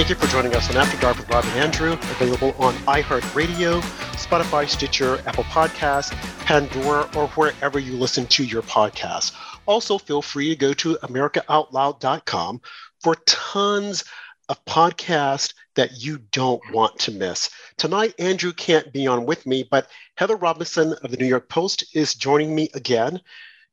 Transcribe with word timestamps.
Thank 0.00 0.08
you 0.08 0.16
for 0.16 0.28
joining 0.28 0.54
us 0.54 0.70
on 0.70 0.78
After 0.78 0.98
Dark 0.98 1.18
with 1.18 1.28
Rob 1.28 1.44
and 1.44 1.60
Andrew, 1.60 1.92
available 1.92 2.54
on 2.58 2.72
iHeartRadio, 2.86 3.82
Spotify, 4.16 4.66
Stitcher, 4.66 5.22
Apple 5.26 5.44
Podcasts, 5.44 6.10
Pandora, 6.46 7.06
or 7.14 7.28
wherever 7.28 7.78
you 7.78 7.92
listen 7.98 8.24
to 8.28 8.42
your 8.42 8.62
podcasts. 8.62 9.34
Also, 9.66 9.98
feel 9.98 10.22
free 10.22 10.48
to 10.48 10.56
go 10.56 10.72
to 10.72 10.96
AmericaOutloud.com 11.02 12.62
for 13.02 13.14
tons 13.26 14.04
of 14.48 14.64
podcasts 14.64 15.52
that 15.74 16.02
you 16.02 16.16
don't 16.32 16.62
want 16.72 16.98
to 17.00 17.12
miss. 17.12 17.50
Tonight, 17.76 18.14
Andrew 18.18 18.54
can't 18.54 18.94
be 18.94 19.06
on 19.06 19.26
with 19.26 19.44
me, 19.44 19.68
but 19.70 19.90
Heather 20.14 20.36
Robinson 20.36 20.94
of 21.02 21.10
the 21.10 21.18
New 21.18 21.26
York 21.26 21.50
Post 21.50 21.94
is 21.94 22.14
joining 22.14 22.54
me 22.54 22.70
again 22.72 23.20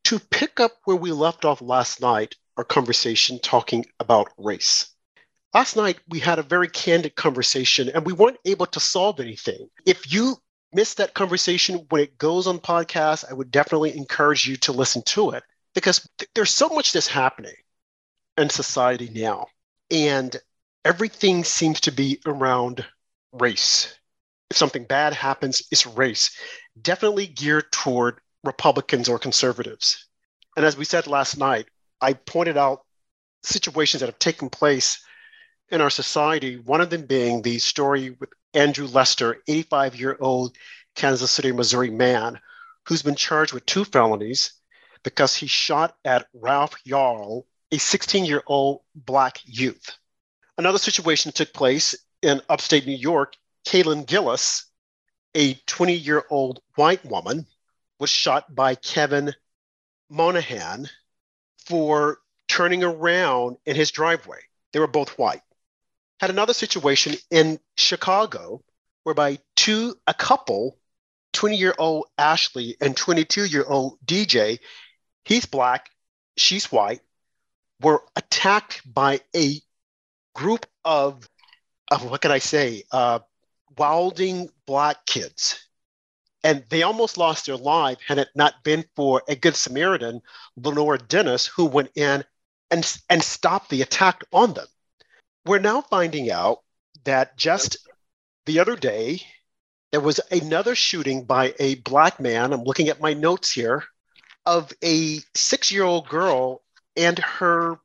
to 0.04 0.18
pick 0.18 0.60
up 0.60 0.72
where 0.84 0.94
we 0.94 1.10
left 1.10 1.46
off 1.46 1.62
last 1.62 2.02
night, 2.02 2.34
our 2.58 2.64
conversation 2.64 3.38
talking 3.38 3.86
about 3.98 4.28
race. 4.36 4.90
Last 5.54 5.76
night, 5.76 5.98
we 6.08 6.20
had 6.20 6.38
a 6.38 6.42
very 6.42 6.68
candid 6.68 7.16
conversation 7.16 7.88
and 7.88 8.04
we 8.04 8.12
weren't 8.12 8.38
able 8.44 8.66
to 8.66 8.80
solve 8.80 9.18
anything. 9.18 9.68
If 9.86 10.12
you 10.12 10.36
missed 10.72 10.98
that 10.98 11.14
conversation 11.14 11.86
when 11.88 12.02
it 12.02 12.18
goes 12.18 12.46
on 12.46 12.58
podcast, 12.58 13.24
I 13.28 13.32
would 13.32 13.50
definitely 13.50 13.96
encourage 13.96 14.46
you 14.46 14.56
to 14.58 14.72
listen 14.72 15.02
to 15.06 15.30
it 15.30 15.42
because 15.74 16.06
th- 16.18 16.30
there's 16.34 16.54
so 16.54 16.68
much 16.68 16.92
that's 16.92 17.06
happening 17.08 17.54
in 18.36 18.50
society 18.50 19.10
now. 19.14 19.46
And 19.90 20.36
everything 20.84 21.44
seems 21.44 21.80
to 21.80 21.92
be 21.92 22.20
around 22.26 22.84
race. 23.32 23.98
If 24.50 24.58
something 24.58 24.84
bad 24.84 25.14
happens, 25.14 25.62
it's 25.70 25.86
race, 25.86 26.30
definitely 26.80 27.26
geared 27.26 27.72
toward 27.72 28.20
Republicans 28.44 29.08
or 29.08 29.18
conservatives. 29.18 30.06
And 30.56 30.66
as 30.66 30.76
we 30.76 30.84
said 30.84 31.06
last 31.06 31.38
night, 31.38 31.68
I 32.02 32.12
pointed 32.12 32.58
out 32.58 32.84
situations 33.42 34.00
that 34.00 34.06
have 34.06 34.18
taken 34.18 34.50
place 34.50 35.00
in 35.70 35.80
our 35.80 35.90
society, 35.90 36.56
one 36.56 36.80
of 36.80 36.90
them 36.90 37.06
being 37.06 37.42
the 37.42 37.58
story 37.58 38.10
with 38.18 38.30
Andrew 38.54 38.86
Lester, 38.86 39.42
85 39.46 39.96
year 39.96 40.16
old 40.20 40.56
Kansas 40.94 41.30
City, 41.30 41.52
Missouri 41.52 41.90
man 41.90 42.40
who's 42.86 43.02
been 43.02 43.14
charged 43.14 43.52
with 43.52 43.66
two 43.66 43.84
felonies 43.84 44.52
because 45.02 45.36
he 45.36 45.46
shot 45.46 45.96
at 46.04 46.26
Ralph 46.32 46.74
Yarl, 46.84 47.44
a 47.70 47.78
16 47.78 48.24
year 48.24 48.42
old 48.46 48.80
Black 48.94 49.38
youth. 49.44 49.96
Another 50.56 50.78
situation 50.78 51.30
took 51.32 51.52
place 51.52 51.94
in 52.22 52.40
upstate 52.48 52.86
New 52.86 52.96
York. 52.96 53.34
Kaylin 53.66 54.06
Gillis, 54.06 54.64
a 55.34 55.54
20 55.66 55.92
year 55.92 56.24
old 56.30 56.60
white 56.76 57.04
woman, 57.04 57.46
was 58.00 58.10
shot 58.10 58.54
by 58.54 58.74
Kevin 58.74 59.34
Monahan 60.08 60.88
for 61.66 62.18
turning 62.48 62.82
around 62.82 63.58
in 63.66 63.76
his 63.76 63.90
driveway. 63.90 64.40
They 64.72 64.80
were 64.80 64.86
both 64.86 65.18
white 65.18 65.42
had 66.20 66.30
another 66.30 66.52
situation 66.54 67.14
in 67.30 67.60
Chicago 67.76 68.62
whereby 69.04 69.38
two, 69.56 69.94
a 70.06 70.14
couple, 70.14 70.78
20 71.32 71.56
year 71.56 71.74
old 71.78 72.06
Ashley 72.18 72.76
and 72.80 72.96
22 72.96 73.44
year 73.44 73.64
old 73.64 73.98
DJ, 74.04 74.58
he's 75.24 75.46
black, 75.46 75.90
she's 76.36 76.70
white, 76.72 77.00
were 77.80 78.02
attacked 78.16 78.82
by 78.92 79.20
a 79.34 79.60
group 80.34 80.66
of, 80.84 81.28
of 81.90 82.10
what 82.10 82.20
can 82.20 82.32
I 82.32 82.38
say, 82.38 82.82
uh, 82.90 83.20
wilding 83.76 84.48
black 84.66 85.06
kids. 85.06 85.64
And 86.44 86.64
they 86.68 86.82
almost 86.82 87.18
lost 87.18 87.46
their 87.46 87.56
life 87.56 87.98
had 88.06 88.18
it 88.18 88.28
not 88.34 88.62
been 88.62 88.84
for 88.94 89.22
a 89.28 89.36
good 89.36 89.56
Samaritan, 89.56 90.20
Lenora 90.56 90.98
Dennis, 90.98 91.46
who 91.46 91.66
went 91.66 91.90
in 91.94 92.24
and, 92.70 92.98
and 93.10 93.22
stopped 93.22 93.70
the 93.70 93.82
attack 93.82 94.24
on 94.32 94.54
them. 94.54 94.66
We're 95.48 95.60
now 95.60 95.80
finding 95.80 96.30
out 96.30 96.58
that 97.04 97.38
just 97.38 97.78
the 98.44 98.58
other 98.58 98.76
day, 98.76 99.22
there 99.92 100.00
was 100.02 100.20
another 100.30 100.74
shooting 100.74 101.24
by 101.24 101.54
a 101.58 101.76
black 101.76 102.20
man. 102.20 102.52
I'm 102.52 102.64
looking 102.64 102.90
at 102.90 103.00
my 103.00 103.14
notes 103.14 103.50
here 103.50 103.84
of 104.44 104.70
a 104.84 105.20
six 105.34 105.72
year 105.72 105.84
old 105.84 106.06
girl 106.06 106.60
and 106.98 107.18
her 107.18 107.80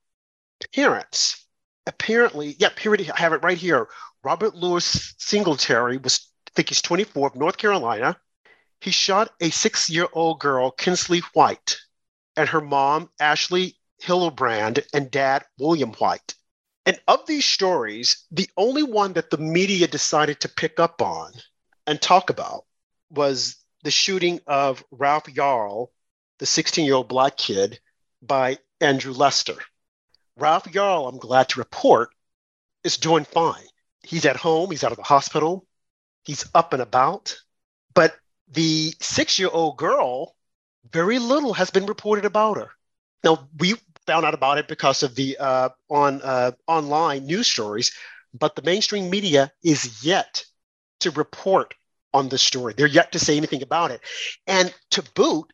parents. 0.75 1.47
Apparently, 1.88 2.57
yeah, 2.59 2.68
here 2.78 2.97
I 3.00 3.18
have 3.22 3.31
it 3.31 3.44
right 3.44 3.57
here. 3.57 3.88
Robert 4.25 4.56
Lewis 4.56 5.16
Singletary 5.18 5.96
was, 5.96 6.28
I 6.50 6.52
think 6.56 6.68
he's 6.68 6.81
24 6.81 7.29
of 7.29 7.35
North 7.35 7.56
Carolina. 7.56 8.18
He 8.81 8.91
shot 8.91 9.31
a 9.40 9.52
six 9.52 9.90
year 9.90 10.09
old 10.12 10.41
girl, 10.41 10.69
Kinsley 10.69 11.22
White, 11.31 11.78
and 12.35 12.50
her 12.50 12.59
mom, 12.59 13.09
Ashley 13.22 13.78
Hilderbrand, 14.02 14.85
and 14.94 15.09
dad, 15.09 15.46
William 15.57 15.94
White. 15.94 16.35
And 16.86 17.00
of 17.08 17.26
these 17.26 17.46
stories, 17.46 18.26
the 18.32 18.50
only 18.58 18.84
one 18.84 19.14
that 19.14 19.30
the 19.30 19.38
media 19.38 19.88
decided 19.88 20.42
to 20.42 20.50
pick 20.50 20.80
up 20.80 21.02
on 21.02 21.32
and 21.88 22.02
talk 22.02 22.30
about 22.30 22.66
was 23.10 23.56
the 23.84 23.92
shooting 23.92 24.42
of 24.48 24.84
Ralph 24.92 25.26
Yarl, 25.26 25.88
the 26.40 26.46
16 26.46 26.86
year 26.86 26.96
old 26.96 27.08
black 27.08 27.38
kid, 27.38 27.80
by 28.22 28.58
Andrew 28.82 29.14
Lester. 29.14 29.58
Ralph 30.36 30.66
Yarl, 30.66 31.08
I'm 31.08 31.20
glad 31.20 31.50
to 31.50 31.60
report, 31.60 32.10
is 32.84 32.98
doing 32.98 33.24
fine. 33.24 33.68
He's 34.02 34.26
at 34.26 34.36
home, 34.36 34.72
he's 34.72 34.84
out 34.84 34.92
of 34.92 34.98
the 34.98 35.04
hospital, 35.04 35.66
he's 36.24 36.46
up 36.54 36.74
and 36.74 36.82
about. 36.82 37.38
But 37.94 38.16
the 38.50 38.94
six 39.00 39.40
year 39.40 39.50
old 39.52 39.78
girl, 39.78 40.36
very 40.92 41.20
little 41.20 41.54
has 41.54 41.70
been 41.70 41.86
reported 41.86 42.26
about 42.26 42.58
her. 42.58 42.72
Now, 43.24 43.48
we 43.58 43.76
found 44.06 44.25
out 44.25 44.34
about 44.34 44.58
it 44.58 44.68
because 44.68 45.03
of 45.03 45.16
the 45.16 45.38
uh, 45.38 45.69
on 45.90 46.22
uh, 46.22 46.52
online 46.68 47.25
news 47.25 47.47
stories, 47.47 47.91
but 48.34 48.56
the 48.56 48.62
mainstream 48.62 49.09
media 49.09 49.52
is 49.64 50.03
yet 50.06 50.44
to 51.02 51.12
report 51.12 51.74
on 52.14 52.30
this 52.30 52.41
story. 52.41 52.74
They're 52.75 52.88
yet 52.88 53.12
to 53.14 53.19
say 53.19 53.38
anything 53.38 53.64
about 53.64 53.91
it. 53.91 54.02
And 54.47 54.74
to 54.91 55.03
boot, 55.16 55.52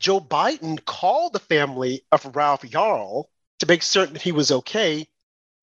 Joe 0.00 0.20
Biden 0.20 0.84
called 0.84 1.32
the 1.32 1.38
family 1.38 2.04
of 2.10 2.34
Ralph 2.34 2.62
Yarl 2.62 3.24
to 3.60 3.66
make 3.66 3.82
certain 3.82 4.14
that 4.14 4.22
he 4.22 4.32
was 4.32 4.50
okay, 4.50 5.06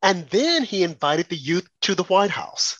and 0.02 0.28
then 0.30 0.64
he 0.64 0.84
invited 0.84 1.28
the 1.28 1.36
youth 1.36 1.68
to 1.82 1.96
the 1.96 2.04
White 2.04 2.32
House. 2.32 2.80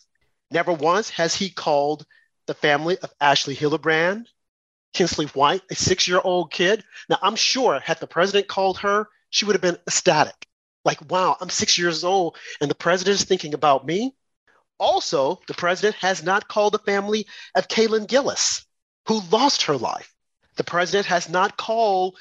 Never 0.50 0.72
once 0.72 1.10
has 1.10 1.34
he 1.34 1.50
called 1.50 2.06
the 2.46 2.54
family 2.54 2.98
of 2.98 3.12
Ashley 3.20 3.54
Hilderbrand, 3.54 4.24
Kinsley 4.92 5.26
White, 5.26 5.62
a 5.70 5.74
six 5.74 6.08
year 6.08 6.20
old 6.22 6.50
kid. 6.50 6.82
Now, 7.08 7.18
I'm 7.22 7.36
sure 7.36 7.78
had 7.78 8.00
the 8.00 8.06
president 8.06 8.48
called 8.48 8.78
her, 8.78 9.06
she 9.30 9.44
would 9.44 9.54
have 9.54 9.62
been 9.62 9.78
ecstatic. 9.86 10.46
Like, 10.84 11.10
wow, 11.10 11.36
I'm 11.40 11.50
six 11.50 11.78
years 11.78 12.04
old 12.04 12.36
and 12.60 12.70
the 12.70 12.74
president 12.74 13.14
is 13.14 13.24
thinking 13.24 13.54
about 13.54 13.86
me. 13.86 14.14
Also, 14.78 15.40
the 15.46 15.54
president 15.54 15.96
has 15.96 16.22
not 16.22 16.48
called 16.48 16.72
the 16.72 16.78
family 16.78 17.26
of 17.54 17.68
Kaylin 17.68 18.06
Gillis, 18.06 18.64
who 19.06 19.20
lost 19.30 19.62
her 19.64 19.76
life. 19.76 20.14
The 20.56 20.64
president 20.64 21.06
has 21.06 21.28
not 21.28 21.56
called 21.56 22.16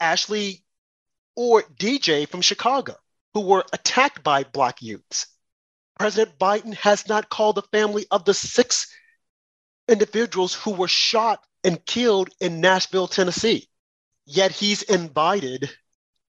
Ashley 0.00 0.64
or 1.36 1.62
DJ 1.62 2.28
from 2.28 2.40
Chicago, 2.42 2.96
who 3.34 3.40
were 3.42 3.64
attacked 3.72 4.22
by 4.22 4.44
Black 4.44 4.82
youths. 4.82 5.28
President 5.98 6.38
Biden 6.38 6.74
has 6.74 7.08
not 7.08 7.28
called 7.28 7.54
the 7.54 7.62
family 7.62 8.06
of 8.10 8.24
the 8.24 8.34
six 8.34 8.92
individuals 9.88 10.54
who 10.54 10.72
were 10.72 10.88
shot 10.88 11.44
and 11.62 11.84
killed 11.86 12.30
in 12.40 12.60
Nashville, 12.60 13.06
Tennessee. 13.06 13.68
Yet 14.26 14.50
he's 14.50 14.82
invited 14.82 15.70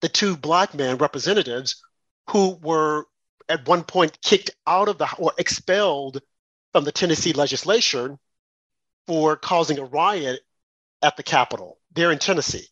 the 0.03 0.09
two 0.09 0.35
black 0.35 0.73
men 0.73 0.97
representatives 0.97 1.81
who 2.29 2.59
were 2.61 3.07
at 3.47 3.65
one 3.69 3.85
point 3.85 4.21
kicked 4.21 4.51
out 4.67 4.89
of 4.89 4.97
the 4.97 5.07
or 5.17 5.31
expelled 5.37 6.21
from 6.73 6.83
the 6.83 6.91
Tennessee 6.91 7.31
legislature 7.31 8.19
for 9.07 9.37
causing 9.37 9.79
a 9.79 9.85
riot 9.85 10.41
at 11.01 11.15
the 11.15 11.23
Capitol 11.23 11.79
there 11.93 12.11
in 12.11 12.19
Tennessee. 12.19 12.67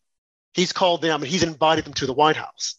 He's 0.54 0.74
called 0.74 1.02
them 1.02 1.22
and 1.22 1.32
he's 1.32 1.42
invited 1.42 1.86
them 1.86 1.94
to 1.94 2.06
the 2.06 2.14
White 2.14 2.36
House. 2.36 2.76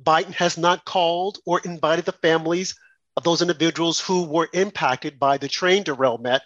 Biden 0.00 0.32
has 0.34 0.56
not 0.56 0.84
called 0.84 1.38
or 1.44 1.60
invited 1.64 2.04
the 2.04 2.12
families 2.12 2.76
of 3.16 3.24
those 3.24 3.42
individuals 3.42 3.98
who 3.98 4.22
were 4.22 4.48
impacted 4.52 5.18
by 5.18 5.38
the 5.38 5.48
train 5.48 5.82
derailment 5.82 6.44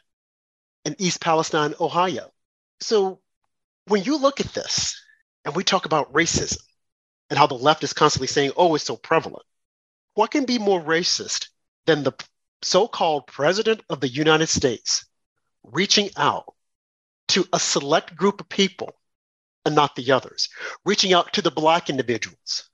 in 0.87 0.97
East 0.99 1.21
Palestine, 1.21 1.75
Ohio. 1.79 2.33
So 2.81 3.21
when 3.89 4.05
you 4.05 4.17
look 4.17 4.41
at 4.41 4.55
this 4.55 4.99
and 5.45 5.55
we 5.55 5.65
talk 5.65 5.85
about 5.85 6.15
racism, 6.15 6.57
and 7.33 7.39
how 7.39 7.47
the 7.47 7.55
left 7.55 7.83
is 7.83 7.95
constantly 7.95 8.27
saying, 8.27 8.53
oh, 8.59 8.75
it's 8.75 8.85
so 8.85 8.95
prevalent. 8.95 9.47
What 10.13 10.31
can 10.31 10.45
be 10.45 10.59
more 10.59 10.83
racist 10.83 11.49
than 11.87 12.03
the 12.03 12.13
so 12.61 12.87
called 12.87 13.27
president 13.27 13.83
of 13.89 14.01
the 14.01 14.09
United 14.09 14.49
States 14.49 15.07
reaching 15.63 16.11
out 16.19 16.53
to 17.29 17.49
a 17.55 17.59
select 17.59 18.15
group 18.17 18.43
of 18.43 18.51
people 18.51 18.95
and 19.65 19.75
not 19.75 19.97
the 19.97 20.13
others, 20.13 20.51
reaching 20.85 21.15
out 21.15 21.33
to 21.33 21.41
the 21.41 21.51
Black 21.51 21.89
individuals 21.89 22.69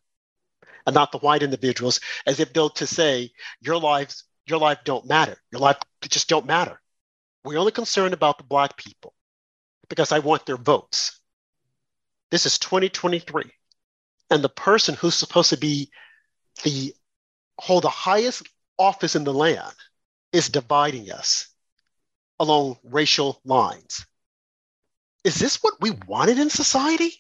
and 0.86 0.92
not 0.92 1.12
the 1.12 1.18
white 1.18 1.44
individuals, 1.44 2.00
as 2.26 2.40
if 2.40 2.52
though 2.52 2.68
to 2.70 2.84
say, 2.84 3.30
your 3.60 3.78
lives, 3.78 4.24
your 4.44 4.58
life 4.58 4.78
don't 4.84 5.06
matter. 5.06 5.36
Your 5.52 5.60
life 5.60 5.76
just 6.00 6.28
don't 6.28 6.46
matter. 6.46 6.80
We're 7.44 7.60
only 7.60 7.70
concerned 7.70 8.12
about 8.12 8.38
the 8.38 8.44
Black 8.44 8.76
people 8.76 9.14
because 9.88 10.10
I 10.10 10.18
want 10.18 10.46
their 10.46 10.56
votes. 10.56 11.20
This 12.32 12.44
is 12.44 12.58
2023 12.58 13.52
and 14.30 14.42
the 14.42 14.48
person 14.48 14.94
who's 14.94 15.14
supposed 15.14 15.50
to 15.50 15.56
be 15.56 15.90
the 16.64 16.94
hold 17.58 17.84
the 17.84 17.88
highest 17.88 18.48
office 18.78 19.16
in 19.16 19.24
the 19.24 19.34
land 19.34 19.74
is 20.32 20.48
dividing 20.48 21.10
us 21.10 21.48
along 22.38 22.78
racial 22.84 23.40
lines. 23.44 24.06
Is 25.24 25.36
this 25.36 25.56
what 25.62 25.80
we 25.80 25.90
wanted 26.06 26.38
in 26.38 26.50
society? 26.50 27.12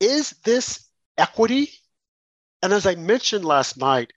Is 0.00 0.30
this 0.44 0.88
equity? 1.18 1.70
And 2.62 2.72
as 2.72 2.86
I 2.86 2.94
mentioned 2.94 3.44
last 3.44 3.76
night, 3.76 4.12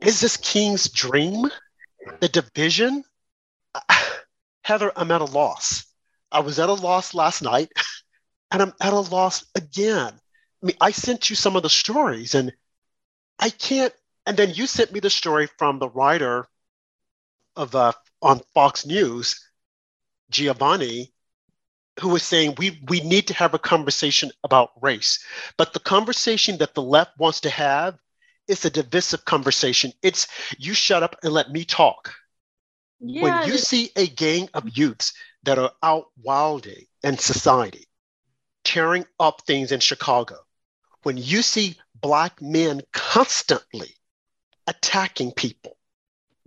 is 0.00 0.20
this 0.20 0.36
King's 0.36 0.90
dream? 0.90 1.50
The 2.20 2.28
division? 2.28 3.04
Heather, 4.62 4.92
I'm 4.96 5.10
at 5.10 5.20
a 5.20 5.24
loss. 5.24 5.86
I 6.30 6.40
was 6.40 6.58
at 6.58 6.68
a 6.68 6.74
loss 6.74 7.14
last 7.14 7.42
night 7.42 7.72
and 8.50 8.60
I'm 8.60 8.72
at 8.80 8.92
a 8.92 9.00
loss 9.00 9.44
again. 9.54 10.20
I 10.64 10.68
mean, 10.68 10.76
I 10.80 10.92
sent 10.92 11.28
you 11.28 11.36
some 11.36 11.56
of 11.56 11.62
the 11.62 11.68
stories 11.68 12.34
and 12.34 12.50
I 13.38 13.50
can't. 13.50 13.92
And 14.24 14.34
then 14.34 14.54
you 14.54 14.66
sent 14.66 14.92
me 14.92 15.00
the 15.00 15.10
story 15.10 15.46
from 15.58 15.78
the 15.78 15.90
writer 15.90 16.46
of 17.54 17.74
uh, 17.74 17.92
on 18.22 18.40
Fox 18.54 18.86
News, 18.86 19.46
Giovanni, 20.30 21.12
who 22.00 22.08
was 22.08 22.22
saying 22.22 22.54
we 22.56 22.80
we 22.88 23.00
need 23.00 23.26
to 23.28 23.34
have 23.34 23.52
a 23.52 23.58
conversation 23.58 24.30
about 24.42 24.70
race, 24.80 25.22
but 25.58 25.74
the 25.74 25.80
conversation 25.80 26.56
that 26.58 26.74
the 26.74 26.82
left 26.82 27.18
wants 27.18 27.40
to 27.42 27.50
have 27.50 27.98
is 28.48 28.64
a 28.64 28.70
divisive 28.70 29.26
conversation. 29.26 29.92
It's 30.02 30.26
you 30.58 30.72
shut 30.72 31.02
up 31.02 31.16
and 31.22 31.34
let 31.34 31.50
me 31.50 31.66
talk. 31.66 32.14
Yeah, 33.00 33.20
when 33.20 33.46
you 33.46 33.58
see 33.58 33.90
a 33.96 34.06
gang 34.06 34.48
of 34.54 34.76
youths 34.78 35.12
that 35.42 35.58
are 35.58 35.72
out 35.82 36.06
wilding 36.22 36.86
in 37.02 37.18
society, 37.18 37.86
tearing 38.64 39.04
up 39.20 39.42
things 39.46 39.70
in 39.70 39.80
Chicago, 39.80 40.43
when 41.04 41.16
you 41.16 41.42
see 41.42 41.76
black 41.94 42.42
men 42.42 42.80
constantly 42.92 43.90
attacking 44.66 45.32
people, 45.32 45.76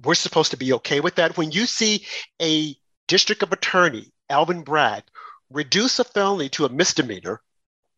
we're 0.03 0.15
supposed 0.15 0.51
to 0.51 0.57
be 0.57 0.73
okay 0.73 0.99
with 0.99 1.15
that. 1.15 1.37
When 1.37 1.51
you 1.51 1.65
see 1.65 2.05
a 2.41 2.75
district 3.07 3.43
of 3.43 3.53
attorney, 3.53 4.11
Alvin 4.29 4.63
Bragg, 4.63 5.03
reduce 5.49 5.99
a 5.99 6.03
felony 6.03 6.49
to 6.49 6.65
a 6.65 6.69
misdemeanor 6.69 7.41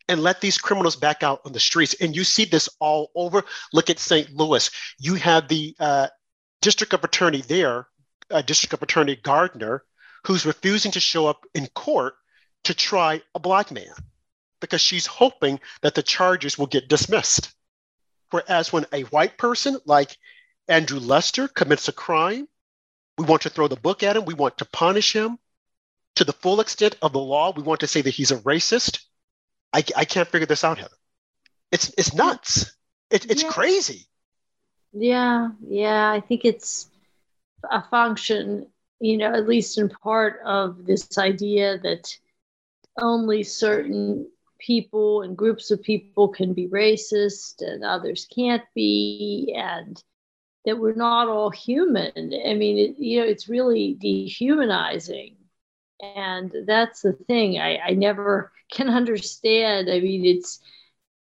and 0.07 0.21
let 0.21 0.41
these 0.41 0.57
criminals 0.57 0.95
back 0.95 1.23
out 1.23 1.41
on 1.45 1.53
the 1.53 1.59
streets, 1.59 1.95
and 2.01 2.15
you 2.15 2.23
see 2.23 2.45
this 2.45 2.69
all 2.79 3.11
over. 3.15 3.43
Look 3.73 3.89
at 3.89 3.99
St. 3.99 4.31
Louis. 4.31 4.69
You 4.99 5.15
have 5.15 5.47
the 5.47 5.75
uh, 5.79 6.07
district 6.61 6.93
of 6.93 7.03
attorney 7.03 7.41
there, 7.41 7.87
uh, 8.31 8.41
district 8.41 8.73
of 8.73 8.81
attorney 8.81 9.15
Gardner, 9.15 9.83
who's 10.25 10.45
refusing 10.45 10.91
to 10.91 10.99
show 10.99 11.27
up 11.27 11.45
in 11.53 11.67
court 11.67 12.15
to 12.65 12.73
try 12.73 13.21
a 13.35 13.39
black 13.39 13.71
man 13.71 13.93
because 14.59 14.81
she's 14.81 15.05
hoping 15.05 15.59
that 15.81 15.95
the 15.95 16.03
charges 16.03 16.57
will 16.57 16.67
get 16.67 16.87
dismissed. 16.87 17.53
Whereas 18.31 18.71
when 18.71 18.85
a 18.93 19.03
white 19.03 19.37
person 19.37 19.77
like 19.85 20.17
Andrew 20.67 20.99
Lester 20.99 21.47
commits 21.47 21.87
a 21.87 21.93
crime, 21.93 22.47
we 23.17 23.25
want 23.25 23.41
to 23.43 23.49
throw 23.49 23.67
the 23.67 23.75
book 23.75 24.03
at 24.03 24.15
him, 24.15 24.25
we 24.25 24.33
want 24.33 24.57
to 24.59 24.65
punish 24.65 25.15
him 25.15 25.39
to 26.15 26.23
the 26.23 26.33
full 26.33 26.59
extent 26.59 26.95
of 27.01 27.13
the 27.13 27.19
law, 27.19 27.53
we 27.55 27.63
want 27.63 27.79
to 27.79 27.87
say 27.87 28.01
that 28.01 28.09
he's 28.09 28.31
a 28.31 28.37
racist. 28.37 29.05
I, 29.71 29.83
I 29.95 30.05
can't 30.05 30.27
figure 30.27 30.45
this 30.45 30.63
out, 30.63 30.77
Heather. 30.77 30.95
It's, 31.71 31.93
it's 31.97 32.13
nuts. 32.13 32.75
It, 33.09 33.29
it's 33.31 33.43
yeah. 33.43 33.49
crazy. 33.49 34.07
Yeah, 34.91 35.49
yeah. 35.67 36.11
I 36.11 36.19
think 36.19 36.45
it's 36.45 36.89
a 37.69 37.81
function, 37.81 38.67
you 38.99 39.17
know, 39.17 39.33
at 39.33 39.47
least 39.47 39.77
in 39.77 39.89
part 39.89 40.41
of 40.45 40.85
this 40.85 41.17
idea 41.17 41.77
that 41.79 42.17
only 42.99 43.43
certain 43.43 44.27
people 44.59 45.21
and 45.23 45.37
groups 45.37 45.71
of 45.71 45.81
people 45.81 46.27
can 46.29 46.53
be 46.53 46.67
racist 46.67 47.61
and 47.61 47.83
others 47.83 48.27
can't 48.33 48.63
be 48.75 49.53
and 49.57 50.03
that 50.65 50.77
we're 50.77 50.93
not 50.93 51.27
all 51.29 51.49
human. 51.49 52.11
I 52.15 52.53
mean 52.53 52.77
it, 52.77 52.99
you 52.99 53.19
know 53.19 53.25
it's 53.25 53.49
really 53.49 53.95
dehumanizing. 53.99 55.35
And 56.01 56.53
that's 56.65 57.01
the 57.01 57.13
thing. 57.13 57.59
I, 57.59 57.77
I 57.79 57.91
never 57.91 58.51
can 58.71 58.89
understand. 58.89 59.89
I 59.89 59.99
mean 59.99 60.25
it's 60.25 60.59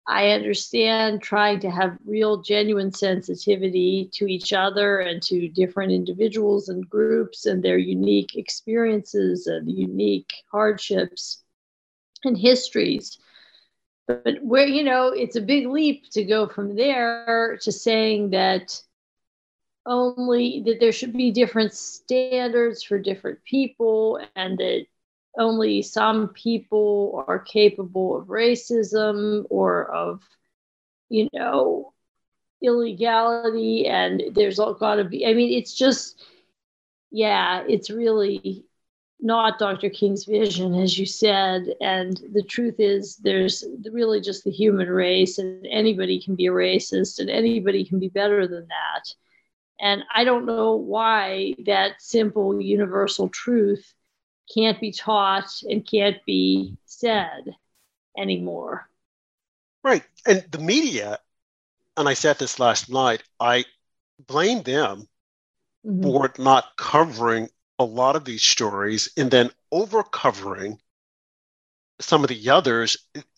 i 0.08 0.30
understand 0.30 1.22
trying 1.22 1.60
to 1.60 1.72
have 1.72 1.98
real 2.06 2.42
genuine 2.42 2.92
sensitivity 2.92 4.10
to 4.14 4.28
each 4.28 4.54
other 4.54 5.00
and 5.00 5.22
to 5.22 5.48
different 5.50 5.92
individuals 5.92 6.70
and 6.70 6.88
groups 6.90 7.46
and 7.46 7.64
their 7.64 7.78
unique 7.78 8.36
experiences 8.36 9.48
and 9.48 9.70
unique 9.70 10.32
hardships 10.52 11.44
and 12.24 12.38
histories 12.38 13.18
but 14.08 14.38
where 14.42 14.68
you 14.68 14.84
know 14.84 15.08
it's 15.08 15.36
a 15.36 15.42
big 15.42 15.68
leap 15.68 16.10
to 16.12 16.24
go 16.24 16.48
from 16.48 16.76
there 16.76 17.58
to 17.62 17.72
saying 17.72 18.30
that 18.32 18.82
only 19.86 20.64
that 20.66 20.80
there 20.80 20.92
should 20.92 21.14
be 21.14 21.32
different 21.32 21.74
standards 21.74 22.84
for 22.84 22.98
different 23.00 23.44
people 23.44 24.20
and 24.36 24.58
that 24.58 24.86
only 25.38 25.82
some 25.82 26.30
people 26.30 27.24
are 27.28 27.40
capable 27.40 28.18
of 28.18 28.28
racism 28.28 29.46
or 29.50 29.92
of 29.92 30.22
you 31.10 31.30
know 31.34 31.94
illegality. 32.62 33.86
And 33.88 34.24
there's 34.34 34.60
all 34.60 34.74
got 34.74 34.96
to 34.96 35.04
be 35.04 35.26
i 35.26 35.34
mean 35.34 35.58
it's 35.58 35.74
just 35.76 36.24
yeah 37.12 37.64
it's 37.68 37.90
really 37.90 38.66
not 39.20 39.60
Dr. 39.60 39.90
King's 39.90 40.26
vision, 40.26 40.76
as 40.76 40.98
you 40.98 41.06
said. 41.06 41.74
And 41.82 42.20
the 42.34 42.44
truth 42.44 42.76
is, 42.80 43.18
there's 43.18 43.64
really 43.92 44.22
just 44.22 44.44
the 44.44 44.52
human 44.52 44.90
race, 44.90 45.38
and 45.38 45.66
anybody 45.70 46.22
can 46.22 46.36
be 46.36 46.48
a 46.48 46.52
racist, 46.52 47.20
and 47.20 47.30
anybody 47.30 47.86
can 47.86 48.00
be 48.00 48.10
better 48.10 48.48
than 48.48 48.68
that. 48.68 49.14
And 49.80 50.04
I 50.14 50.24
don't 50.24 50.46
know 50.46 50.76
why 50.76 51.56
that 51.66 52.02
simple 52.02 52.62
universal 52.62 53.30
truth 53.30 53.94
can't 54.54 54.80
be 54.80 54.92
taught 54.92 55.50
and 55.64 55.86
can't 55.86 56.18
be 56.26 56.78
said 56.86 57.56
anymore. 58.18 58.90
Right. 59.84 60.04
And 60.26 60.46
the 60.52 60.60
media, 60.60 61.20
and 61.98 62.08
I 62.08 62.14
said 62.14 62.40
this 62.40 62.60
last 62.60 62.90
night, 62.90 63.24
I 63.40 63.66
blame 64.28 64.64
them 64.64 65.08
mm-hmm. 65.86 66.04
for 66.04 66.32
not 66.38 66.78
covering 66.78 67.50
a 67.80 67.84
lot 67.84 68.16
of 68.16 68.26
these 68.26 68.44
stories 68.44 69.10
and 69.18 69.30
then 69.30 69.50
over 69.72 70.04
covering 70.04 70.80
some 72.00 72.24
of 72.24 72.30
the 72.30 72.50
others, 72.50 72.98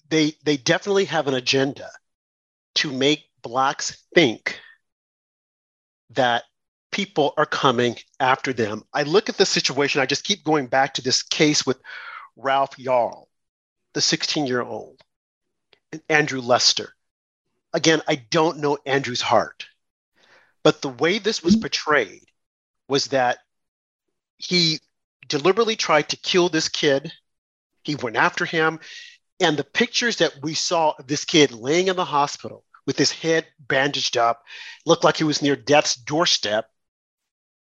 they 0.09 0.33
they 0.43 0.57
definitely 0.57 1.05
have 1.05 1.27
an 1.27 1.33
agenda 1.33 1.89
to 2.75 2.91
make 2.91 3.29
blacks 3.41 4.03
think 4.13 4.59
that 6.11 6.43
people 6.91 7.33
are 7.37 7.45
coming 7.45 7.97
after 8.19 8.53
them. 8.53 8.83
I 8.93 9.03
look 9.03 9.29
at 9.29 9.37
the 9.37 9.45
situation, 9.45 10.01
I 10.01 10.05
just 10.05 10.23
keep 10.23 10.43
going 10.43 10.67
back 10.67 10.93
to 10.95 11.01
this 11.01 11.21
case 11.21 11.65
with 11.65 11.79
Ralph 12.35 12.77
Yarl, 12.77 13.25
the 13.93 14.01
16 14.01 14.47
year 14.47 14.61
old, 14.61 15.01
and 15.91 16.01
Andrew 16.09 16.41
Lester. 16.41 16.93
Again, 17.73 18.01
I 18.07 18.15
don't 18.15 18.59
know 18.59 18.77
Andrew's 18.85 19.21
heart, 19.21 19.67
but 20.63 20.81
the 20.81 20.89
way 20.89 21.19
this 21.19 21.43
was 21.43 21.55
portrayed 21.55 22.25
was 22.87 23.07
that 23.07 23.39
he 24.37 24.79
deliberately 25.27 25.75
tried 25.75 26.09
to 26.09 26.17
kill 26.17 26.49
this 26.49 26.69
kid. 26.69 27.11
He 27.83 27.95
went 27.95 28.15
after 28.15 28.45
him. 28.45 28.79
And 29.39 29.57
the 29.57 29.63
pictures 29.63 30.17
that 30.17 30.41
we 30.41 30.53
saw 30.53 30.93
of 30.97 31.07
this 31.07 31.25
kid 31.25 31.51
laying 31.51 31.87
in 31.87 31.95
the 31.95 32.05
hospital 32.05 32.63
with 32.85 32.97
his 32.97 33.11
head 33.11 33.45
bandaged 33.59 34.17
up 34.17 34.43
looked 34.85 35.03
like 35.03 35.17
he 35.17 35.23
was 35.23 35.41
near 35.41 35.55
death's 35.55 35.95
doorstep, 35.95 36.69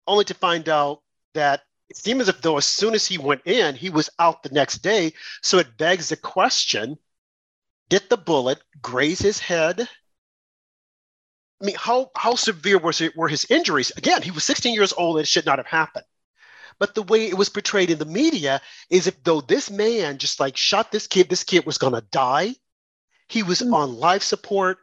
only 0.08 0.24
to 0.26 0.34
find 0.34 0.70
out 0.70 1.02
that 1.34 1.64
it 1.90 1.98
seemed 1.98 2.22
as 2.22 2.30
if 2.30 2.42
though 2.42 2.58
as 2.58 2.66
soon 2.66 2.94
as 2.94 3.08
he 3.08 3.18
went 3.18 3.42
in, 3.46 3.76
he 3.76 3.90
was 3.90 4.10
out 4.20 4.44
the 4.44 4.50
next 4.50 4.78
day. 4.80 5.14
So 5.42 5.58
it 5.58 5.78
begs 5.78 6.10
the 6.10 6.18
question 6.18 6.98
did 7.90 8.08
the 8.08 8.18
bullet 8.18 8.62
graze 8.82 9.20
his 9.20 9.40
head? 9.40 9.90
I 11.62 11.66
mean, 11.66 11.76
how, 11.78 12.12
how 12.16 12.36
severe 12.36 12.78
was 12.78 13.02
it, 13.02 13.18
were 13.18 13.28
his 13.28 13.48
injuries? 13.50 13.92
Again, 13.98 14.22
he 14.22 14.32
was 14.32 14.44
16 14.44 14.74
years 14.74 14.94
old 14.94 15.20
it 15.20 15.28
should 15.28 15.46
not 15.46 15.58
have 15.58 15.66
happened. 15.66 16.06
But 16.80 16.96
the 16.96 17.04
way 17.04 17.28
it 17.28 17.38
was 17.38 17.50
portrayed 17.50 17.90
in 17.90 18.00
the 18.00 18.06
media 18.06 18.62
is 18.90 19.06
if 19.06 19.22
though 19.24 19.42
this 19.42 19.70
man 19.70 20.18
just 20.18 20.40
like 20.40 20.58
shot 20.58 20.92
this 20.92 21.08
kid, 21.08 21.30
this 21.30 21.44
kid 21.44 21.66
was 21.66 21.78
going 21.78 21.94
to 21.94 22.06
die. 22.12 22.56
He 23.28 23.44
was 23.44 23.62
mm. 23.62 23.74
on 23.74 23.98
life 23.98 24.24
support. 24.24 24.80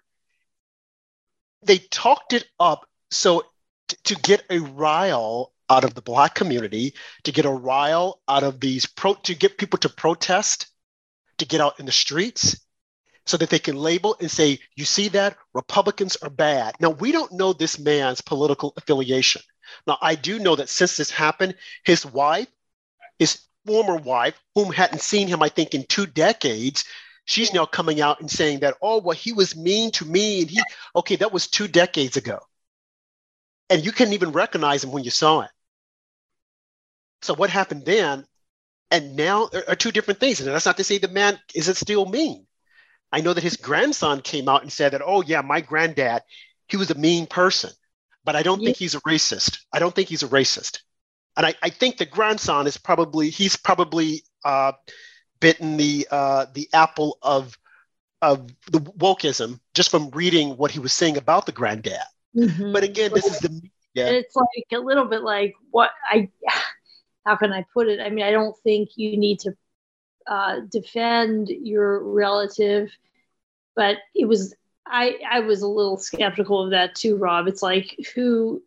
They 1.63 1.79
talked 1.79 2.33
it 2.33 2.47
up 2.61 2.87
so 3.11 3.43
t- 3.89 3.97
to 4.05 4.15
get 4.17 4.45
a 4.51 4.59
rile 4.59 5.53
out 5.69 5.85
of 5.85 5.95
the 5.95 6.03
black 6.03 6.35
community, 6.35 6.95
to 7.25 7.33
get 7.33 7.45
a 7.45 7.51
rile 7.51 8.21
out 8.29 8.45
of 8.45 8.61
these 8.61 8.87
pro, 8.87 9.15
to 9.15 9.35
get 9.35 9.59
people 9.59 9.79
to 9.81 9.89
protest, 9.89 10.69
to 11.39 11.47
get 11.47 11.61
out 11.61 11.81
in 11.81 11.87
the 11.87 11.93
streets, 11.93 12.61
so 13.25 13.37
that 13.37 13.51
they 13.51 13.59
can 13.59 13.77
label 13.77 14.17
and 14.21 14.31
say, 14.31 14.61
you 14.77 14.85
see 14.85 15.09
that 15.09 15.37
Republicans 15.53 16.17
are 16.23 16.31
bad. 16.31 16.77
Now, 16.79 16.91
we 16.91 17.11
don't 17.11 17.33
know 17.33 17.53
this 17.53 17.79
man's 17.79 18.21
political 18.21 18.73
affiliation. 18.77 19.43
Now, 19.87 19.99
I 20.03 20.15
do 20.17 20.39
know 20.39 20.57
that 20.57 20.69
since 20.69 20.97
this 20.97 21.11
happened, 21.11 21.55
his 21.85 22.05
wife, 22.07 22.49
his 23.19 23.41
former 23.67 23.97
wife, 23.97 24.41
whom 24.55 24.73
hadn't 24.73 25.01
seen 25.03 25.29
him, 25.29 25.43
I 25.43 25.49
think, 25.51 25.75
in 25.75 25.85
two 25.85 26.07
decades, 26.07 26.85
she's 27.27 27.53
now 27.53 27.67
coming 27.67 28.01
out 28.01 28.21
and 28.21 28.31
saying 28.31 28.61
that, 28.61 28.77
oh, 28.83 29.01
well, 29.01 29.17
he 29.17 29.33
was 29.33 29.57
mean 29.57 29.91
to 29.93 30.05
me. 30.07 30.43
And 30.43 30.51
he, 30.51 30.67
okay, 30.95 31.17
that 31.17 31.33
was 31.33 31.49
two 31.49 31.69
decades 31.69 32.17
ago. 32.17 32.41
and 33.71 33.85
you 33.85 33.93
couldn't 33.93 34.15
even 34.15 34.33
recognize 34.33 34.85
him 34.85 34.93
when 34.93 35.05
you 35.05 35.11
saw 35.11 35.41
it. 35.43 35.51
So 37.23 37.35
what 37.35 37.51
happened 37.51 37.85
then 37.85 38.27
and 38.91 39.17
now 39.17 39.51
are 39.69 39.75
two 39.77 39.93
different 39.93 40.21
things. 40.21 40.41
And 40.41 40.49
that's 40.49 40.67
not 40.67 40.77
to 40.79 40.85
say 40.85 40.99
the 40.99 41.09
man 41.09 41.39
isn't 41.55 41.77
still 41.77 42.07
mean. 42.07 42.47
I 43.13 43.21
know 43.21 43.35
that 43.35 43.45
his 43.45 43.57
grandson 43.57 44.21
came 44.23 44.49
out 44.49 44.63
and 44.63 44.73
said 44.73 44.93
that, 44.93 45.03
oh, 45.05 45.23
yeah, 45.23 45.43
my 45.43 45.61
granddad, 45.61 46.23
he 46.69 46.77
was 46.77 46.91
a 46.91 46.95
mean 46.97 47.27
person, 47.27 47.71
but 48.27 48.37
I 48.37 48.43
don't 48.43 48.61
yeah. 48.61 48.67
think 48.67 48.77
he's 48.77 48.95
a 48.95 49.01
racist. 49.01 49.61
I 49.73 49.79
don't 49.79 49.95
think 49.95 50.11
he's 50.11 50.23
a 50.23 50.29
racist. 50.29 50.81
And 51.37 51.47
I, 51.47 51.55
I 51.63 51.71
think 51.71 51.97
the 51.97 52.05
grandson 52.05 52.67
is 52.67 52.77
probably, 52.77 53.31
he's 53.31 53.57
probably 53.57 54.25
uh, 54.45 54.73
bitten 55.41 55.79
the, 55.79 56.07
uh, 56.11 56.47
the 56.53 56.69
apple 56.75 57.19
of, 57.23 57.57
of 58.21 58.49
the 58.71 58.81
wokeism 58.81 59.61
just 59.75 59.91
from 59.91 60.11
reading 60.11 60.57
what 60.57 60.71
he 60.71 60.81
was 60.81 60.93
saying 60.93 61.17
about 61.17 61.47
the 61.47 61.53
granddad. 61.53 62.01
Mm-hmm. 62.37 62.73
But 62.73 62.83
again, 62.83 63.13
this 63.15 63.27
is 63.27 63.39
the 63.39 63.63
yeah. 63.95 64.09
It's 64.09 64.37
like 64.37 64.67
a 64.73 64.79
little 64.79 65.07
bit 65.07 65.23
like 65.23 65.55
what 65.71 65.91
I 66.05 66.29
how 67.25 67.37
can 67.37 67.53
I 67.53 67.65
put 67.73 67.89
it? 67.89 67.99
I 67.99 68.11
mean, 68.11 68.25
I 68.25 68.31
don't 68.31 68.55
think 68.63 68.91
you 68.97 69.17
need 69.17 69.41
to 69.41 69.57
uh, 70.27 70.61
defend 70.71 71.49
your 71.49 72.03
relative, 72.03 72.91
but 73.75 73.97
it 74.15 74.27
was 74.27 74.55
I 74.87 75.19
I 75.31 75.41
was 75.41 75.63
a 75.63 75.69
little 75.69 75.97
skeptical 75.97 76.65
of 76.65 76.71
that 76.71 76.95
too, 76.95 77.17
Rob. 77.17 77.49
It's 77.49 77.63
like 77.63 77.97
who 78.15 78.63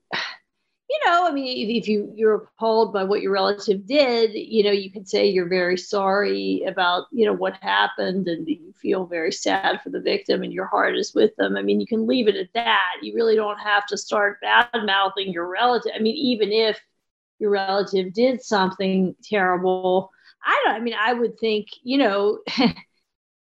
you 0.89 0.99
know, 1.05 1.27
I 1.27 1.31
mean, 1.31 1.69
if, 1.69 1.87
you 1.87 2.11
you're 2.15 2.33
appalled 2.33 2.91
by 2.91 3.03
what 3.03 3.21
your 3.21 3.31
relative 3.31 3.85
did, 3.85 4.31
you 4.33 4.63
know, 4.63 4.71
you 4.71 4.91
could 4.91 5.07
say 5.07 5.27
you're 5.27 5.47
very 5.47 5.77
sorry 5.77 6.63
about 6.67 7.05
you 7.11 7.25
know 7.25 7.33
what 7.33 7.55
happened, 7.61 8.27
and 8.27 8.47
you 8.47 8.73
feel 8.81 9.05
very 9.05 9.31
sad 9.31 9.81
for 9.81 9.89
the 9.89 10.01
victim, 10.01 10.41
and 10.43 10.51
your 10.51 10.65
heart 10.65 10.97
is 10.97 11.13
with 11.13 11.35
them. 11.37 11.55
I 11.55 11.61
mean, 11.61 11.79
you 11.79 11.87
can 11.87 12.07
leave 12.07 12.27
it 12.27 12.35
at 12.35 12.53
that. 12.53 12.93
You 13.01 13.13
really 13.13 13.35
don't 13.35 13.59
have 13.59 13.85
to 13.87 13.97
start 13.97 14.41
bad 14.41 14.67
mouthing 14.85 15.31
your 15.31 15.47
relative. 15.47 15.91
I 15.95 15.99
mean, 15.99 16.15
even 16.15 16.51
if 16.51 16.79
your 17.39 17.51
relative 17.51 18.13
did 18.13 18.41
something 18.43 19.15
terrible. 19.23 20.11
I 20.43 20.61
don't, 20.65 20.75
I 20.75 20.79
mean, 20.79 20.95
I 20.99 21.13
would 21.13 21.37
think, 21.39 21.67
you 21.83 21.97
know, 21.97 22.39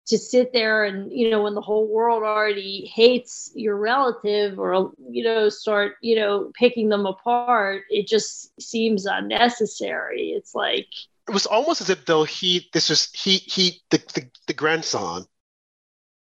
to 0.08 0.18
sit 0.18 0.52
there 0.52 0.84
and, 0.84 1.12
you 1.12 1.30
know, 1.30 1.44
when 1.44 1.56
the 1.56 1.62
whole 1.62 1.88
world 1.88 2.24
already 2.24 2.86
hates 2.94 3.52
your 3.56 3.78
relative 3.78 4.60
or, 4.60 4.92
you 5.10 5.24
know, 5.24 5.50
start, 5.50 5.96
you 6.02 6.16
know, 6.16 6.52
picking 6.54 6.90
them 6.90 7.06
apart, 7.06 7.84
it 7.90 8.08
just 8.08 8.52
seems 8.62 9.06
unnecessary. 9.06 10.32
It's 10.32 10.54
like, 10.54 10.88
it 11.28 11.32
was 11.32 11.46
almost 11.46 11.80
as 11.80 11.90
if 11.90 12.06
though 12.06 12.26
he, 12.26 12.70
this 12.74 12.90
was, 12.90 13.10
he, 13.14 13.38
he, 13.38 13.82
the, 13.92 13.98
the, 14.14 14.30
the 14.48 14.54
grandson, 14.54 15.26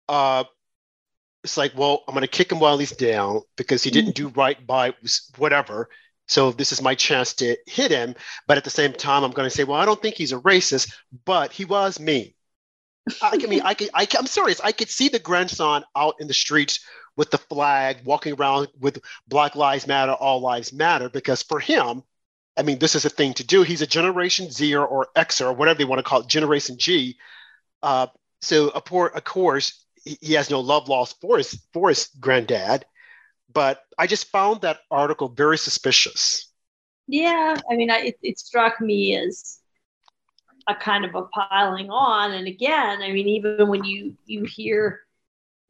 uh, 0.08 0.44
it's 1.42 1.56
like, 1.56 1.72
well, 1.76 2.04
I'm 2.06 2.14
going 2.14 2.22
to 2.22 2.28
kick 2.28 2.52
him 2.52 2.60
while 2.60 2.78
he's 2.78 2.92
down 2.92 3.42
because 3.56 3.82
he 3.82 3.90
didn't 3.90 4.14
do 4.16 4.28
right 4.28 4.66
by 4.66 4.94
whatever. 5.38 5.88
So 6.26 6.52
this 6.52 6.72
is 6.72 6.82
my 6.82 6.94
chance 6.94 7.34
to 7.34 7.56
hit 7.66 7.90
him. 7.90 8.14
But 8.46 8.58
at 8.58 8.64
the 8.64 8.70
same 8.70 8.92
time, 8.92 9.24
I'm 9.24 9.30
going 9.30 9.48
to 9.48 9.54
say, 9.54 9.64
well, 9.64 9.78
I 9.80 9.84
don't 9.84 10.00
think 10.00 10.16
he's 10.16 10.32
a 10.32 10.40
racist, 10.40 10.94
but 11.24 11.52
he 11.52 11.64
was 11.64 12.00
mean. 12.00 12.32
I, 13.22 13.36
mean, 13.36 13.62
I 13.62 13.74
could, 13.74 13.90
I, 13.94 14.06
I'm 14.18 14.26
serious. 14.26 14.60
I 14.60 14.72
could 14.72 14.88
see 14.88 15.08
the 15.08 15.18
grandson 15.18 15.84
out 15.94 16.16
in 16.20 16.26
the 16.26 16.34
streets 16.34 16.80
with 17.16 17.30
the 17.30 17.38
flag, 17.38 17.98
walking 18.04 18.34
around 18.34 18.68
with 18.78 19.00
Black 19.28 19.54
Lives 19.54 19.86
Matter, 19.86 20.12
All 20.12 20.40
Lives 20.40 20.72
Matter, 20.72 21.08
because 21.08 21.42
for 21.42 21.60
him, 21.60 22.02
I 22.56 22.62
mean, 22.62 22.78
this 22.78 22.94
is 22.94 23.04
a 23.04 23.10
thing 23.10 23.34
to 23.34 23.44
do. 23.44 23.62
He's 23.62 23.82
a 23.82 23.86
Generation 23.86 24.50
Z 24.50 24.74
or 24.74 25.08
Xer 25.16 25.46
or 25.46 25.52
whatever 25.52 25.78
they 25.78 25.84
want 25.84 25.98
to 25.98 26.04
call 26.04 26.20
it, 26.20 26.28
Generation 26.28 26.78
G. 26.78 27.16
Uh, 27.82 28.06
so, 28.40 28.68
of 28.68 29.24
course, 29.24 29.84
he 30.04 30.34
has 30.34 30.50
no 30.50 30.60
love 30.60 30.88
lost 30.88 31.20
for 31.20 31.38
his 31.38 31.60
for 31.72 31.88
his 31.88 32.08
granddad. 32.20 32.84
But 33.52 33.82
I 33.98 34.06
just 34.06 34.30
found 34.30 34.62
that 34.62 34.80
article 34.90 35.28
very 35.28 35.58
suspicious. 35.58 36.50
Yeah, 37.06 37.56
I 37.70 37.76
mean, 37.76 37.90
I, 37.90 37.98
it, 37.98 38.18
it 38.22 38.38
struck 38.38 38.80
me 38.80 39.16
as 39.16 39.58
a 40.66 40.74
kind 40.74 41.04
of 41.04 41.14
a 41.14 41.22
piling 41.22 41.90
on. 41.90 42.32
And 42.32 42.46
again, 42.46 43.02
I 43.02 43.12
mean, 43.12 43.28
even 43.28 43.68
when 43.68 43.84
you 43.84 44.16
you 44.26 44.44
hear 44.44 45.00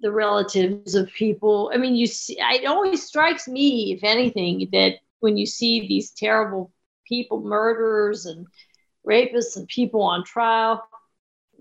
the 0.01 0.13
relatives 0.13 0.95
of 0.95 1.13
people, 1.13 1.71
I 1.73 1.79
mean, 1.79 1.95
you 1.95 2.07
see, 2.07 2.37
it 2.39 2.67
always 2.67 3.07
strikes 3.07 3.49
me, 3.49 3.93
if 3.93 4.05
anything, 4.05 4.69
that 4.73 4.99
when 5.21 5.37
you 5.37 5.47
see 5.47 5.87
these 5.87 6.11
terrible 6.11 6.73
people, 7.09 7.41
murderers 7.41 8.27
and 8.27 8.47
rapists 9.07 9.57
and 9.57 9.69
people 9.69 10.03
on 10.03 10.25
trial, 10.25 10.87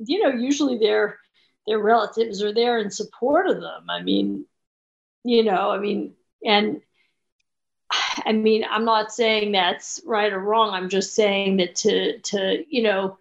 you 0.03 0.21
know, 0.23 0.29
usually 0.29 0.77
their 0.77 1.19
their 1.67 1.79
relatives 1.79 2.43
are 2.43 2.53
there 2.53 2.79
in 2.79 2.91
support 2.91 3.47
of 3.47 3.61
them. 3.61 3.89
I 3.89 4.01
mean, 4.01 4.45
you 5.23 5.43
know, 5.43 5.71
I 5.71 5.79
mean, 5.79 6.13
and 6.45 6.81
I 8.25 8.31
mean, 8.31 8.65
I'm 8.69 8.85
not 8.85 9.11
saying 9.11 9.51
that's 9.51 10.01
right 10.05 10.31
or 10.31 10.39
wrong. 10.39 10.73
I'm 10.73 10.89
just 10.89 11.15
saying 11.15 11.57
that 11.57 11.75
to 11.75 12.19
to 12.19 12.63
you 12.69 12.83
know 12.83 13.17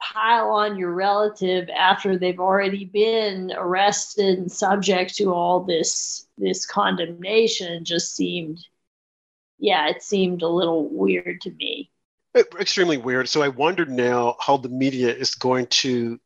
pile 0.00 0.50
on 0.50 0.76
your 0.78 0.92
relative 0.92 1.68
after 1.70 2.18
they've 2.18 2.40
already 2.40 2.84
been 2.84 3.52
arrested 3.56 4.38
and 4.38 4.50
subject 4.50 5.14
to 5.16 5.32
all 5.32 5.60
this 5.60 6.26
this 6.38 6.64
condemnation 6.66 7.84
just 7.84 8.14
seemed 8.14 8.58
yeah 9.58 9.88
it 9.88 10.02
seemed 10.02 10.42
a 10.42 10.48
little 10.48 10.88
weird 10.88 11.40
to 11.40 11.50
me 11.52 11.90
eh, 12.36 12.42
extremely 12.60 12.96
weird 12.96 13.28
so 13.28 13.42
i 13.42 13.48
wonder 13.48 13.84
now 13.84 14.36
how 14.40 14.56
the 14.56 14.68
media 14.68 15.12
is 15.12 15.34
going 15.34 15.66
to 15.66 16.18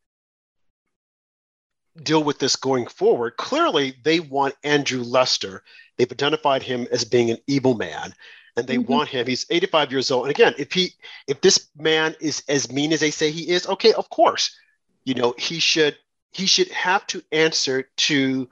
deal 2.02 2.22
with 2.22 2.38
this 2.38 2.56
going 2.56 2.86
forward. 2.86 3.36
Clearly, 3.36 3.94
they 4.02 4.20
want 4.20 4.54
Andrew 4.64 5.02
Lester. 5.02 5.62
They've 5.96 6.10
identified 6.10 6.62
him 6.62 6.86
as 6.90 7.04
being 7.04 7.30
an 7.30 7.38
evil 7.46 7.74
man, 7.74 8.14
and 8.56 8.66
they 8.66 8.76
mm-hmm. 8.76 8.92
want 8.92 9.08
him. 9.08 9.26
He's 9.26 9.46
85 9.50 9.92
years 9.92 10.10
old. 10.10 10.26
And 10.26 10.30
again, 10.30 10.54
if 10.58 10.72
he 10.72 10.92
if 11.26 11.40
this 11.40 11.68
man 11.76 12.14
is 12.20 12.42
as 12.48 12.70
mean 12.70 12.92
as 12.92 13.00
they 13.00 13.10
say 13.10 13.30
he 13.30 13.50
is, 13.50 13.66
okay, 13.66 13.92
of 13.92 14.08
course, 14.10 14.56
you 15.04 15.14
know 15.14 15.34
he 15.38 15.58
should 15.58 15.96
he 16.32 16.46
should 16.46 16.68
have 16.68 17.06
to 17.08 17.22
answer 17.32 17.88
to 17.96 18.48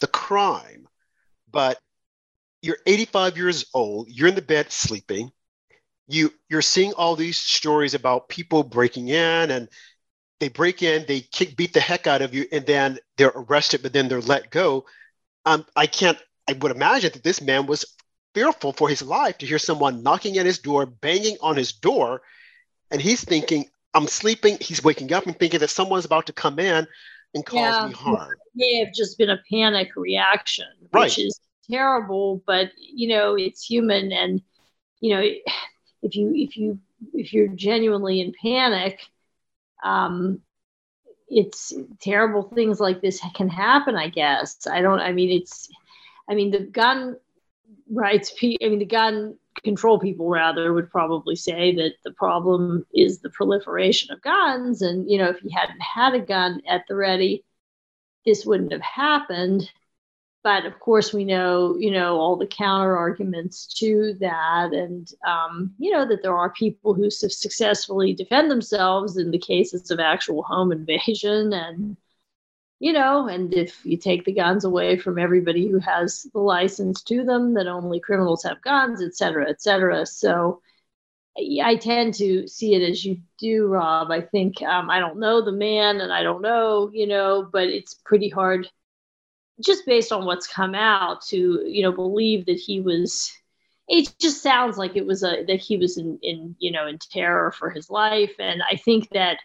the 0.00 0.06
crime. 0.06 0.86
But 1.50 1.78
you're 2.62 2.78
85 2.86 3.36
years 3.36 3.66
old. 3.74 4.08
You're 4.10 4.28
in 4.28 4.34
the 4.34 4.42
bed 4.42 4.72
sleeping. 4.72 5.30
You 6.08 6.32
you're 6.48 6.62
seeing 6.62 6.92
all 6.92 7.16
these 7.16 7.38
stories 7.38 7.94
about 7.94 8.28
people 8.28 8.62
breaking 8.62 9.08
in 9.08 9.50
and 9.50 9.68
they 10.38 10.48
break 10.48 10.82
in, 10.82 11.06
they 11.06 11.20
kick, 11.20 11.56
beat 11.56 11.72
the 11.72 11.80
heck 11.80 12.06
out 12.06 12.22
of 12.22 12.34
you, 12.34 12.46
and 12.52 12.66
then 12.66 12.98
they're 13.16 13.32
arrested, 13.34 13.82
but 13.82 13.92
then 13.92 14.08
they're 14.08 14.20
let 14.20 14.50
go. 14.50 14.84
Um, 15.46 15.64
I 15.74 15.86
can't. 15.86 16.18
I 16.48 16.52
would 16.52 16.70
imagine 16.70 17.10
that 17.12 17.24
this 17.24 17.40
man 17.40 17.66
was 17.66 17.84
fearful 18.36 18.74
for 18.74 18.86
his 18.86 19.00
life 19.00 19.38
to 19.38 19.46
hear 19.46 19.58
someone 19.58 20.02
knocking 20.02 20.36
at 20.36 20.44
his 20.44 20.58
door, 20.58 20.84
banging 20.84 21.38
on 21.40 21.56
his 21.56 21.72
door, 21.72 22.20
and 22.90 23.00
he's 23.00 23.24
thinking, 23.24 23.64
"I'm 23.94 24.06
sleeping." 24.06 24.58
He's 24.60 24.84
waking 24.84 25.10
up 25.14 25.24
and 25.24 25.34
thinking 25.38 25.60
that 25.60 25.70
someone's 25.70 26.04
about 26.04 26.26
to 26.26 26.34
come 26.34 26.58
in 26.58 26.86
and 27.34 27.46
cause 27.46 27.56
yeah, 27.56 27.86
me 27.86 27.94
harm. 27.94 28.32
It 28.32 28.52
may 28.54 28.84
have 28.84 28.92
just 28.92 29.16
been 29.16 29.30
a 29.30 29.40
panic 29.50 29.96
reaction, 29.96 30.66
right. 30.92 31.04
which 31.04 31.18
is 31.18 31.40
terrible, 31.70 32.42
but 32.46 32.72
you 32.76 33.08
know 33.08 33.36
it's 33.36 33.64
human, 33.64 34.12
and 34.12 34.42
you 35.00 35.14
know 35.14 35.22
if 36.02 36.14
you 36.14 36.34
if 36.34 36.58
you 36.58 36.78
if 37.14 37.32
you're 37.32 37.48
genuinely 37.48 38.20
in 38.20 38.34
panic 38.42 39.00
um, 39.82 40.40
it's 41.28 41.72
terrible 42.00 42.42
things 42.42 42.80
like 42.80 43.00
this 43.00 43.20
can 43.34 43.48
happen 43.48 43.96
i 43.96 44.08
guess 44.08 44.66
i 44.70 44.80
don't 44.80 45.00
i 45.00 45.12
mean 45.12 45.30
it's 45.30 45.68
i 46.28 46.34
mean 46.34 46.50
the 46.50 46.60
gun 46.60 47.16
rights 47.90 48.32
i 48.42 48.68
mean 48.68 48.78
the 48.78 48.84
gun 48.84 49.36
control 49.62 49.98
people 49.98 50.28
rather 50.28 50.72
would 50.72 50.90
probably 50.90 51.36
say 51.36 51.74
that 51.74 51.94
the 52.04 52.12
problem 52.12 52.86
is 52.94 53.18
the 53.18 53.30
proliferation 53.30 54.12
of 54.12 54.22
guns. 54.22 54.82
And 54.82 55.10
you 55.10 55.18
know 55.18 55.28
if 55.28 55.38
he 55.38 55.50
hadn't 55.50 55.80
had 55.80 56.14
a 56.14 56.20
gun 56.20 56.62
at 56.68 56.84
the 56.88 56.94
ready 56.94 57.44
this 58.24 58.44
wouldn't 58.44 58.72
have 58.72 58.82
happened. 58.82 59.70
But 60.42 60.64
of 60.64 60.78
course 60.78 61.12
we 61.12 61.24
know 61.24 61.76
you 61.78 61.90
know 61.90 62.18
all 62.18 62.36
the 62.36 62.46
counter 62.46 62.96
arguments 62.96 63.66
to 63.78 64.14
that. 64.20 64.72
And 64.72 65.10
um, 65.26 65.74
you 65.78 65.90
know 65.90 66.06
that 66.06 66.22
there 66.22 66.36
are 66.36 66.50
people 66.50 66.94
who 66.94 67.10
successfully 67.10 68.12
defend 68.12 68.50
themselves 68.50 69.16
in 69.16 69.30
the 69.30 69.38
cases 69.38 69.90
of 69.90 70.00
actual 70.00 70.42
home 70.42 70.72
invasion. 70.72 71.52
And 71.52 71.96
you 72.78 72.92
know 72.92 73.28
and 73.28 73.54
if 73.54 73.84
you 73.84 73.96
take 73.96 74.24
the 74.24 74.32
guns 74.32 74.64
away 74.64 74.96
from 74.98 75.18
everybody 75.18 75.68
who 75.68 75.78
has 75.78 76.24
the 76.32 76.38
license 76.38 77.02
to 77.02 77.24
them 77.24 77.54
that 77.54 77.66
only 77.66 78.00
criminals 78.00 78.42
have 78.42 78.60
guns 78.62 79.02
et 79.02 79.14
cetera 79.14 79.48
et 79.48 79.60
cetera 79.60 80.04
so 80.06 80.60
I 81.62 81.76
tend 81.76 82.14
to 82.14 82.48
see 82.48 82.74
it 82.74 82.82
as 82.82 83.04
you 83.04 83.18
do, 83.38 83.66
Rob. 83.66 84.10
I 84.10 84.22
think 84.22 84.62
um, 84.62 84.88
I 84.88 84.98
don't 85.00 85.18
know 85.18 85.44
the 85.44 85.52
man, 85.52 86.00
and 86.00 86.10
I 86.10 86.22
don't 86.22 86.40
know, 86.40 86.90
you 86.94 87.06
know, 87.06 87.46
but 87.52 87.64
it's 87.68 87.92
pretty 87.92 88.30
hard 88.30 88.66
just 89.64 89.86
based 89.86 90.12
on 90.12 90.24
what's 90.26 90.46
come 90.46 90.74
out 90.74 91.22
to 91.22 91.62
you 91.66 91.82
know 91.82 91.92
believe 91.92 92.46
that 92.46 92.58
he 92.58 92.80
was 92.80 93.32
it 93.88 94.12
just 94.20 94.42
sounds 94.42 94.76
like 94.76 94.96
it 94.96 95.06
was 95.06 95.22
a 95.22 95.44
that 95.46 95.60
he 95.60 95.76
was 95.76 95.96
in 95.96 96.18
in 96.22 96.54
you 96.58 96.70
know 96.70 96.86
in 96.86 96.98
terror 96.98 97.50
for 97.52 97.70
his 97.70 97.88
life 97.88 98.34
and 98.38 98.62
i 98.70 98.76
think 98.76 99.08
that 99.10 99.38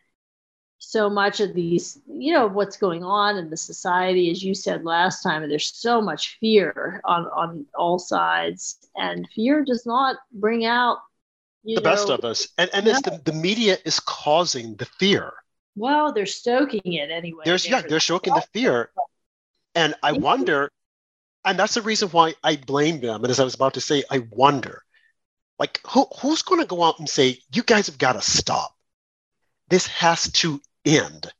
so 0.84 1.12
much 1.12 1.40
of 1.40 1.54
these, 1.54 2.00
you 2.08 2.34
know, 2.34 2.48
what's 2.48 2.76
going 2.76 3.04
on 3.04 3.38
in 3.38 3.52
the 3.52 3.56
society, 3.56 4.32
as 4.32 4.44
you 4.44 4.56
said 4.56 4.84
last 4.84 5.22
time, 5.22 5.44
and 5.44 5.52
there's 5.52 5.72
so 5.76 6.02
much 6.02 6.38
fear 6.40 7.02
on, 7.06 7.28
on 7.28 7.66
all 7.76 8.00
sides. 8.00 8.78
And 8.96 9.28
fear 9.36 9.64
does 9.64 9.86
not 9.86 10.18
bring 10.32 10.66
out 10.66 10.98
the 11.64 11.76
know, 11.76 11.82
best 11.82 12.10
of 12.10 12.26
us. 12.26 12.48
And, 12.58 12.72
and 12.74 12.88
no. 12.88 12.94
the, 12.94 13.22
the 13.24 13.32
media 13.32 13.78
is 13.86 14.00
causing 14.00 14.76
the 14.76 14.86
fear. 14.86 15.32
Well, 15.76 16.14
they're 16.14 16.26
stoking 16.26 16.82
it 16.84 17.12
anyway. 17.12 17.44
There's 17.46 17.70
yeah, 17.70 17.84
they're 17.88 18.00
stoking 18.00 18.34
the 18.34 18.44
fear. 18.52 18.90
And 19.76 19.94
I 20.02 20.14
wonder, 20.14 20.72
and 21.46 21.60
that's 21.60 21.76
the 21.76 21.84
reason 21.84 22.10
why 22.10 22.34
I 22.44 22.56
blame 22.56 23.02
them. 23.02 23.24
And 23.24 23.30
as 23.30 23.40
I 23.40 23.44
was 23.44 23.54
about 23.54 23.76
to 23.76 23.82
say, 23.82 24.04
I 24.10 24.26
wonder, 24.32 24.82
like 25.60 25.80
who 25.88 26.08
who's 26.20 26.42
going 26.42 26.60
to 26.60 26.68
go 26.68 26.84
out 26.84 26.98
and 26.98 27.08
say, 27.08 27.38
you 27.54 27.62
guys 27.62 27.86
have 27.86 28.00
got 28.00 28.14
to 28.14 28.22
stop. 28.22 28.76
This 29.70 29.86
has 29.88 30.30
to 30.32 30.60
end. 30.86 31.32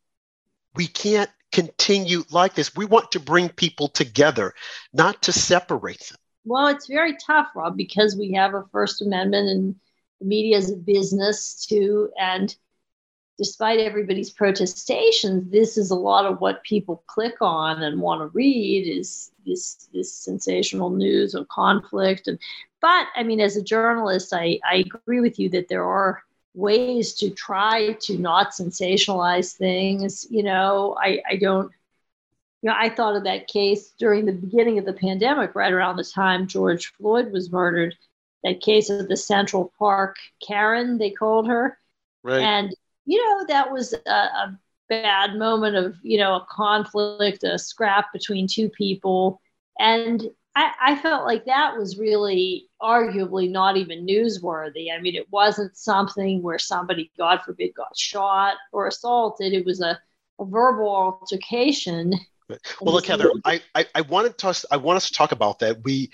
We 0.76 0.88
can't 0.88 1.30
continue 1.52 2.24
like 2.32 2.54
this. 2.54 2.76
We 2.76 2.86
want 2.86 3.12
to 3.12 3.20
bring 3.20 3.50
people 3.50 3.88
together, 3.90 4.54
not 4.94 5.22
to 5.24 5.32
separate 5.32 6.00
them. 6.10 6.18
Well, 6.46 6.68
it's 6.68 6.88
very 6.88 7.16
tough, 7.18 7.50
Rob, 7.56 7.78
because 7.78 8.16
we 8.16 8.32
have 8.34 8.54
a 8.54 8.66
First 8.72 9.02
Amendment 9.02 9.50
and 9.50 9.76
the 10.20 10.26
media 10.26 10.58
is 10.58 10.72
a 10.72 10.78
business 10.78 11.66
too. 11.66 12.10
And 12.20 12.56
despite 13.38 13.80
everybody's 13.80 14.32
protestations, 14.32 15.52
this 15.52 15.78
is 15.78 15.92
a 15.92 15.96
lot 15.96 16.26
of 16.26 16.42
what 16.42 16.64
people 16.64 17.04
click 17.08 17.36
on 17.42 17.84
and 17.84 18.02
want 18.02 18.22
to 18.22 18.28
read 18.28 18.88
is 18.88 19.32
this 19.46 19.90
this 19.94 20.14
sensational 20.14 20.90
news 20.90 21.36
of 21.36 21.48
conflict. 21.48 22.28
And 22.28 22.40
but 22.82 23.08
I 23.16 23.24
mean, 23.24 23.40
as 23.40 23.56
a 23.56 23.64
journalist, 23.64 24.34
I, 24.34 24.60
I 24.64 24.84
agree 24.86 25.20
with 25.20 25.40
you 25.40 25.50
that 25.50 25.68
there 25.70 25.84
are 25.84 26.24
ways 26.54 27.14
to 27.16 27.30
try 27.30 27.94
to 28.02 28.18
not 28.18 28.52
sensationalize 28.52 29.56
things. 29.56 30.28
You 30.30 30.44
know, 30.44 30.98
I, 31.02 31.22
I 31.30 31.36
don't, 31.38 31.72
you 32.62 32.70
know, 32.70 32.76
I 32.78 32.90
thought 32.90 33.16
of 33.16 33.24
that 33.24 33.48
case 33.48 33.92
during 33.98 34.26
the 34.26 34.34
beginning 34.34 34.78
of 34.78 34.86
the 34.86 34.94
pandemic, 34.94 35.56
right 35.56 35.72
around 35.72 35.96
the 35.96 36.04
time 36.04 36.48
George 36.48 36.94
Floyd 36.98 37.32
was 37.32 37.52
murdered, 37.52 37.96
that 38.44 38.62
case 38.62 38.90
of 38.90 39.08
the 39.08 39.18
Central 39.18 39.72
Park 39.80 40.18
Karen, 40.46 40.98
they 40.98 41.12
called 41.12 41.48
her. 41.48 41.78
Right. 42.24 42.42
And, 42.42 42.76
you 43.06 43.18
know, 43.18 43.46
that 43.48 43.72
was 43.72 43.94
a, 43.94 44.12
a 44.12 44.60
bad 44.90 45.36
moment 45.36 45.76
of, 45.76 45.96
you 46.04 46.18
know, 46.18 46.36
a 46.36 46.48
conflict, 46.50 47.44
a 47.44 47.58
scrap 47.58 48.12
between 48.14 48.48
two 48.48 48.70
people. 48.70 49.42
And 49.80 50.30
I, 50.56 50.72
I, 50.82 50.96
felt 50.98 51.26
like 51.26 51.46
that 51.46 51.78
was 51.78 51.98
really 51.98 52.68
arguably 52.82 53.50
not 53.50 53.78
even 53.78 54.06
newsworthy. 54.06 54.88
I 54.94 55.00
mean, 55.00 55.16
it 55.16 55.28
wasn't 55.32 55.78
something 55.78 56.42
where 56.42 56.60
somebody, 56.60 57.10
God 57.18 57.40
forbid, 57.46 57.74
got 57.74 57.98
shot 57.98 58.56
or 58.74 58.88
assaulted. 58.88 59.54
It 59.54 59.66
was 59.66 59.82
a, 59.82 59.98
a 60.40 60.46
verbal 60.46 60.90
altercation. 60.90 62.14
Well, 62.82 62.94
look, 62.96 63.06
Heather, 63.06 63.32
I, 63.46 63.62
I, 63.76 63.86
I 63.96 64.02
wanted 64.02 64.38
to 64.40 64.68
I 64.72 64.78
want 64.78 64.98
us 64.98 65.08
to 65.08 65.14
talk 65.14 65.32
about 65.32 65.60
that. 65.60 65.84
We 65.86 66.12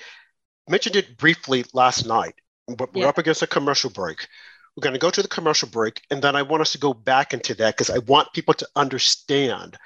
mentioned 0.69 0.95
it 0.95 1.17
briefly 1.17 1.65
last 1.73 2.05
night, 2.05 2.35
but 2.67 2.93
we're 2.93 3.03
yeah. 3.03 3.09
up 3.09 3.17
against 3.17 3.41
a 3.41 3.47
commercial 3.47 3.89
break. 3.89 4.27
We're 4.75 4.81
going 4.81 4.93
to 4.93 4.99
go 4.99 5.09
to 5.09 5.23
the 5.23 5.27
commercial 5.27 5.67
break, 5.67 6.03
and 6.11 6.21
then 6.21 6.35
I 6.35 6.43
want 6.43 6.61
us 6.61 6.73
to 6.73 6.77
go 6.77 6.93
back 6.93 7.33
into 7.33 7.55
that 7.55 7.75
because 7.75 7.89
I 7.89 7.97
want 7.99 8.33
people 8.33 8.53
to 8.53 8.67
understand 8.75 9.77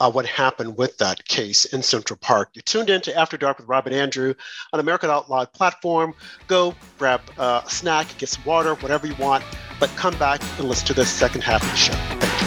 uh, 0.00 0.10
what 0.10 0.26
happened 0.26 0.76
with 0.76 0.98
that 0.98 1.24
case 1.26 1.64
in 1.64 1.82
Central 1.82 2.16
Park. 2.16 2.50
You 2.54 2.62
tuned 2.62 2.90
in 2.90 3.00
to 3.02 3.16
After 3.16 3.36
Dark 3.36 3.58
with 3.58 3.68
Rob 3.68 3.86
and 3.86 3.94
Andrew 3.94 4.34
on 4.72 4.80
America 4.80 5.10
Out 5.10 5.30
Loud 5.30 5.52
platform. 5.52 6.14
Go 6.46 6.74
grab 6.98 7.20
uh, 7.38 7.62
a 7.64 7.70
snack, 7.70 8.06
get 8.18 8.28
some 8.28 8.44
water, 8.44 8.74
whatever 8.76 9.06
you 9.06 9.14
want, 9.16 9.44
but 9.78 9.88
come 9.90 10.16
back 10.18 10.40
and 10.58 10.68
listen 10.68 10.86
to 10.88 10.94
the 10.94 11.06
second 11.06 11.42
half 11.42 11.62
of 11.62 11.70
the 11.70 11.76
show. 11.76 11.92
Thank 11.92 12.40
you. 12.40 12.44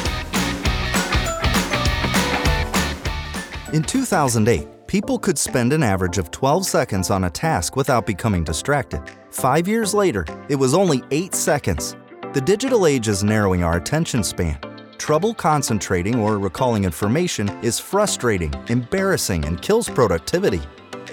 In 3.73 3.83
2008, 3.83 4.87
people 4.87 5.19
could 5.19 5.37
spend 5.37 5.73
an 5.73 5.83
average 5.83 6.17
of 6.17 6.31
12 6.31 6.65
seconds 6.65 7.09
on 7.09 7.25
a 7.25 7.29
task 7.29 7.75
without 7.75 8.05
becoming 8.05 8.43
distracted. 8.43 9.01
Five 9.31 9.67
years 9.67 9.93
later, 9.93 10.25
it 10.47 10.55
was 10.55 10.73
only 10.73 11.03
eight 11.11 11.35
seconds. 11.35 11.95
The 12.33 12.41
digital 12.41 12.87
age 12.87 13.09
is 13.09 13.23
narrowing 13.23 13.63
our 13.63 13.75
attention 13.75 14.23
span 14.23 14.57
Trouble 14.97 15.33
concentrating 15.33 16.15
or 16.19 16.39
recalling 16.39 16.83
information 16.83 17.49
is 17.63 17.79
frustrating, 17.79 18.53
embarrassing, 18.67 19.45
and 19.45 19.61
kills 19.61 19.87
productivity. 19.87 20.61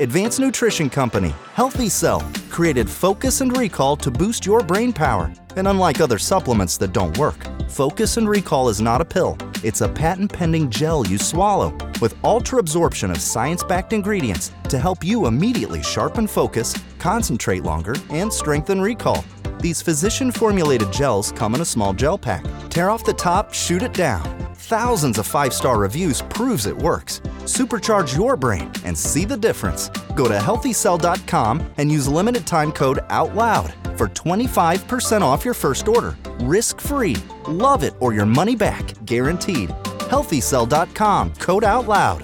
Advanced 0.01 0.41
Nutrition 0.41 0.91
Company, 0.91 1.33
Healthy 1.55 1.89
Cell, 1.89 2.21
created 2.51 2.91
Focus 2.91 3.41
and 3.41 3.57
Recall 3.57 3.97
to 3.99 4.11
boost 4.11 4.45
your 4.45 4.63
brain 4.63 4.93
power. 4.93 5.33
And 5.57 5.69
unlike 5.69 6.01
other 6.01 6.19
supplements 6.19 6.77
that 6.79 6.93
don't 6.93 7.17
work, 7.19 7.37
Focus 7.69 8.17
and 8.17 8.29
Recall 8.29 8.69
is 8.69 8.81
not 8.81 9.01
a 9.01 9.05
pill. 9.05 9.37
It's 9.63 9.83
a 9.83 9.89
patent 9.89 10.33
pending 10.33 10.71
gel 10.71 11.07
you 11.07 11.19
swallow 11.19 11.77
with 12.01 12.17
ultra 12.25 12.59
absorption 12.59 13.11
of 13.11 13.21
science 13.21 13.63
backed 13.63 13.93
ingredients 13.93 14.51
to 14.71 14.79
help 14.79 15.05
you 15.05 15.27
immediately 15.27 15.83
sharpen 15.83 16.27
focus, 16.27 16.75
concentrate 16.99 17.63
longer, 17.63 17.95
and 18.11 18.33
strengthen 18.33 18.81
recall. 18.81 19.25
These 19.65 19.81
physician 19.81 20.31
formulated 20.31 20.93
gels 20.93 21.33
come 21.33 21.55
in 21.55 21.63
a 21.63 21.65
small 21.65 21.95
gel 21.95 22.19
pack. 22.19 22.45
Tear 22.69 22.91
off 22.91 23.03
the 23.03 23.15
top, 23.15 23.55
shoot 23.55 23.81
it 23.81 23.95
down. 23.95 24.23
Thousands 24.57 25.17
of 25.17 25.27
five 25.27 25.55
star 25.55 25.79
reviews 25.79 26.21
proves 26.21 26.67
it 26.67 26.77
works. 26.77 27.21
Supercharge 27.47 28.15
your 28.15 28.37
brain 28.37 28.71
and 28.85 28.97
see 28.97 29.25
the 29.25 29.39
difference. 29.39 29.89
Go 30.17 30.29
to 30.29 30.37
healthycell.com 30.37 31.63
and 31.79 31.91
use 31.91 32.07
limited 32.07 32.47
time 32.47 32.73
code 32.73 32.99
OUTLOUD 33.09 33.73
for 33.97 34.09
25% 34.09 35.23
off 35.23 35.47
your 35.47 35.55
first 35.55 35.89
order. 35.89 36.15
Risk 36.41 36.79
free. 36.79 37.17
Love 37.49 37.85
it 37.85 37.95
or 38.01 38.13
your 38.13 38.27
money 38.27 38.57
back. 38.57 38.85
Guaranteed. 39.07 39.71
Healthycell.com 40.11 41.37
code 41.37 41.65
OUTLOUD. 41.65 42.23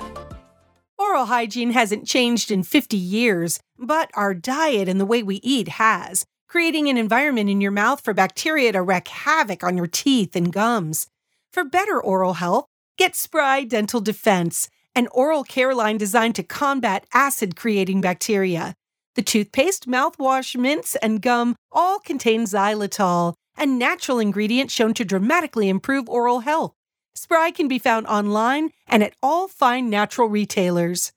Oral 0.98 1.24
hygiene 1.24 1.70
hasn't 1.70 2.06
changed 2.06 2.50
in 2.50 2.64
50 2.64 2.98
years, 2.98 3.60
but 3.78 4.10
our 4.12 4.34
diet 4.34 4.90
and 4.90 5.00
the 5.00 5.06
way 5.06 5.22
we 5.22 5.36
eat 5.36 5.68
has 5.68 6.26
creating 6.50 6.88
an 6.88 6.96
environment 6.96 7.48
in 7.48 7.60
your 7.60 7.70
mouth 7.70 8.00
for 8.00 8.12
bacteria 8.12 8.72
to 8.72 8.82
wreak 8.82 9.06
havoc 9.06 9.62
on 9.62 9.76
your 9.76 9.86
teeth 9.86 10.34
and 10.34 10.52
gums. 10.52 11.06
For 11.52 11.62
better 11.62 12.02
oral 12.02 12.34
health, 12.34 12.66
get 12.98 13.14
Spry 13.14 13.62
Dental 13.62 14.00
Defense, 14.00 14.68
an 14.92 15.06
oral 15.12 15.44
care 15.44 15.72
line 15.76 15.96
designed 15.96 16.34
to 16.34 16.42
combat 16.42 17.06
acid 17.14 17.54
creating 17.54 18.00
bacteria. 18.00 18.74
The 19.14 19.22
toothpaste, 19.22 19.86
mouthwash, 19.86 20.58
mints, 20.58 20.96
and 20.96 21.22
gum 21.22 21.54
all 21.70 22.00
contain 22.00 22.46
xylitol, 22.46 23.34
a 23.56 23.64
natural 23.64 24.18
ingredient 24.18 24.72
shown 24.72 24.92
to 24.94 25.04
dramatically 25.04 25.68
improve 25.68 26.08
oral 26.08 26.40
health. 26.40 26.72
Spry 27.14 27.52
can 27.52 27.68
be 27.68 27.78
found 27.78 28.08
online 28.08 28.70
and 28.88 29.04
at 29.04 29.14
all 29.22 29.46
fine 29.46 29.88
natural 29.88 30.28
retailers. 30.28 31.12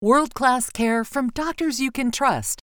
World 0.00 0.32
class 0.32 0.70
care 0.70 1.04
from 1.04 1.28
doctors 1.28 1.78
you 1.78 1.90
can 1.90 2.10
trust, 2.10 2.62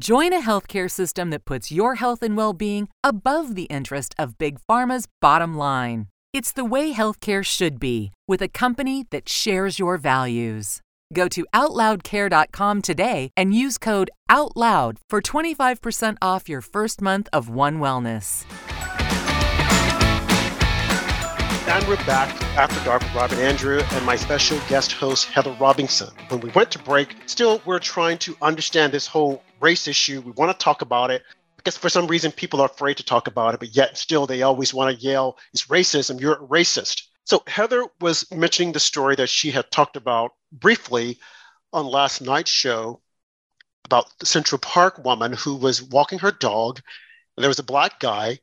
Join 0.00 0.32
a 0.32 0.40
healthcare 0.40 0.90
system 0.90 1.28
that 1.28 1.44
puts 1.44 1.70
your 1.70 1.96
health 1.96 2.22
and 2.22 2.34
well 2.34 2.54
being 2.54 2.88
above 3.04 3.54
the 3.54 3.64
interest 3.64 4.14
of 4.18 4.38
Big 4.38 4.58
Pharma's 4.66 5.06
bottom 5.20 5.58
line. 5.58 6.06
It's 6.32 6.52
the 6.52 6.64
way 6.64 6.94
healthcare 6.94 7.44
should 7.44 7.78
be, 7.78 8.10
with 8.26 8.40
a 8.40 8.48
company 8.48 9.04
that 9.10 9.28
shares 9.28 9.78
your 9.78 9.98
values. 9.98 10.80
Go 11.12 11.28
to 11.28 11.44
OutLoudCare.com 11.52 12.80
today 12.80 13.28
and 13.36 13.52
use 13.52 13.76
code 13.76 14.10
OUTLOUD 14.30 14.96
for 15.10 15.20
25% 15.20 16.16
off 16.22 16.48
your 16.48 16.62
first 16.62 17.02
month 17.02 17.28
of 17.30 17.50
One 17.50 17.78
Wellness. 17.78 18.46
And 21.68 21.86
we're 21.86 21.96
back 22.06 22.34
after 22.56 22.82
dark 22.86 23.02
with 23.02 23.14
Rob 23.14 23.32
and 23.32 23.40
Andrew 23.40 23.82
and 23.92 24.06
my 24.06 24.16
special 24.16 24.58
guest 24.66 24.92
host, 24.92 25.26
Heather 25.26 25.54
Robinson. 25.60 26.08
When 26.28 26.40
we 26.40 26.48
went 26.52 26.70
to 26.70 26.78
break, 26.78 27.14
still 27.26 27.60
we're 27.66 27.78
trying 27.78 28.16
to 28.18 28.34
understand 28.40 28.94
this 28.94 29.06
whole 29.06 29.42
race 29.60 29.88
issue. 29.88 30.20
We 30.20 30.32
want 30.32 30.56
to 30.56 30.64
talk 30.64 30.82
about 30.82 31.10
it 31.10 31.22
because 31.56 31.76
for 31.76 31.88
some 31.88 32.06
reason 32.06 32.32
people 32.32 32.60
are 32.60 32.66
afraid 32.66 32.96
to 32.96 33.04
talk 33.04 33.26
about 33.26 33.54
it, 33.54 33.60
but 33.60 33.76
yet 33.76 33.98
still 33.98 34.26
they 34.26 34.42
always 34.42 34.72
want 34.72 34.96
to 34.96 35.02
yell, 35.02 35.38
it's 35.52 35.66
racism, 35.66 36.20
you're 36.20 36.34
a 36.34 36.46
racist. 36.46 37.02
So 37.24 37.42
Heather 37.46 37.86
was 38.00 38.30
mentioning 38.32 38.72
the 38.72 38.80
story 38.80 39.14
that 39.16 39.28
she 39.28 39.50
had 39.50 39.70
talked 39.70 39.96
about 39.96 40.32
briefly 40.50 41.18
on 41.72 41.86
last 41.86 42.20
night's 42.20 42.50
show 42.50 43.00
about 43.84 44.06
the 44.18 44.26
Central 44.26 44.58
Park 44.58 45.04
woman 45.04 45.32
who 45.32 45.56
was 45.56 45.82
walking 45.82 46.18
her 46.20 46.32
dog. 46.32 46.80
And 47.36 47.42
there 47.42 47.50
was 47.50 47.58
a 47.58 47.64
black 47.64 48.00
guy 48.00 48.38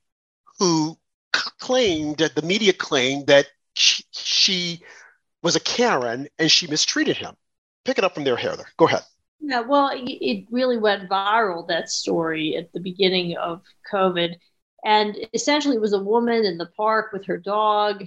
who 0.59 0.97
claimed 1.59 2.17
that 2.17 2.35
the 2.35 2.41
media 2.41 2.73
claimed 2.73 3.27
that 3.27 3.47
she, 3.73 4.03
she 4.11 4.81
was 5.41 5.55
a 5.55 5.59
Karen 5.59 6.27
and 6.37 6.51
she 6.51 6.67
mistreated 6.67 7.17
him. 7.17 7.35
Pick 7.85 7.97
it 7.97 8.03
up 8.03 8.13
from 8.13 8.23
there, 8.25 8.35
Heather. 8.35 8.67
Go 8.77 8.87
ahead. 8.87 9.03
Yeah, 9.39 9.61
well, 9.61 9.91
it 9.93 10.45
really 10.51 10.77
went 10.77 11.09
viral, 11.09 11.67
that 11.67 11.89
story 11.89 12.55
at 12.57 12.71
the 12.73 12.79
beginning 12.79 13.37
of 13.37 13.61
COVID. 13.91 14.35
And 14.83 15.15
essentially, 15.33 15.75
it 15.75 15.81
was 15.81 15.93
a 15.93 15.99
woman 16.03 16.43
in 16.45 16.57
the 16.57 16.69
park 16.77 17.11
with 17.13 17.25
her 17.25 17.37
dog 17.37 18.03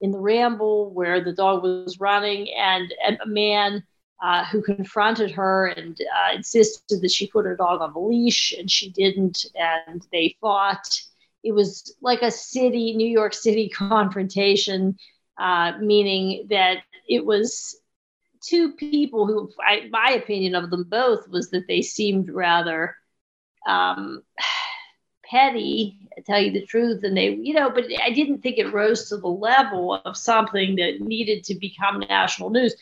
in 0.00 0.12
the 0.12 0.20
ramble 0.20 0.92
where 0.92 1.22
the 1.22 1.32
dog 1.32 1.62
was 1.62 1.98
running, 1.98 2.48
and, 2.54 2.92
a 3.20 3.26
man 3.26 3.82
uh, 4.22 4.44
who 4.46 4.62
confronted 4.62 5.30
her 5.32 5.66
and 5.66 5.98
uh, 6.00 6.34
insisted 6.36 7.00
that 7.00 7.10
she 7.10 7.26
put 7.26 7.44
her 7.44 7.56
dog 7.56 7.80
on 7.80 7.92
the 7.92 7.98
leash, 8.00 8.52
and 8.52 8.70
she 8.70 8.90
didn't, 8.90 9.46
and 9.56 10.06
they 10.12 10.36
fought. 10.40 10.88
It 11.44 11.52
was 11.52 11.94
like 12.00 12.22
a 12.22 12.30
city, 12.30 12.94
New 12.96 13.08
York 13.08 13.34
City 13.34 13.68
confrontation, 13.74 14.96
uh, 15.38 15.72
meaning 15.80 16.46
that 16.50 16.78
it 17.08 17.24
was 17.24 17.80
two 18.40 18.72
people 18.72 19.26
who, 19.26 19.50
I, 19.60 19.88
my 19.90 20.12
opinion 20.12 20.54
of 20.54 20.70
them 20.70 20.84
both 20.84 21.28
was 21.28 21.50
that 21.50 21.66
they 21.68 21.82
seemed 21.82 22.30
rather 22.30 22.96
um, 23.66 24.22
petty, 25.24 26.08
to 26.16 26.22
tell 26.22 26.40
you 26.40 26.52
the 26.52 26.64
truth. 26.66 27.04
And 27.04 27.16
they, 27.16 27.34
you 27.34 27.54
know, 27.54 27.70
but 27.70 27.84
I 28.02 28.10
didn't 28.10 28.42
think 28.42 28.58
it 28.58 28.72
rose 28.72 29.08
to 29.08 29.16
the 29.16 29.28
level 29.28 29.94
of 29.94 30.16
something 30.16 30.76
that 30.76 31.00
needed 31.00 31.44
to 31.44 31.54
become 31.54 32.00
national 32.00 32.50
news. 32.50 32.74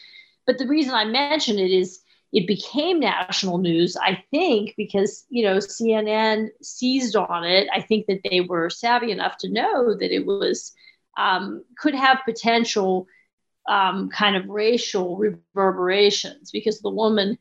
But 0.47 0.59
the 0.59 0.69
reason 0.69 0.95
I 0.95 1.05
mention 1.05 1.59
it 1.59 1.71
is 1.71 2.01
it 2.33 2.47
became 2.47 3.01
national 3.01 3.59
news, 3.59 3.97
I 3.97 4.23
think, 4.31 4.75
because, 4.77 5.25
you 5.29 5.45
know, 5.45 5.57
CNN 5.57 6.49
seized 6.63 7.17
on 7.17 7.45
it. 7.45 7.69
I 7.73 7.81
think 7.81 8.07
that 8.07 8.21
they 8.29 8.41
were 8.41 8.69
savvy 8.69 9.11
enough 9.11 9.37
to 9.39 9.51
know 9.51 9.95
that 9.95 10.15
it 10.15 10.27
was, 10.27 10.73
um, 11.17 11.65
could 11.79 11.95
have 11.95 12.21
potential 12.25 13.07
um, 13.69 14.09
kind 14.11 14.37
of 14.37 14.49
racial 14.49 15.17
reverberations 15.17 16.51
because 16.51 16.81
the 16.81 16.91
woman 16.91 17.39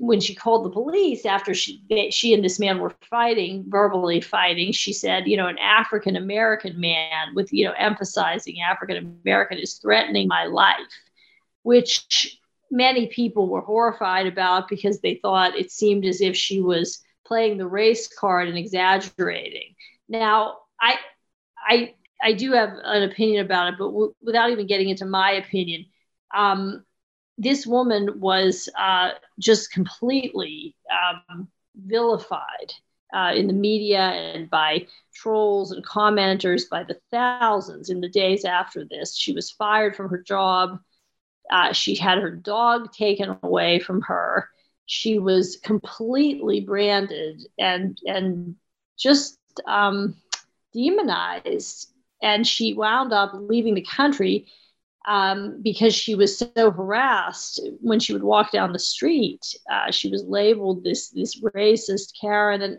when 0.00 0.20
she 0.20 0.34
called 0.34 0.66
the 0.66 0.70
police 0.70 1.24
after 1.24 1.54
she 1.54 1.82
she 2.10 2.34
and 2.34 2.44
this 2.44 2.58
man 2.60 2.78
were 2.78 2.94
fighting 3.08 3.64
verbally 3.68 4.20
fighting 4.20 4.70
she 4.70 4.92
said 4.92 5.26
you 5.26 5.36
know 5.36 5.46
an 5.46 5.56
african 5.58 6.14
american 6.14 6.78
man 6.78 7.34
with 7.34 7.50
you 7.52 7.64
know 7.64 7.72
emphasizing 7.72 8.60
african 8.60 9.18
american 9.24 9.56
is 9.58 9.74
threatening 9.78 10.28
my 10.28 10.44
life 10.44 10.76
which 11.62 12.38
many 12.70 13.06
people 13.06 13.48
were 13.48 13.60
horrified 13.60 14.26
about 14.26 14.68
because 14.68 15.00
they 15.00 15.16
thought 15.16 15.56
it 15.56 15.70
seemed 15.70 16.04
as 16.04 16.20
if 16.20 16.36
she 16.36 16.60
was 16.60 17.02
playing 17.26 17.58
the 17.58 17.66
race 17.66 18.08
card 18.08 18.48
and 18.48 18.58
exaggerating. 18.58 19.74
Now 20.08 20.58
i 20.80 20.96
i 21.58 21.94
I 22.22 22.32
do 22.32 22.52
have 22.52 22.70
an 22.84 23.02
opinion 23.04 23.44
about 23.44 23.68
it, 23.68 23.74
but 23.78 23.86
w- 23.86 24.14
without 24.22 24.50
even 24.50 24.66
getting 24.66 24.88
into 24.88 25.06
my 25.06 25.32
opinion, 25.32 25.86
um, 26.34 26.84
this 27.38 27.66
woman 27.66 28.20
was 28.20 28.68
uh, 28.78 29.10
just 29.38 29.72
completely 29.72 30.76
um, 30.90 31.48
vilified 31.76 32.72
uh, 33.14 33.32
in 33.34 33.46
the 33.46 33.52
media 33.54 34.00
and 34.00 34.50
by 34.50 34.86
trolls 35.14 35.72
and 35.72 35.86
commenters 35.86 36.68
by 36.68 36.84
the 36.84 36.98
thousands 37.10 37.90
in 37.90 38.00
the 38.00 38.08
days 38.08 38.44
after 38.44 38.84
this. 38.84 39.16
She 39.16 39.32
was 39.32 39.50
fired 39.50 39.96
from 39.96 40.10
her 40.10 40.22
job. 40.22 40.78
Uh, 41.50 41.72
she 41.72 41.94
had 41.94 42.18
her 42.18 42.30
dog 42.30 42.92
taken 42.92 43.36
away 43.42 43.78
from 43.78 44.02
her. 44.02 44.48
She 44.86 45.18
was 45.18 45.56
completely 45.62 46.60
branded 46.60 47.42
and 47.58 47.98
and 48.06 48.56
just 48.98 49.38
um, 49.66 50.16
demonized 50.74 51.88
and 52.22 52.46
she 52.46 52.74
wound 52.74 53.12
up 53.12 53.32
leaving 53.34 53.74
the 53.74 53.82
country 53.82 54.46
um, 55.06 55.60
because 55.62 55.94
she 55.94 56.14
was 56.14 56.38
so 56.38 56.70
harassed 56.70 57.60
when 57.80 57.98
she 57.98 58.12
would 58.12 58.22
walk 58.22 58.52
down 58.52 58.72
the 58.72 58.78
street. 58.78 59.40
Uh, 59.70 59.90
she 59.90 60.10
was 60.10 60.22
labeled 60.24 60.84
this 60.84 61.08
this 61.10 61.40
racist 61.40 62.12
Karen, 62.20 62.62
and 62.62 62.78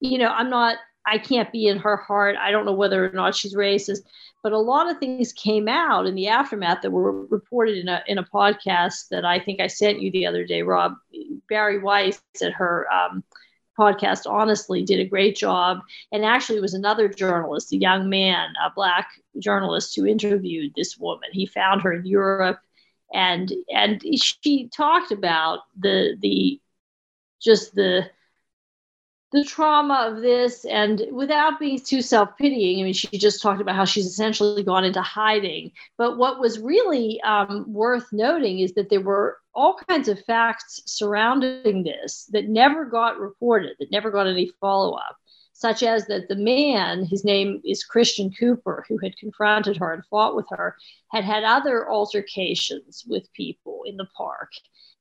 you 0.00 0.18
know, 0.18 0.28
I'm 0.28 0.50
not. 0.50 0.76
I 1.06 1.18
can't 1.18 1.50
be 1.50 1.66
in 1.66 1.78
her 1.78 1.96
heart. 1.96 2.36
I 2.36 2.52
don't 2.52 2.64
know 2.64 2.72
whether 2.72 3.04
or 3.04 3.12
not 3.12 3.34
she's 3.34 3.56
racist, 3.56 4.02
but 4.42 4.52
a 4.52 4.58
lot 4.58 4.88
of 4.88 4.98
things 4.98 5.32
came 5.32 5.66
out 5.66 6.06
in 6.06 6.14
the 6.14 6.28
aftermath 6.28 6.82
that 6.82 6.92
were 6.92 7.26
reported 7.26 7.78
in 7.78 7.88
a 7.88 8.02
in 8.06 8.18
a 8.18 8.24
podcast 8.24 9.08
that 9.10 9.24
I 9.24 9.38
think 9.38 9.60
I 9.60 9.66
sent 9.68 10.00
you 10.00 10.10
the 10.10 10.26
other 10.26 10.44
day, 10.44 10.62
Rob. 10.62 10.94
Bari 11.48 11.78
Weiss 11.78 12.20
at 12.40 12.52
her 12.52 12.86
um, 12.92 13.22
podcast 13.78 14.30
honestly 14.30 14.82
did 14.84 15.00
a 15.00 15.04
great 15.08 15.36
job. 15.36 15.80
And 16.12 16.24
actually 16.24 16.58
it 16.58 16.62
was 16.62 16.74
another 16.74 17.08
journalist 17.08 17.72
a 17.72 17.76
young 17.76 18.08
man 18.08 18.50
a 18.64 18.70
black 18.74 19.08
journalist 19.38 19.96
who 19.96 20.06
interviewed 20.06 20.72
this 20.76 20.98
woman. 20.98 21.30
He 21.32 21.46
found 21.46 21.82
her 21.82 21.92
in 21.92 22.06
europe 22.06 22.60
and 23.12 23.52
and 23.74 24.02
she 24.20 24.68
talked 24.68 25.12
about 25.12 25.60
the 25.78 26.16
the 26.20 26.60
just 27.40 27.74
the 27.74 28.10
the 29.32 29.44
trauma 29.44 30.10
of 30.10 30.22
this. 30.22 30.64
And 30.66 31.02
without 31.10 31.58
being 31.58 31.78
too 31.80 32.02
self-pitying 32.02 32.80
i 32.80 32.84
mean 32.84 32.92
she 32.92 33.08
just 33.18 33.42
talked 33.42 33.60
about 33.62 33.76
how 33.76 33.84
she's 33.86 34.06
essentially 34.06 34.62
gone 34.62 34.84
into 34.84 35.02
hiding. 35.02 35.72
But 35.98 36.18
what 36.18 36.40
was 36.40 36.58
really 36.60 37.20
um, 37.22 37.72
worth 37.72 38.12
noting 38.12 38.60
is 38.60 38.74
that 38.74 38.90
there 38.90 39.00
were 39.00 39.38
all 39.54 39.78
kinds 39.88 40.08
of 40.08 40.24
facts 40.24 40.80
surrounding 40.86 41.82
this 41.82 42.28
that 42.32 42.48
never 42.48 42.84
got 42.84 43.18
reported 43.18 43.76
that 43.78 43.90
never 43.90 44.10
got 44.10 44.26
any 44.26 44.50
follow-up 44.60 45.16
such 45.52 45.82
as 45.82 46.06
that 46.06 46.28
the 46.28 46.36
man 46.36 47.04
his 47.04 47.24
name 47.24 47.60
is 47.64 47.84
christian 47.84 48.30
cooper 48.32 48.84
who 48.88 48.98
had 48.98 49.16
confronted 49.16 49.76
her 49.76 49.92
and 49.92 50.04
fought 50.06 50.34
with 50.34 50.46
her 50.50 50.76
had 51.12 51.24
had 51.24 51.44
other 51.44 51.90
altercations 51.90 53.04
with 53.06 53.32
people 53.34 53.82
in 53.84 53.96
the 53.96 54.08
park. 54.16 54.50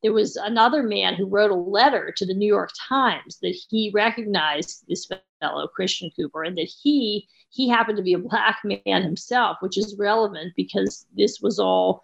There 0.03 0.13
was 0.13 0.35
another 0.35 0.83
man 0.83 1.15
who 1.15 1.25
wrote 1.25 1.51
a 1.51 1.55
letter 1.55 2.13
to 2.17 2.25
the 2.25 2.33
New 2.33 2.47
York 2.47 2.71
Times 2.89 3.39
that 3.41 3.55
he 3.69 3.91
recognized 3.93 4.83
this 4.87 5.07
fellow 5.39 5.67
Christian 5.67 6.11
Cooper 6.15 6.43
and 6.43 6.57
that 6.57 6.71
he 6.83 7.27
he 7.49 7.67
happened 7.67 7.97
to 7.97 8.03
be 8.03 8.13
a 8.13 8.19
black 8.19 8.59
man 8.63 9.03
himself, 9.03 9.57
which 9.61 9.77
is 9.77 9.97
relevant 9.97 10.53
because 10.55 11.05
this 11.15 11.39
was 11.41 11.59
all 11.59 12.03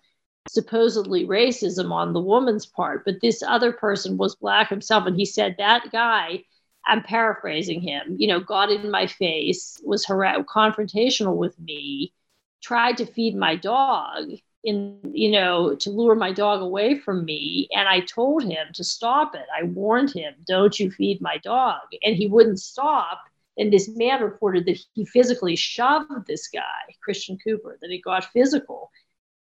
supposedly 0.49 1.25
racism 1.25 1.91
on 1.91 2.13
the 2.13 2.21
woman's 2.21 2.65
part, 2.65 3.03
but 3.05 3.21
this 3.21 3.43
other 3.43 3.71
person 3.71 4.17
was 4.17 4.35
black 4.35 4.69
himself 4.69 5.05
and 5.05 5.17
he 5.17 5.25
said 5.25 5.55
that 5.57 5.91
guy 5.91 6.43
I'm 6.87 7.03
paraphrasing 7.03 7.81
him, 7.81 8.15
you 8.17 8.27
know, 8.27 8.39
got 8.39 8.71
in 8.71 8.89
my 8.89 9.07
face, 9.07 9.77
was 9.83 10.05
har- 10.05 10.43
confrontational 10.45 11.35
with 11.35 11.59
me, 11.59 12.13
tried 12.61 12.97
to 12.97 13.05
feed 13.05 13.35
my 13.35 13.57
dog, 13.57 14.29
in 14.63 14.99
you 15.13 15.31
know 15.31 15.75
to 15.75 15.89
lure 15.89 16.15
my 16.15 16.31
dog 16.31 16.61
away 16.61 16.97
from 16.97 17.23
me 17.23 17.67
and 17.73 17.87
i 17.87 17.99
told 18.01 18.43
him 18.43 18.67
to 18.73 18.83
stop 18.83 19.35
it. 19.35 19.45
I 19.57 19.63
warned 19.63 20.11
him 20.13 20.33
don't 20.45 20.77
you 20.79 20.91
feed 20.91 21.21
my 21.21 21.37
dog. 21.37 21.81
And 22.03 22.15
he 22.15 22.27
wouldn't 22.27 22.59
stop 22.59 23.21
and 23.57 23.71
this 23.71 23.87
man 23.95 24.21
reported 24.21 24.65
that 24.65 24.79
he 24.93 25.05
physically 25.05 25.55
shoved 25.55 26.27
this 26.27 26.47
guy 26.49 26.81
christian 27.03 27.37
cooper 27.43 27.77
that 27.81 27.91
it 27.91 28.03
got 28.03 28.25
physical 28.33 28.76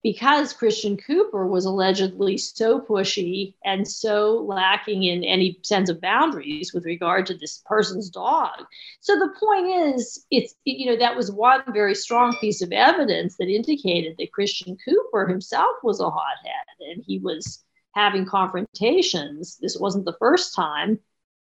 because 0.03 0.53
Christian 0.53 0.97
Cooper 0.97 1.47
was 1.47 1.65
allegedly 1.65 2.39
so 2.39 2.81
pushy 2.81 3.55
and 3.65 3.87
so 3.87 4.45
lacking 4.47 5.03
in 5.03 5.25
any 5.25 5.59
sense 5.63 5.91
of 5.91 6.01
boundaries 6.01 6.73
with 6.73 6.85
regard 6.85 7.27
to 7.27 7.35
this 7.35 7.63
person's 7.67 8.09
dog. 8.09 8.65
So 9.01 9.19
the 9.19 9.35
point 9.41 9.97
is, 9.97 10.25
it's 10.31 10.55
you 10.65 10.87
know 10.87 10.97
that 10.97 11.17
was 11.17 11.33
one 11.33 11.63
very 11.73 11.95
strong 11.95 12.37
piece 12.41 12.63
of 12.63 12.73
evidence 12.73 13.37
that 13.39 13.49
indicated 13.49 14.17
that 14.19 14.33
Christian 14.33 14.77
Cooper 14.85 15.27
himself 15.27 15.77
was 15.83 16.01
a 16.01 16.11
hothead 16.11 16.91
and 16.93 17.03
he 17.05 17.19
was 17.19 17.65
having 17.95 18.25
confrontations. 18.25 19.59
This 19.61 19.77
wasn't 19.79 20.05
the 20.05 20.17
first 20.21 20.55
time, 20.55 21.01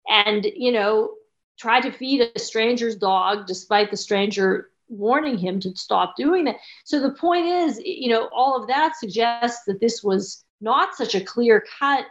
and 0.08 0.46
you 0.56 0.72
know 0.72 1.12
tried 1.60 1.82
to 1.82 1.92
feed 1.92 2.22
a 2.22 2.40
stranger's 2.40 2.96
dog 2.96 3.46
despite 3.46 3.92
the 3.92 3.98
stranger 3.98 4.69
warning 4.90 5.38
him 5.38 5.60
to 5.62 5.76
stop 5.76 6.16
doing 6.18 6.46
that. 6.46 6.58
So 6.84 7.00
the 7.00 7.12
point 7.12 7.46
is, 7.46 7.80
you 7.84 8.10
know, 8.10 8.30
all 8.34 8.60
of 8.60 8.68
that 8.68 8.96
suggests 8.98 9.64
that 9.68 9.80
this 9.80 10.04
was 10.04 10.44
not 10.62 10.96
such 10.96 11.16
a 11.16 11.22
clear 11.22 11.64
cut 11.80 12.06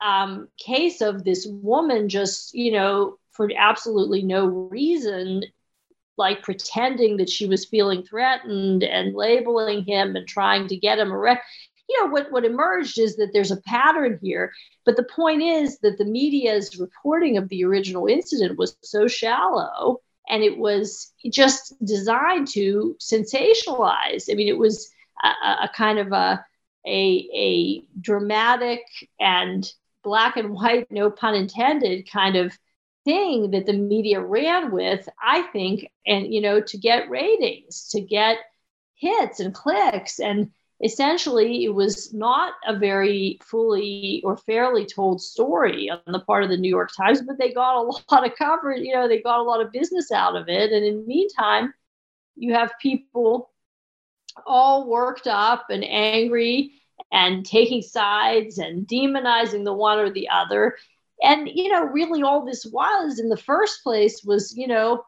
um, 0.00 0.48
case 0.58 1.00
of 1.00 1.24
this 1.24 1.46
woman 1.46 2.08
just, 2.08 2.54
you 2.54 2.72
know, 2.72 3.18
for 3.32 3.50
absolutely 3.56 4.22
no 4.22 4.46
reason, 4.46 5.42
like 6.16 6.42
pretending 6.42 7.18
that 7.18 7.30
she 7.30 7.46
was 7.46 7.64
feeling 7.64 8.02
threatened 8.02 8.82
and 8.82 9.14
labeling 9.14 9.84
him 9.84 10.16
and 10.16 10.26
trying 10.26 10.68
to 10.68 10.76
get 10.76 10.98
him 10.98 11.12
arrested. 11.12 11.44
You 11.88 12.04
know, 12.04 12.10
what, 12.10 12.30
what 12.30 12.44
emerged 12.44 12.98
is 12.98 13.16
that 13.16 13.30
there's 13.32 13.50
a 13.50 13.62
pattern 13.62 14.18
here. 14.22 14.52
But 14.84 14.96
the 14.96 15.04
point 15.04 15.42
is 15.42 15.78
that 15.78 15.96
the 15.96 16.04
media's 16.04 16.78
reporting 16.78 17.38
of 17.38 17.48
the 17.48 17.64
original 17.64 18.06
incident 18.06 18.58
was 18.58 18.76
so 18.82 19.06
shallow 19.06 20.00
and 20.28 20.42
it 20.42 20.56
was 20.56 21.12
just 21.30 21.74
designed 21.84 22.48
to 22.48 22.96
sensationalize. 23.00 24.30
I 24.30 24.34
mean, 24.34 24.48
it 24.48 24.58
was 24.58 24.90
a, 25.22 25.28
a 25.64 25.70
kind 25.74 25.98
of 25.98 26.12
a, 26.12 26.44
a, 26.86 27.28
a 27.34 27.84
dramatic 28.00 28.82
and 29.18 29.70
black 30.02 30.36
and 30.36 30.50
white, 30.50 30.90
no 30.90 31.10
pun 31.10 31.34
intended, 31.34 32.10
kind 32.10 32.36
of 32.36 32.56
thing 33.04 33.50
that 33.52 33.66
the 33.66 33.72
media 33.72 34.20
ran 34.20 34.70
with, 34.70 35.08
I 35.22 35.42
think, 35.42 35.90
and 36.06 36.32
you 36.32 36.40
know, 36.40 36.60
to 36.60 36.78
get 36.78 37.10
ratings, 37.10 37.88
to 37.88 38.00
get 38.00 38.38
hits 38.94 39.40
and 39.40 39.54
clicks. 39.54 40.20
And 40.20 40.50
essentially, 40.82 41.64
it 41.64 41.74
was 41.74 42.12
not 42.12 42.54
a 42.66 42.76
very 42.76 43.38
fully 43.42 44.22
or 44.24 44.36
fairly 44.36 44.86
told 44.86 45.20
story 45.20 45.90
on 45.90 46.00
the 46.06 46.20
part 46.20 46.44
of 46.44 46.50
the 46.50 46.56
New 46.56 46.68
York 46.68 46.90
Times, 46.96 47.22
but 47.22 47.38
they 47.38 47.52
got 47.52 47.76
a 47.76 47.82
lot 48.10 48.26
of 48.26 48.36
coverage. 48.36 48.82
You 48.82 48.94
know, 48.94 49.08
they 49.08 49.20
got 49.20 49.40
a 49.40 49.42
lot 49.42 49.60
of 49.60 49.72
business 49.72 50.12
out 50.12 50.36
of 50.36 50.48
it. 50.48 50.72
And 50.72 50.84
in 50.84 51.00
the 51.00 51.06
meantime, 51.06 51.74
you 52.36 52.54
have 52.54 52.72
people 52.80 53.50
all 54.46 54.88
worked 54.88 55.26
up 55.26 55.66
and 55.70 55.84
angry 55.84 56.72
and 57.10 57.44
taking 57.44 57.82
sides 57.82 58.58
and 58.58 58.86
demonizing 58.86 59.64
the 59.64 59.72
one 59.72 59.98
or 59.98 60.10
the 60.10 60.28
other. 60.28 60.76
And, 61.22 61.48
you 61.48 61.68
know, 61.68 61.82
really 61.82 62.22
all 62.22 62.44
this 62.44 62.64
was 62.64 63.18
in 63.18 63.28
the 63.28 63.36
first 63.36 63.82
place 63.82 64.22
was, 64.22 64.56
you 64.56 64.68
know, 64.68 65.04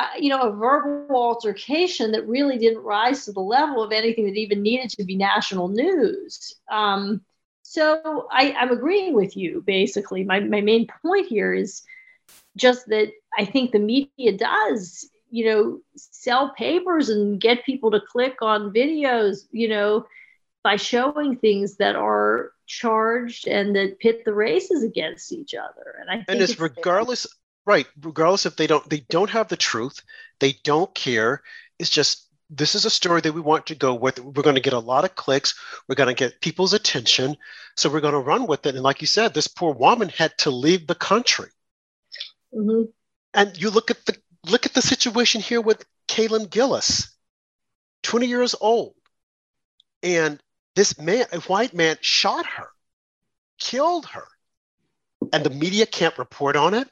uh, 0.00 0.06
you 0.18 0.30
know, 0.30 0.40
a 0.40 0.50
verbal 0.50 1.14
altercation 1.14 2.12
that 2.12 2.26
really 2.26 2.56
didn't 2.56 2.82
rise 2.82 3.26
to 3.26 3.32
the 3.32 3.40
level 3.40 3.82
of 3.82 3.92
anything 3.92 4.24
that 4.24 4.36
even 4.36 4.62
needed 4.62 4.88
to 4.88 5.04
be 5.04 5.14
national 5.14 5.68
news. 5.68 6.54
Um, 6.70 7.20
so 7.62 8.26
I, 8.32 8.52
I'm 8.52 8.70
agreeing 8.70 9.12
with 9.12 9.36
you, 9.36 9.62
basically. 9.66 10.24
My, 10.24 10.40
my 10.40 10.62
main 10.62 10.88
point 11.02 11.26
here 11.26 11.52
is 11.52 11.82
just 12.56 12.86
that 12.86 13.12
I 13.38 13.44
think 13.44 13.72
the 13.72 13.78
media 13.78 14.32
does, 14.38 15.06
you 15.30 15.44
know, 15.44 15.80
sell 15.96 16.54
papers 16.54 17.10
and 17.10 17.38
get 17.38 17.66
people 17.66 17.90
to 17.90 18.00
click 18.00 18.40
on 18.40 18.72
videos, 18.72 19.40
you 19.50 19.68
know, 19.68 20.06
by 20.64 20.76
showing 20.76 21.36
things 21.36 21.76
that 21.76 21.94
are 21.94 22.52
charged 22.66 23.48
and 23.48 23.76
that 23.76 23.98
pit 23.98 24.24
the 24.24 24.32
races 24.32 24.82
against 24.82 25.30
each 25.30 25.54
other. 25.54 25.96
And 26.00 26.08
I 26.08 26.14
think 26.14 26.26
and 26.28 26.40
it's, 26.40 26.52
it's 26.52 26.60
regardless 26.60 27.26
right, 27.70 27.86
regardless 28.02 28.46
if 28.46 28.56
they 28.56 28.66
don't 28.66 28.88
they 28.90 29.00
don't 29.08 29.30
have 29.30 29.48
the 29.48 29.56
truth, 29.56 30.02
they 30.40 30.56
don't 30.64 30.92
care. 30.94 31.42
It's 31.78 31.90
just 31.90 32.26
this 32.50 32.74
is 32.74 32.84
a 32.84 32.90
story 32.90 33.20
that 33.20 33.32
we 33.32 33.40
want 33.40 33.66
to 33.66 33.76
go 33.76 33.94
with. 33.94 34.18
We're 34.18 34.42
going 34.42 34.56
to 34.56 34.60
get 34.60 34.72
a 34.72 34.78
lot 34.78 35.04
of 35.04 35.14
clicks. 35.14 35.54
We're 35.88 35.94
going 35.94 36.14
to 36.14 36.18
get 36.18 36.40
people's 36.40 36.72
attention. 36.72 37.36
So 37.76 37.88
we're 37.88 38.00
going 38.00 38.14
to 38.14 38.18
run 38.18 38.48
with 38.48 38.66
it. 38.66 38.74
And 38.74 38.82
like 38.82 39.00
you 39.00 39.06
said, 39.06 39.32
this 39.32 39.46
poor 39.46 39.72
woman 39.72 40.08
had 40.08 40.36
to 40.38 40.50
leave 40.50 40.88
the 40.88 40.96
country. 40.96 41.50
Mm-hmm. 42.52 42.90
And 43.34 43.56
you 43.56 43.70
look 43.70 43.92
at 43.92 44.04
the 44.04 44.16
look 44.48 44.66
at 44.66 44.74
the 44.74 44.82
situation 44.82 45.40
here 45.40 45.60
with 45.60 45.86
Kaylin 46.08 46.50
Gillis, 46.50 47.16
20 48.02 48.26
years 48.26 48.54
old. 48.60 48.94
And 50.02 50.42
this 50.74 50.98
man, 50.98 51.26
a 51.32 51.38
white 51.40 51.74
man, 51.74 51.98
shot 52.00 52.46
her, 52.46 52.70
killed 53.58 54.06
her, 54.06 54.26
and 55.32 55.44
the 55.44 55.50
media 55.50 55.86
can't 55.86 56.18
report 56.18 56.56
on 56.56 56.74
it. 56.74 56.88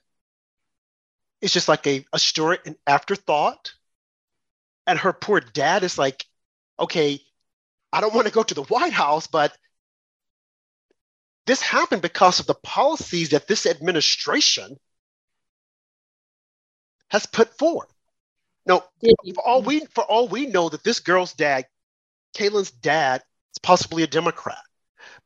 It's 1.40 1.52
just 1.52 1.68
like 1.68 1.86
a, 1.86 2.04
a 2.12 2.18
story, 2.18 2.58
an 2.66 2.76
afterthought. 2.86 3.72
And 4.86 4.98
her 4.98 5.12
poor 5.12 5.40
dad 5.40 5.84
is 5.84 5.98
like, 5.98 6.24
okay, 6.78 7.20
I 7.92 8.00
don't 8.00 8.14
want 8.14 8.26
to 8.26 8.32
go 8.32 8.42
to 8.42 8.54
the 8.54 8.64
White 8.64 8.92
House, 8.92 9.26
but 9.26 9.56
this 11.46 11.62
happened 11.62 12.02
because 12.02 12.40
of 12.40 12.46
the 12.46 12.54
policies 12.54 13.30
that 13.30 13.46
this 13.46 13.66
administration 13.66 14.78
has 17.10 17.26
put 17.26 17.56
forth. 17.56 17.92
No, 18.66 18.84
for 19.34 19.46
all 19.46 19.62
we 19.62 19.80
for 19.86 20.04
all 20.04 20.28
we 20.28 20.46
know 20.46 20.68
that 20.68 20.84
this 20.84 21.00
girl's 21.00 21.32
dad, 21.32 21.66
Kaylin's 22.36 22.70
dad, 22.70 23.22
is 23.54 23.58
possibly 23.62 24.02
a 24.02 24.06
Democrat, 24.06 24.62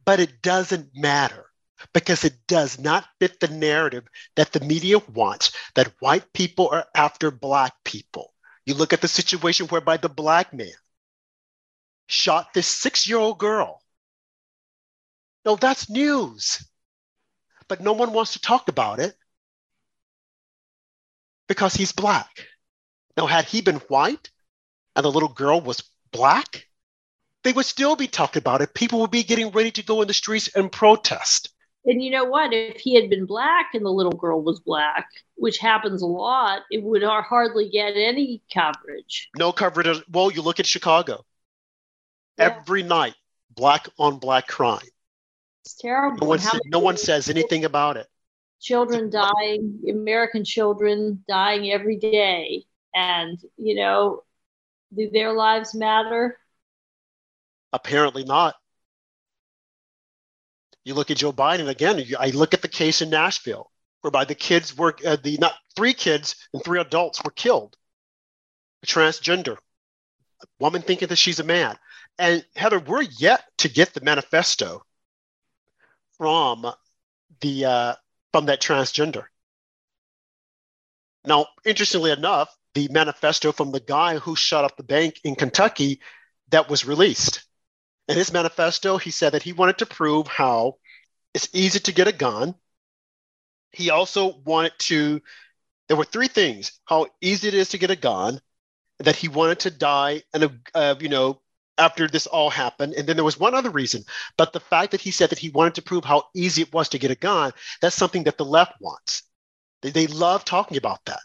but 0.05 0.20
it 0.20 0.42
doesn't 0.42 0.90
matter 0.94 1.52
because 1.92 2.25
it 2.25 2.47
does 2.47 2.79
not 2.79 3.07
fit 3.21 3.40
the 3.40 3.49
narrative 3.49 4.07
that 4.37 4.53
the 4.53 4.61
media 4.61 4.99
wants 4.99 5.53
that 5.75 5.92
white 6.01 6.33
people 6.33 6.68
are 6.71 6.87
after 6.95 7.31
black 7.31 7.75
people. 7.85 8.33
You 8.66 8.75
look 8.75 8.92
at 8.92 9.01
the 9.01 9.09
situation 9.09 9.66
whereby 9.66 9.97
the 9.97 10.09
black 10.09 10.53
man 10.53 10.73
shot 12.07 12.55
this 12.55 12.66
six 12.66 13.09
year 13.09 13.18
old 13.18 13.38
girl. 13.38 13.81
No, 15.45 15.57
that's 15.57 15.90
news. 15.90 16.64
But 17.68 17.81
no 17.81 17.92
one 17.92 18.12
wants 18.12 18.35
to 18.35 18.40
talk 18.40 18.68
about 18.68 19.01
it 19.01 19.16
because 21.49 21.75
he's 21.75 21.92
black. 21.92 22.47
Now, 23.16 23.27
had 23.27 23.45
he 23.45 23.61
been 23.61 23.77
white 23.77 24.31
and 24.97 25.05
the 25.05 25.11
little 25.11 25.29
girl 25.29 25.61
was 25.61 25.83
black, 26.12 26.66
they 27.45 27.53
would 27.53 27.66
still 27.66 27.97
be 27.97 28.07
talking 28.07 28.40
about 28.40 28.62
it. 28.62 28.75
People 28.75 29.01
would 29.01 29.11
be 29.11 29.25
getting 29.25 29.51
ready 29.51 29.71
to 29.73 29.83
go 29.83 30.01
in 30.03 30.09
the 30.09 30.14
streets 30.14 30.49
and 30.55 30.71
protest. 30.71 31.52
And 31.85 32.03
you 32.03 32.11
know 32.11 32.25
what? 32.25 32.53
If 32.53 32.77
he 32.77 32.95
had 32.95 33.11
been 33.11 33.27
black 33.27 33.71
and 33.75 33.85
the 33.85 33.90
little 33.90 34.12
girl 34.12 34.40
was 34.42 34.61
black, 34.61 35.09
which 35.35 35.59
happens 35.59 36.03
a 36.03 36.07
lot, 36.07 36.62
it 36.71 36.83
would 36.83 37.03
hardly 37.03 37.68
get 37.68 37.97
any 37.97 38.40
coverage. 38.55 39.31
No 39.37 39.51
coverage. 39.51 40.01
Well, 40.09 40.31
you 40.31 40.42
look 40.42 40.61
at 40.61 40.66
Chicago. 40.66 41.25
Yeah. 42.38 42.57
Every 42.57 42.85
night, 42.85 43.14
black 43.51 43.88
on 43.99 44.18
black 44.18 44.47
crime. 44.47 44.87
It's 45.64 45.75
terrible. 45.75 46.18
No 46.21 46.27
one, 46.29 46.40
no 46.66 46.79
one 46.79 46.97
says 46.97 47.29
anything 47.29 47.64
about 47.64 47.97
it. 47.97 48.07
Children 48.61 49.11
dying, 49.11 49.81
American 49.90 50.45
children 50.45 51.25
dying 51.27 51.73
every 51.73 51.97
day. 51.97 52.64
And, 52.95 53.40
you 53.57 53.75
know, 53.75 54.23
do 54.97 55.11
their 55.11 55.33
lives 55.33 55.75
matter? 55.75 56.38
Apparently 57.73 58.23
not. 58.23 58.55
You 60.85 60.95
look 60.95 61.11
at 61.11 61.16
Joe 61.18 61.33
Biden 61.33 61.68
again. 61.68 62.05
I 62.18 62.31
look 62.31 62.55
at 62.55 62.62
the 62.62 62.68
case 62.68 63.03
in 63.03 63.11
Nashville, 63.11 63.71
whereby 64.01 64.25
the 64.25 64.35
kids 64.35 64.77
were 64.77 64.97
uh, 65.07 65.16
the 65.23 65.37
not 65.38 65.55
three 65.77 65.95
kids 65.95 66.37
and 66.53 66.62
three 66.64 66.81
adults 66.81 67.23
were 67.25 67.31
killed. 67.31 67.77
A 68.83 68.87
transgender 68.87 69.59
a 70.42 70.47
woman 70.59 70.83
thinking 70.83 71.09
that 71.09 71.16
she's 71.16 71.40
a 71.40 71.45
man. 71.45 71.77
And 72.18 72.45
Heather, 72.57 72.79
we're 72.79 73.03
yet 73.03 73.45
to 73.59 73.68
get 73.68 73.95
the 73.95 74.01
manifesto 74.01 74.83
from 76.18 76.66
the 77.40 77.64
uh, 77.64 77.95
from 78.33 78.47
that 78.47 78.61
transgender. 78.61 79.25
Now, 81.25 81.47
interestingly 81.64 82.11
enough, 82.11 82.55
the 82.75 82.88
manifesto 82.88 83.53
from 83.53 83.71
the 83.71 83.81
guy 83.81 84.18
who 84.18 84.35
shot 84.37 84.64
up 84.64 84.77
the 84.77 84.83
bank 84.83 85.21
in 85.25 85.37
Kentucky 85.37 86.01
that 86.49 86.68
was 86.68 86.85
released 86.85 87.45
in 88.12 88.18
his 88.18 88.33
manifesto, 88.33 88.98
he 88.98 89.11
said 89.11 89.33
that 89.33 89.42
he 89.42 89.53
wanted 89.53 89.79
to 89.79 89.87
prove 89.87 90.27
how 90.27 90.77
it's 91.35 91.48
easy 91.53 91.81
to 91.81 91.92
get 91.92 92.09
a 92.09 92.12
gun. 92.12 92.55
He 93.72 93.90
also 93.90 94.37
wanted 94.44 94.72
to, 94.81 95.20
there 95.88 95.96
were 95.96 96.05
three 96.05 96.29
things 96.29 96.79
how 96.85 97.07
easy 97.20 97.48
it 97.48 97.55
is 97.55 97.70
to 97.70 97.79
get 97.79 97.90
a 97.90 97.96
gun, 97.96 98.40
that 98.98 99.16
he 99.16 99.29
wanted 99.29 99.61
to 99.61 99.70
die, 99.70 100.22
and, 100.33 100.61
uh, 100.75 100.94
you 101.01 101.09
know, 101.09 101.40
after 101.79 102.07
this 102.07 102.27
all 102.27 102.51
happened. 102.51 102.92
And 102.92 103.09
then 103.09 103.16
there 103.16 103.25
was 103.25 103.40
one 103.40 103.55
other 103.55 103.70
reason. 103.70 104.05
But 104.37 104.53
the 104.53 104.61
fact 104.61 104.92
that 104.92 105.01
he 105.01 105.11
said 105.11 105.31
that 105.31 105.38
he 105.38 105.48
wanted 105.48 105.75
to 105.77 105.83
prove 105.83 106.05
how 106.05 106.25
easy 106.35 106.62
it 106.62 106.72
was 106.72 106.90
to 106.90 106.98
get 106.98 107.11
a 107.11 107.16
gun, 107.16 107.53
that's 107.81 107.96
something 107.96 108.25
that 108.25 108.37
the 108.37 108.44
left 108.44 108.75
wants. 108.81 109.22
They, 109.81 109.90
they 109.90 110.07
love 110.07 110.44
talking 110.44 110.77
about 110.77 111.05
that. 111.07 111.20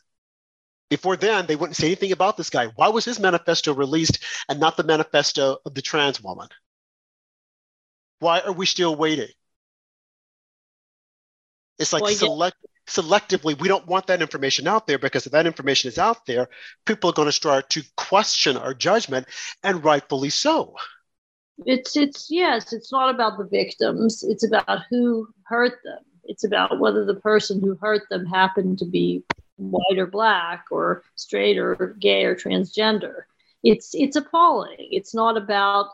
Before 0.89 1.17
then, 1.17 1.45
they 1.45 1.58
wouldn't 1.58 1.76
say 1.76 1.88
anything 1.88 2.13
about 2.13 2.38
this 2.38 2.50
guy. 2.50 2.67
Why 2.67 2.88
was 2.88 3.04
his 3.04 3.19
manifesto 3.19 3.73
released 3.73 4.23
and 4.47 4.58
not 4.60 4.78
the 4.78 4.84
manifesto 4.84 5.58
of 5.65 5.73
the 5.73 5.82
trans 5.82 6.23
woman? 6.23 6.47
Why 8.19 8.39
are 8.39 8.53
we 8.53 8.65
still 8.65 8.95
waiting? 8.95 9.30
It's 11.80 11.93
like 11.93 12.03
well, 12.03 12.13
select 12.13 12.58
selectively, 12.88 13.60
we 13.60 13.67
don't 13.67 13.86
want 13.86 14.08
that 14.08 14.21
information 14.21 14.67
out 14.67 14.88
there 14.88 14.97
because 14.97 15.25
if 15.25 15.34
that 15.34 15.45
information 15.45 15.89
is 15.89 15.97
out 15.97 16.25
there, 16.25 16.49
people 16.86 17.10
are 17.10 17.13
going 17.13 17.27
to 17.27 17.34
start 17.34 17.69
to 17.71 17.84
question 17.95 18.58
our 18.58 18.73
judgment, 18.73 19.27
and 19.63 19.84
rightfully 19.84 20.30
so. 20.30 20.75
It's 21.65 21.97
it's 21.97 22.27
yes, 22.30 22.71
it's 22.73 22.91
not 22.91 23.13
about 23.13 23.38
the 23.38 23.45
victims. 23.45 24.23
It's 24.23 24.45
about 24.45 24.82
who 24.89 25.27
hurt 25.43 25.80
them. 25.84 25.99
It's 26.23 26.43
about 26.43 26.80
whether 26.80 27.06
the 27.06 27.15
person 27.15 27.62
who 27.62 27.75
hurt 27.75 28.03
them 28.10 28.25
happened 28.25 28.80
to 28.80 28.86
be 28.86 29.23
white 29.56 29.97
or 29.97 30.08
black 30.08 30.65
or 30.71 31.03
straight 31.15 31.58
or 31.58 31.95
gay 31.99 32.25
or 32.25 32.36
transgender. 32.36 33.23
It's 33.63 33.91
it's 33.93 34.15
appalling. 34.15 34.77
It's 34.91 35.15
not 35.15 35.36
about 35.36 35.88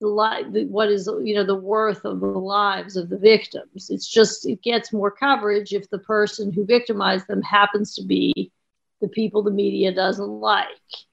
the 0.00 0.08
life 0.08 0.46
what 0.68 0.90
is 0.90 1.08
you 1.22 1.34
know 1.34 1.44
the 1.44 1.54
worth 1.54 2.04
of 2.04 2.20
the 2.20 2.26
lives 2.26 2.96
of 2.96 3.08
the 3.08 3.18
victims. 3.18 3.90
It's 3.90 4.08
just 4.08 4.46
it 4.46 4.62
gets 4.62 4.92
more 4.92 5.10
coverage 5.10 5.72
if 5.72 5.90
the 5.90 5.98
person 5.98 6.52
who 6.52 6.64
victimized 6.64 7.26
them 7.26 7.42
happens 7.42 7.94
to 7.96 8.04
be 8.04 8.52
the 9.00 9.08
people 9.08 9.42
the 9.42 9.50
media 9.50 9.92
doesn't 9.92 10.28
like. 10.28 10.68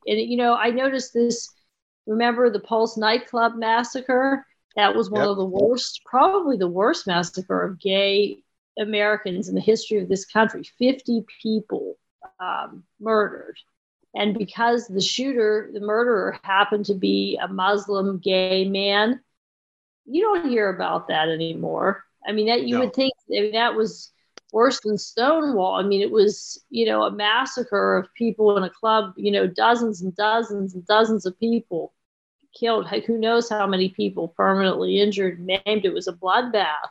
And 0.07 0.19
you 0.19 0.37
know 0.37 0.55
i 0.55 0.69
noticed 0.69 1.13
this 1.13 1.49
remember 2.05 2.49
the 2.49 2.59
pulse 2.59 2.97
nightclub 2.97 3.55
massacre? 3.55 4.45
That 4.75 4.93
was 4.93 5.09
one 5.09 5.21
yep. 5.21 5.29
of 5.29 5.37
the 5.37 5.45
worst 5.45 6.01
probably 6.05 6.57
the 6.57 6.67
worst 6.67 7.07
massacre 7.07 7.63
of 7.63 7.79
gay 7.79 8.39
americans 8.77 9.47
in 9.47 9.55
the 9.55 9.61
history 9.61 9.99
of 9.99 10.09
this 10.09 10.25
country. 10.25 10.63
50 10.77 11.25
people 11.41 11.97
um, 12.39 12.83
murdered 12.99 13.57
and 14.15 14.38
because 14.38 14.88
the 14.88 15.01
shooter, 15.01 15.69
the 15.73 15.82
murderer, 15.82 16.39
happened 16.43 16.86
to 16.86 16.93
be 16.95 17.38
a 17.41 17.47
Muslim 17.47 18.19
gay 18.19 18.67
man, 18.67 19.19
you 20.06 20.21
don't 20.21 20.49
hear 20.49 20.69
about 20.69 21.10
that 21.10 21.30
anymore. 21.30 22.04
I 22.28 22.32
mean, 22.32 22.47
that 22.47 22.63
you 22.63 22.75
no. 22.75 22.80
would 22.82 22.93
think 22.93 23.13
I 23.30 23.41
mean, 23.41 23.51
that 23.51 23.75
was 23.75 24.12
worse 24.51 24.80
than 24.80 24.97
Stonewall. 24.97 25.75
I 25.75 25.84
mean, 25.84 26.01
it 26.01 26.12
was, 26.12 26.63
you 26.69 26.86
know, 26.86 27.04
a 27.04 27.12
massacre 27.12 27.97
of 27.97 28.13
people 28.13 28.56
in 28.56 28.63
a 28.63 28.69
club, 28.69 29.13
you 29.17 29.32
know, 29.32 29.47
dozens 29.47 30.01
and 30.01 30.15
dozens 30.15 30.73
and 30.73 30.88
dozens 30.88 31.25
of 31.25 31.38
people 31.39 31.93
killed. 32.58 32.88
Who 32.88 33.17
knows 33.17 33.49
how 33.49 33.67
many 33.67 33.89
people 33.89 34.30
permanently 34.30 35.01
injured, 35.01 35.45
maimed. 35.45 35.84
It 35.86 35.93
was 35.93 36.08
a 36.08 36.13
bloodbath. 36.13 36.88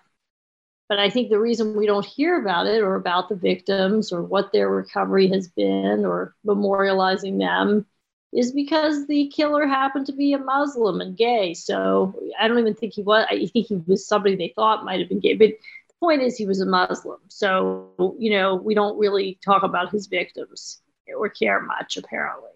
But 0.88 0.99
I 0.99 1.09
think 1.09 1.31
the 1.31 1.40
reason 1.40 1.77
we 1.77 1.87
don't 1.87 2.05
hear 2.05 2.38
about 2.38 2.66
it 2.66 2.83
or 2.83 2.94
about 2.94 3.29
the 3.29 3.37
victims 3.37 4.12
or 4.12 4.23
what 4.23 4.53
their 4.53 4.68
recovery 4.68 5.29
has 5.29 5.49
been 5.49 6.05
or 6.05 6.35
memorializing 6.47 7.38
them 7.38 7.87
is 8.33 8.53
because 8.53 9.07
the 9.07 9.29
killer 9.29 9.66
happened 9.66 10.07
to 10.07 10.12
be 10.12 10.33
a 10.33 10.38
Muslim 10.38 11.01
and 11.01 11.16
gay. 11.16 11.55
So 11.55 12.14
I 12.38 12.49
don't 12.49 12.59
even 12.59 12.75
think 12.75 12.92
he 12.92 13.03
was, 13.03 13.27
I 13.31 13.47
think 13.47 13.68
he 13.68 13.77
was 13.87 14.07
somebody 14.07 14.35
they 14.35 14.53
thought 14.55 14.85
might 14.85 15.01
have 15.01 15.09
been 15.09 15.20
gay. 15.20 15.35
But 15.35 15.51
the 15.51 15.94
point 16.01 16.23
is, 16.23 16.37
he 16.37 16.44
was 16.44 16.61
a 16.61 16.66
Muslim. 16.66 17.20
So, 17.29 18.16
you 18.18 18.31
know, 18.31 18.57
we 18.57 18.75
don't 18.75 18.99
really 18.99 19.38
talk 19.44 19.62
about 19.62 19.90
his 19.90 20.09
victims 20.09 20.83
or 21.16 21.29
care 21.29 21.62
much, 21.62 21.97
apparently. 21.97 22.51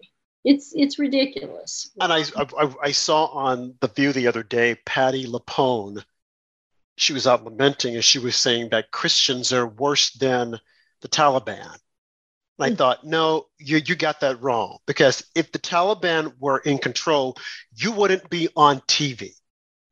It's 0.45 0.73
it's 0.75 0.99
ridiculous. 0.99 1.91
And 1.99 2.13
I, 2.13 2.23
I, 2.37 2.73
I 2.83 2.91
saw 2.91 3.25
on 3.25 3.75
The 3.79 3.87
View 3.87 4.13
the 4.13 4.27
other 4.27 4.43
day, 4.43 4.75
Patti 4.85 5.25
LuPone 5.25 6.03
she 6.99 7.13
was 7.13 7.25
out 7.25 7.45
lamenting 7.45 7.95
and 7.95 8.03
she 8.03 8.19
was 8.19 8.35
saying 8.35 8.69
that 8.69 8.91
Christians 8.91 9.53
are 9.53 9.65
worse 9.65 10.11
than 10.11 10.59
the 11.01 11.07
Taliban. 11.07 11.71
And 11.71 11.79
I 12.59 12.69
hmm. 12.69 12.75
thought, 12.75 13.05
no, 13.05 13.47
you, 13.57 13.77
you 13.77 13.95
got 13.95 14.19
that 14.19 14.41
wrong. 14.41 14.79
Because 14.85 15.23
if 15.33 15.51
the 15.51 15.59
Taliban 15.59 16.33
were 16.39 16.59
in 16.59 16.77
control, 16.77 17.37
you 17.73 17.93
wouldn't 17.93 18.29
be 18.29 18.49
on 18.55 18.81
TV. 18.81 19.31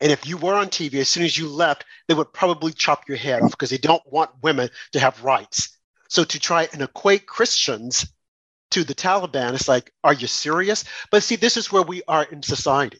And 0.01 0.11
if 0.11 0.27
you 0.27 0.37
were 0.37 0.53
on 0.53 0.67
TV, 0.67 0.95
as 0.95 1.07
soon 1.07 1.23
as 1.23 1.37
you 1.37 1.47
left, 1.47 1.85
they 2.07 2.13
would 2.13 2.33
probably 2.33 2.73
chop 2.73 3.07
your 3.07 3.17
head 3.17 3.41
off 3.41 3.51
because 3.51 3.69
they 3.69 3.77
don't 3.77 4.03
want 4.05 4.43
women 4.43 4.69
to 4.91 4.99
have 4.99 5.23
rights. 5.23 5.77
So 6.09 6.25
to 6.25 6.39
try 6.39 6.67
and 6.73 6.81
equate 6.81 7.25
Christians 7.25 8.05
to 8.71 8.83
the 8.83 8.93
Taliban, 8.93 9.53
it's 9.53 9.69
like, 9.69 9.93
are 10.03 10.13
you 10.13 10.27
serious? 10.27 10.83
But 11.09 11.23
see, 11.23 11.37
this 11.37 11.55
is 11.55 11.71
where 11.71 11.81
we 11.83 12.03
are 12.07 12.25
in 12.25 12.43
society 12.43 12.99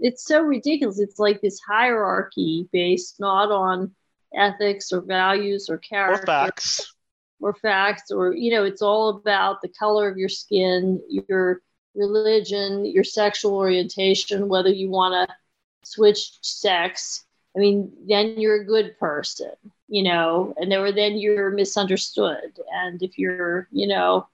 it's 0.00 0.24
so 0.24 0.40
ridiculous. 0.42 0.98
It's 0.98 1.18
like 1.18 1.40
this 1.40 1.60
hierarchy 1.60 2.68
based 2.72 3.20
not 3.20 3.50
on 3.50 3.92
ethics 4.34 4.92
or 4.92 5.00
values 5.00 5.68
or 5.68 5.78
character 5.78 6.22
or 6.22 6.26
facts. 6.26 6.94
or 7.40 7.54
facts 7.54 8.10
or 8.10 8.34
you 8.34 8.50
know 8.52 8.64
it's 8.64 8.82
all 8.82 9.08
about 9.10 9.60
the 9.60 9.68
color 9.68 10.08
of 10.08 10.16
your 10.16 10.28
skin 10.28 11.00
your 11.08 11.62
religion 11.96 12.84
your 12.84 13.02
sexual 13.02 13.54
orientation 13.54 14.48
whether 14.48 14.70
you 14.70 14.88
want 14.88 15.28
to 15.28 15.36
switch 15.82 16.32
sex. 16.42 17.24
I 17.56 17.58
mean 17.58 17.92
then 18.08 18.38
you're 18.40 18.62
a 18.62 18.64
good 18.64 18.96
person 18.98 19.52
you 19.88 20.04
know 20.04 20.54
and 20.58 20.70
there 20.70 20.80
were 20.80 20.92
then 20.92 21.18
you're 21.18 21.50
misunderstood. 21.50 22.58
And 22.72 23.02
if 23.02 23.18
you're 23.18 23.66
you 23.72 23.88
know 23.88 24.28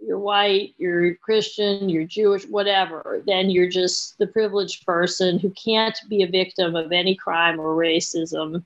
you're 0.00 0.18
white, 0.18 0.74
you're 0.78 1.14
Christian, 1.16 1.88
you're 1.88 2.04
Jewish, 2.04 2.46
whatever, 2.46 3.22
then 3.26 3.50
you're 3.50 3.68
just 3.68 4.18
the 4.18 4.26
privileged 4.26 4.84
person 4.86 5.38
who 5.38 5.50
can't 5.50 5.98
be 6.08 6.22
a 6.22 6.30
victim 6.30 6.74
of 6.74 6.92
any 6.92 7.14
crime 7.14 7.60
or 7.60 7.76
racism. 7.76 8.64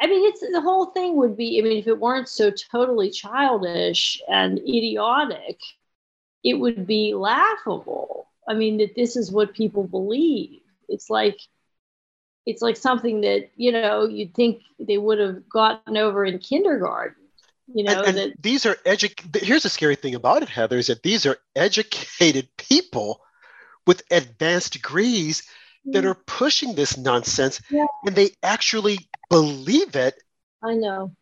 I 0.00 0.06
mean, 0.06 0.26
it's 0.26 0.40
the 0.40 0.60
whole 0.60 0.86
thing 0.86 1.16
would 1.16 1.36
be, 1.36 1.58
I 1.58 1.62
mean, 1.62 1.76
if 1.76 1.86
it 1.86 2.00
weren't 2.00 2.28
so 2.28 2.50
totally 2.50 3.10
childish 3.10 4.20
and 4.28 4.58
idiotic, 4.58 5.58
it 6.42 6.54
would 6.54 6.86
be 6.86 7.12
laughable. 7.14 8.28
I 8.48 8.54
mean, 8.54 8.78
that 8.78 8.94
this 8.94 9.16
is 9.16 9.30
what 9.30 9.54
people 9.54 9.84
believe. 9.84 10.60
It's 10.88 11.10
like, 11.10 11.38
it's 12.46 12.62
like 12.62 12.78
something 12.78 13.20
that, 13.20 13.50
you 13.56 13.72
know, 13.72 14.06
you'd 14.06 14.34
think 14.34 14.62
they 14.78 14.96
would 14.96 15.18
have 15.18 15.46
gotten 15.48 15.98
over 15.98 16.24
in 16.24 16.38
kindergarten 16.38 17.19
you 17.74 17.84
know 17.84 18.02
and, 18.02 18.18
and 18.18 18.34
these 18.40 18.66
are 18.66 18.74
edu- 18.86 19.42
here's 19.42 19.62
the 19.62 19.68
scary 19.68 19.96
thing 19.96 20.14
about 20.14 20.42
it 20.42 20.48
heather 20.48 20.78
is 20.78 20.88
that 20.88 21.02
these 21.02 21.26
are 21.26 21.38
educated 21.54 22.48
people 22.56 23.20
with 23.86 24.02
advanced 24.10 24.72
degrees 24.72 25.42
that 25.86 26.04
are 26.04 26.14
pushing 26.14 26.74
this 26.74 26.96
nonsense 26.96 27.60
yeah. 27.70 27.86
and 28.04 28.14
they 28.14 28.30
actually 28.42 28.98
believe 29.30 29.96
it. 29.96 30.14
I 30.62 30.74
know. 30.74 31.12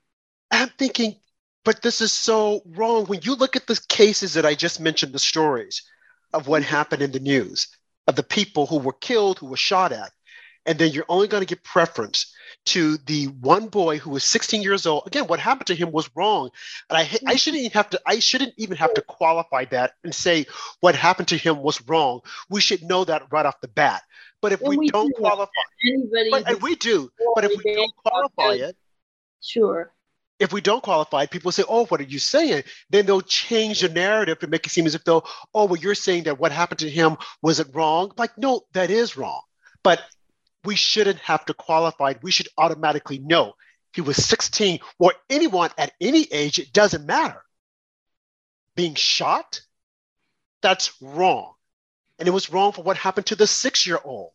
I'm 0.50 0.68
thinking 0.70 1.16
but 1.64 1.82
this 1.82 2.00
is 2.00 2.12
so 2.12 2.62
wrong. 2.64 3.04
When 3.06 3.20
you 3.22 3.34
look 3.34 3.54
at 3.54 3.66
the 3.66 3.78
cases 3.88 4.34
that 4.34 4.46
i 4.46 4.54
just 4.54 4.80
mentioned 4.80 5.12
the 5.12 5.18
stories 5.18 5.82
of 6.32 6.48
what 6.48 6.62
mm-hmm. 6.62 6.70
happened 6.70 7.02
in 7.02 7.12
the 7.12 7.20
news 7.20 7.68
of 8.06 8.16
the 8.16 8.22
people 8.22 8.66
who 8.66 8.78
were 8.78 8.94
killed 8.94 9.38
who 9.38 9.46
were 9.46 9.56
shot 9.56 9.92
at 9.92 10.12
and 10.66 10.78
then 10.78 10.92
you're 10.92 11.04
only 11.08 11.28
going 11.28 11.42
to 11.42 11.54
get 11.54 11.64
preference 11.64 12.34
to 12.68 12.98
the 12.98 13.26
one 13.26 13.68
boy 13.68 13.98
who 13.98 14.10
was 14.10 14.24
16 14.24 14.62
years 14.62 14.84
old. 14.86 15.06
Again, 15.06 15.26
what 15.26 15.40
happened 15.40 15.68
to 15.68 15.74
him 15.74 15.90
was 15.90 16.10
wrong, 16.14 16.50
and 16.88 16.98
I 16.98 17.00
I 17.00 17.04
mm-hmm. 17.04 17.36
shouldn't 17.36 17.62
even 17.62 17.72
have 17.72 17.90
to 17.90 18.00
I 18.06 18.18
shouldn't 18.18 18.54
even 18.56 18.76
have 18.76 18.92
to 18.94 19.02
qualify 19.02 19.64
that 19.66 19.94
and 20.04 20.14
say 20.14 20.46
what 20.80 20.94
happened 20.94 21.28
to 21.28 21.36
him 21.36 21.62
was 21.62 21.80
wrong. 21.88 22.20
We 22.50 22.60
should 22.60 22.82
know 22.82 23.04
that 23.04 23.32
right 23.32 23.46
off 23.46 23.60
the 23.60 23.68
bat. 23.68 24.02
But 24.40 24.52
if 24.52 24.60
we, 24.60 24.76
we, 24.76 24.88
don't 24.90 25.08
do 25.08 25.14
qualify, 25.20 25.50
anybody 25.84 26.30
but, 26.30 26.48
and 26.48 26.62
we 26.62 26.76
do, 26.76 27.10
but 27.34 27.44
if 27.44 27.52
we 27.64 27.74
don't 27.74 27.96
qualify 27.96 28.54
it, 28.54 28.76
sure. 29.42 29.92
If 30.38 30.52
we 30.52 30.60
don't 30.60 30.82
qualify 30.82 31.22
it, 31.22 31.30
people 31.30 31.50
say, 31.50 31.64
"Oh, 31.68 31.86
what 31.86 32.00
are 32.00 32.04
you 32.04 32.20
saying?" 32.20 32.62
Then 32.90 33.06
they'll 33.06 33.22
change 33.22 33.80
the 33.80 33.88
narrative 33.88 34.38
to 34.38 34.46
make 34.46 34.64
it 34.66 34.70
seem 34.70 34.86
as 34.86 34.94
if 34.94 35.02
though, 35.02 35.24
"Oh, 35.54 35.64
well, 35.64 35.80
you're 35.80 35.96
saying 35.96 36.24
that 36.24 36.38
what 36.38 36.52
happened 36.52 36.80
to 36.80 36.90
him 36.90 37.16
was 37.42 37.58
it 37.58 37.74
wrong?" 37.74 38.12
Like, 38.16 38.38
no, 38.38 38.60
that 38.74 38.90
is 38.90 39.16
wrong. 39.16 39.40
But 39.82 40.00
we 40.68 40.76
shouldn't 40.76 41.18
have 41.20 41.46
to 41.46 41.54
qualify. 41.54 42.12
We 42.20 42.30
should 42.30 42.48
automatically 42.58 43.18
know. 43.18 43.54
He 43.94 44.02
was 44.02 44.22
16 44.22 44.80
or 44.98 45.14
anyone 45.30 45.70
at 45.78 45.94
any 45.98 46.24
age, 46.30 46.58
it 46.58 46.74
doesn't 46.74 47.06
matter. 47.06 47.42
Being 48.76 48.94
shot, 48.94 49.62
that's 50.60 50.92
wrong. 51.00 51.54
And 52.18 52.28
it 52.28 52.32
was 52.32 52.50
wrong 52.50 52.72
for 52.72 52.82
what 52.82 52.98
happened 52.98 53.24
to 53.28 53.34
the 53.34 53.46
six 53.46 53.86
year 53.86 53.98
old. 54.04 54.32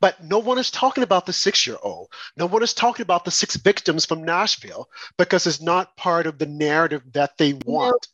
But 0.00 0.24
no 0.24 0.40
one 0.40 0.58
is 0.58 0.72
talking 0.72 1.04
about 1.04 1.24
the 1.24 1.32
six 1.32 1.68
year 1.68 1.78
old. 1.80 2.08
No 2.36 2.46
one 2.46 2.64
is 2.64 2.74
talking 2.74 3.04
about 3.04 3.24
the 3.24 3.30
six 3.30 3.54
victims 3.54 4.04
from 4.04 4.24
Nashville 4.24 4.88
because 5.18 5.46
it's 5.46 5.60
not 5.60 5.96
part 5.96 6.26
of 6.26 6.38
the 6.38 6.46
narrative 6.46 7.02
that 7.12 7.38
they 7.38 7.52
want. 7.64 8.08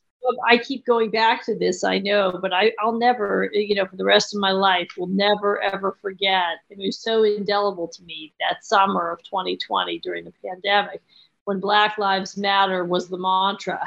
I 0.48 0.58
keep 0.58 0.84
going 0.84 1.10
back 1.10 1.44
to 1.46 1.58
this, 1.58 1.84
I 1.84 1.98
know, 1.98 2.38
but 2.40 2.52
I, 2.52 2.72
I'll 2.80 2.98
never, 2.98 3.50
you 3.52 3.74
know, 3.74 3.86
for 3.86 3.96
the 3.96 4.04
rest 4.04 4.34
of 4.34 4.40
my 4.40 4.50
life, 4.50 4.88
will 4.96 5.06
never 5.06 5.62
ever 5.62 5.96
forget. 6.00 6.58
It 6.70 6.78
was 6.78 6.98
so 6.98 7.22
indelible 7.24 7.88
to 7.88 8.02
me 8.02 8.32
that 8.40 8.64
summer 8.64 9.10
of 9.10 9.22
2020 9.24 9.98
during 10.00 10.24
the 10.24 10.32
pandemic 10.44 11.02
when 11.44 11.60
Black 11.60 11.98
Lives 11.98 12.36
Matter 12.36 12.84
was 12.84 13.08
the 13.08 13.18
mantra. 13.18 13.80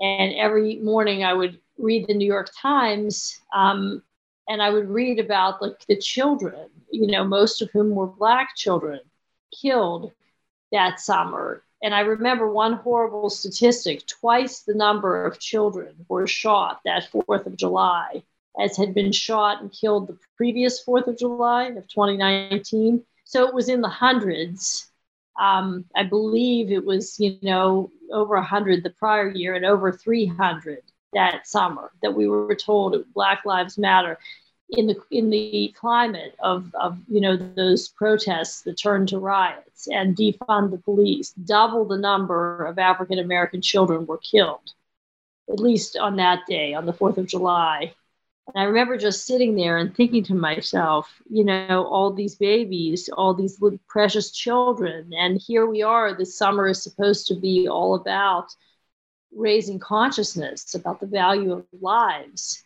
And 0.00 0.34
every 0.34 0.76
morning 0.76 1.24
I 1.24 1.32
would 1.32 1.60
read 1.78 2.06
the 2.06 2.14
New 2.14 2.26
York 2.26 2.50
Times 2.56 3.40
um, 3.54 4.02
and 4.48 4.62
I 4.62 4.70
would 4.70 4.88
read 4.88 5.18
about 5.18 5.62
like 5.62 5.86
the 5.86 5.96
children, 5.96 6.68
you 6.90 7.06
know, 7.06 7.24
most 7.24 7.62
of 7.62 7.70
whom 7.70 7.90
were 7.90 8.06
Black 8.06 8.56
children 8.56 9.00
killed 9.52 10.12
that 10.72 11.00
summer 11.00 11.62
and 11.82 11.94
I 11.94 12.00
remember 12.00 12.50
one 12.50 12.74
horrible 12.74 13.28
statistic 13.28 14.06
twice 14.06 14.60
the 14.60 14.74
number 14.74 15.24
of 15.26 15.38
children 15.38 15.94
were 16.08 16.26
shot 16.26 16.80
that 16.84 17.10
4th 17.10 17.46
of 17.46 17.56
July 17.56 18.22
as 18.60 18.76
had 18.76 18.94
been 18.94 19.12
shot 19.12 19.62
and 19.62 19.72
killed 19.72 20.06
the 20.06 20.18
previous 20.36 20.84
4th 20.84 21.08
of 21.08 21.18
July 21.18 21.64
of 21.64 21.88
2019. 21.88 23.02
So 23.24 23.46
it 23.46 23.54
was 23.54 23.68
in 23.68 23.80
the 23.80 23.88
hundreds. 23.88 24.90
Um, 25.40 25.86
I 25.96 26.04
believe 26.04 26.70
it 26.70 26.84
was, 26.84 27.18
you 27.18 27.38
know, 27.42 27.90
over 28.12 28.34
100 28.36 28.82
the 28.82 28.90
prior 28.90 29.30
year 29.30 29.54
and 29.54 29.64
over 29.64 29.90
300 29.90 30.82
that 31.14 31.46
summer 31.46 31.90
that 32.02 32.14
we 32.14 32.28
were 32.28 32.54
told 32.54 32.96
Black 33.14 33.44
Lives 33.44 33.78
Matter 33.78 34.18
in 34.72 34.86
the 34.86 34.96
in 35.10 35.30
the 35.30 35.74
climate 35.78 36.34
of, 36.38 36.74
of 36.74 36.98
you 37.08 37.20
know 37.20 37.36
those 37.36 37.88
protests 37.88 38.62
that 38.62 38.78
turned 38.78 39.08
to 39.08 39.18
riots 39.18 39.88
and 39.88 40.16
defund 40.16 40.70
the 40.70 40.78
police, 40.78 41.30
double 41.32 41.84
the 41.84 41.98
number 41.98 42.64
of 42.64 42.78
African 42.78 43.18
American 43.18 43.60
children 43.60 44.06
were 44.06 44.18
killed, 44.18 44.72
at 45.50 45.60
least 45.60 45.96
on 45.96 46.16
that 46.16 46.40
day, 46.48 46.74
on 46.74 46.86
the 46.86 46.92
Fourth 46.92 47.18
of 47.18 47.26
July. 47.26 47.94
And 48.48 48.60
I 48.60 48.64
remember 48.64 48.96
just 48.96 49.26
sitting 49.26 49.54
there 49.54 49.76
and 49.76 49.94
thinking 49.94 50.24
to 50.24 50.34
myself, 50.34 51.08
you 51.30 51.44
know, 51.44 51.86
all 51.86 52.12
these 52.12 52.34
babies, 52.34 53.08
all 53.08 53.34
these 53.34 53.60
little 53.60 53.78
precious 53.88 54.32
children, 54.32 55.12
and 55.16 55.40
here 55.40 55.66
we 55.66 55.82
are. 55.82 56.14
This 56.14 56.36
summer 56.36 56.68
is 56.68 56.82
supposed 56.82 57.26
to 57.28 57.34
be 57.34 57.68
all 57.68 57.94
about 57.94 58.48
raising 59.34 59.78
consciousness 59.78 60.74
about 60.74 61.00
the 61.00 61.06
value 61.06 61.52
of 61.52 61.66
lives 61.80 62.64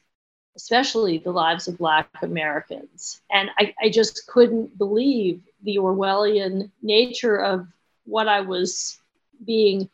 especially 0.57 1.19
the 1.19 1.31
lives 1.31 1.69
of 1.69 1.79
Black 1.79 2.09
Americans. 2.23 3.21
And 3.31 3.51
I, 3.59 3.75
I 3.81 3.91
just 3.91 4.27
couldn't 4.27 4.77
believe 4.77 5.43
the 5.63 5.77
Orwellian 5.77 6.71
nature 6.83 7.37
of 7.37 7.67
what 8.05 8.29
I 8.29 8.41
was 8.41 8.99
being 9.45 9.89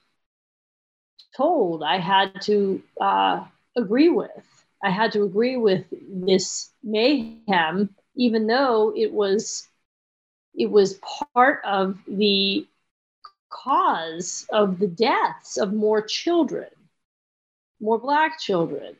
told 1.36 1.82
I 1.82 1.98
had 1.98 2.40
to 2.42 2.82
uh, 3.00 3.44
agree 3.76 4.08
with. 4.08 4.30
I 4.82 4.90
had 4.90 5.12
to 5.12 5.22
agree 5.22 5.56
with 5.56 5.84
this 5.90 6.70
mayhem, 6.82 7.94
even 8.16 8.46
though 8.46 8.92
it 8.96 9.12
was 9.12 9.68
it 10.54 10.70
was 10.70 11.00
part 11.34 11.62
of 11.64 11.98
the 12.06 12.66
cause 13.48 14.46
of 14.50 14.78
the 14.78 14.86
deaths 14.86 15.56
of 15.56 15.72
more 15.72 16.02
children, 16.02 16.68
more 17.80 17.98
Black 17.98 18.38
children. 18.38 18.96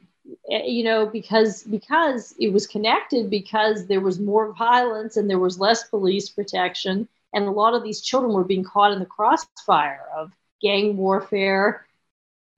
Eh, 0.50 0.64
you 0.64 0.84
know, 0.84 1.06
because 1.06 1.62
because 1.64 2.34
it 2.38 2.52
was 2.52 2.66
connected 2.66 3.30
because 3.30 3.86
there 3.86 4.00
was 4.00 4.18
more 4.20 4.52
violence 4.54 5.16
and 5.16 5.28
there 5.28 5.38
was 5.38 5.58
less 5.58 5.84
police 5.88 6.28
protection, 6.30 7.08
and 7.34 7.44
a 7.46 7.50
lot 7.50 7.74
of 7.74 7.82
these 7.82 8.00
children 8.00 8.32
were 8.32 8.44
being 8.44 8.64
caught 8.64 8.92
in 8.92 9.00
the 9.00 9.06
crossfire 9.06 10.04
of 10.16 10.32
gang 10.60 10.96
warfare, 10.96 11.84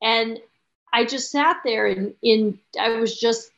and 0.03 0.39
I 0.93 1.05
just 1.05 1.31
sat 1.31 1.59
there 1.65 1.87
and 1.87 2.15
in 2.23 2.59
I 2.81 2.91
was 2.97 3.19
just 3.19 3.51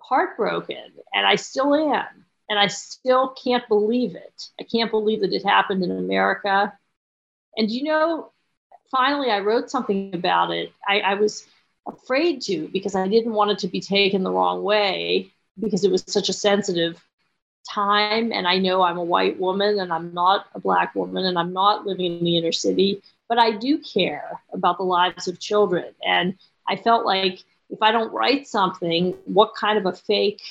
heartbroken, 0.00 0.92
and 1.14 1.26
I 1.26 1.36
still 1.36 1.74
am, 1.74 2.24
and 2.48 2.58
I 2.58 2.68
still 2.68 3.34
can't 3.42 3.66
believe 3.68 4.14
it. 4.16 4.48
I 4.60 4.64
can't 4.64 4.90
believe 4.90 5.20
that 5.20 5.32
it 5.32 5.44
happened 5.44 5.82
in 5.84 5.90
America, 5.90 6.72
and 7.56 7.70
you 7.70 7.84
know, 7.84 8.30
finally 8.90 9.30
I 9.30 9.40
wrote 9.40 9.70
something 9.70 10.14
about 10.14 10.50
it. 10.52 10.72
I, 10.86 11.00
I 11.00 11.14
was 11.14 11.46
afraid 11.86 12.40
to 12.42 12.68
because 12.68 12.94
I 12.94 13.08
didn't 13.08 13.32
want 13.32 13.50
it 13.50 13.58
to 13.60 13.68
be 13.68 13.80
taken 13.80 14.22
the 14.22 14.30
wrong 14.30 14.62
way 14.62 15.32
because 15.58 15.84
it 15.84 15.90
was 15.90 16.04
such 16.06 16.28
a 16.28 16.34
sensitive 16.34 17.02
time. 17.68 18.32
And 18.32 18.46
I 18.46 18.58
know 18.58 18.82
I'm 18.82 18.98
a 18.98 19.04
white 19.04 19.38
woman 19.38 19.78
and 19.78 19.92
I'm 19.92 20.12
not 20.14 20.46
a 20.54 20.60
black 20.60 20.94
woman 20.94 21.24
and 21.24 21.38
I'm 21.38 21.52
not 21.52 21.86
living 21.86 22.18
in 22.18 22.24
the 22.24 22.36
inner 22.36 22.52
city, 22.52 23.02
but 23.28 23.38
I 23.38 23.52
do 23.52 23.78
care 23.78 24.40
about 24.52 24.78
the 24.78 24.84
lives 24.84 25.28
of 25.28 25.38
children. 25.38 25.92
And 26.04 26.38
I 26.68 26.76
felt 26.76 27.04
like 27.04 27.42
if 27.70 27.82
I 27.82 27.92
don't 27.92 28.12
write 28.12 28.46
something, 28.46 29.14
what 29.24 29.54
kind 29.54 29.78
of 29.78 29.86
a 29.86 29.92
fake 29.96 30.42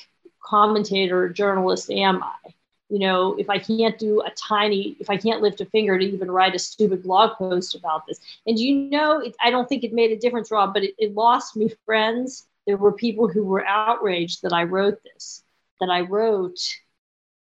commentator 0.42 1.24
or 1.24 1.28
journalist 1.28 1.90
am 1.90 2.22
I? 2.22 2.54
You 2.88 2.98
know, 2.98 3.34
if 3.38 3.50
I 3.50 3.58
can't 3.58 3.98
do 3.98 4.22
a 4.22 4.30
tiny, 4.30 4.96
if 4.98 5.10
I 5.10 5.16
can't 5.16 5.42
lift 5.42 5.60
a 5.60 5.66
finger 5.66 5.98
to 5.98 6.04
even 6.04 6.30
write 6.30 6.54
a 6.54 6.58
stupid 6.58 7.02
blog 7.02 7.36
post 7.36 7.74
about 7.74 8.06
this. 8.06 8.18
And 8.46 8.58
you 8.58 8.88
know, 8.90 9.20
it, 9.20 9.36
I 9.40 9.50
don't 9.50 9.68
think 9.68 9.84
it 9.84 9.92
made 9.92 10.10
a 10.10 10.16
difference, 10.16 10.50
Rob, 10.50 10.72
but 10.72 10.84
it, 10.84 10.94
it 10.98 11.14
lost 11.14 11.56
me 11.56 11.70
friends. 11.84 12.46
There 12.66 12.78
were 12.78 12.92
people 12.92 13.28
who 13.28 13.44
were 13.44 13.64
outraged 13.66 14.42
that 14.42 14.52
I 14.52 14.64
wrote 14.64 15.02
this, 15.02 15.42
that 15.80 15.90
I 15.90 16.02
wrote 16.02 16.58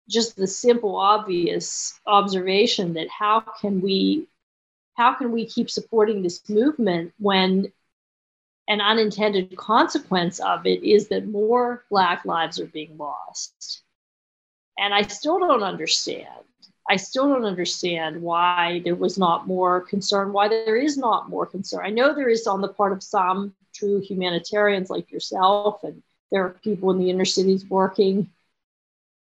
just 0.08 0.36
the 0.36 0.46
simple, 0.46 0.96
obvious 0.96 2.00
observation 2.06 2.94
that 2.94 3.08
how 3.08 3.40
can 3.40 3.82
we, 3.82 4.28
how 4.94 5.14
can 5.14 5.32
we 5.32 5.46
keep 5.46 5.70
supporting 5.70 6.22
this 6.22 6.48
movement 6.48 7.12
when 7.18 7.72
an 8.68 8.80
unintended 8.80 9.54
consequence 9.56 10.40
of 10.40 10.66
it 10.66 10.82
is 10.82 11.08
that 11.08 11.26
more 11.26 11.84
Black 11.90 12.24
lives 12.24 12.58
are 12.58 12.66
being 12.66 12.96
lost 12.96 13.82
and 14.78 14.94
I 14.94 15.02
still 15.02 15.38
don't 15.38 15.62
understand. 15.62 16.28
I 16.88 16.96
still 16.96 17.28
don't 17.28 17.44
understand 17.44 18.22
why 18.22 18.80
there 18.84 18.94
was 18.94 19.18
not 19.18 19.46
more 19.46 19.80
concern, 19.80 20.32
why 20.32 20.48
there 20.48 20.76
is 20.76 20.96
not 20.96 21.28
more 21.28 21.46
concern. 21.46 21.84
I 21.84 21.90
know 21.90 22.14
there 22.14 22.28
is 22.28 22.46
on 22.46 22.60
the 22.60 22.68
part 22.68 22.92
of 22.92 23.02
some 23.02 23.54
true 23.74 24.00
humanitarians 24.00 24.88
like 24.88 25.10
yourself, 25.10 25.82
and 25.82 26.02
there 26.30 26.44
are 26.44 26.50
people 26.50 26.90
in 26.90 26.98
the 26.98 27.10
inner 27.10 27.24
cities 27.24 27.64
working. 27.68 28.30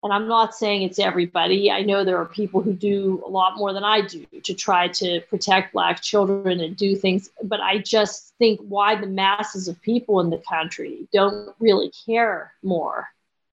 And 0.02 0.12
I'm 0.12 0.28
not 0.28 0.54
saying 0.54 0.82
it's 0.82 0.98
everybody. 0.98 1.70
I 1.70 1.82
know 1.82 2.04
there 2.04 2.18
are 2.18 2.26
people 2.26 2.60
who 2.60 2.72
do 2.72 3.22
a 3.26 3.28
lot 3.28 3.56
more 3.56 3.72
than 3.72 3.82
I 3.82 4.02
do 4.02 4.26
to 4.44 4.54
try 4.54 4.88
to 4.88 5.20
protect 5.22 5.72
Black 5.72 6.02
children 6.02 6.60
and 6.60 6.76
do 6.76 6.94
things. 6.94 7.30
But 7.42 7.60
I 7.60 7.78
just 7.78 8.34
think 8.38 8.60
why 8.60 8.94
the 8.94 9.08
masses 9.08 9.66
of 9.66 9.80
people 9.82 10.20
in 10.20 10.30
the 10.30 10.42
country 10.48 11.08
don't 11.12 11.52
really 11.58 11.90
care 12.06 12.52
more 12.62 13.08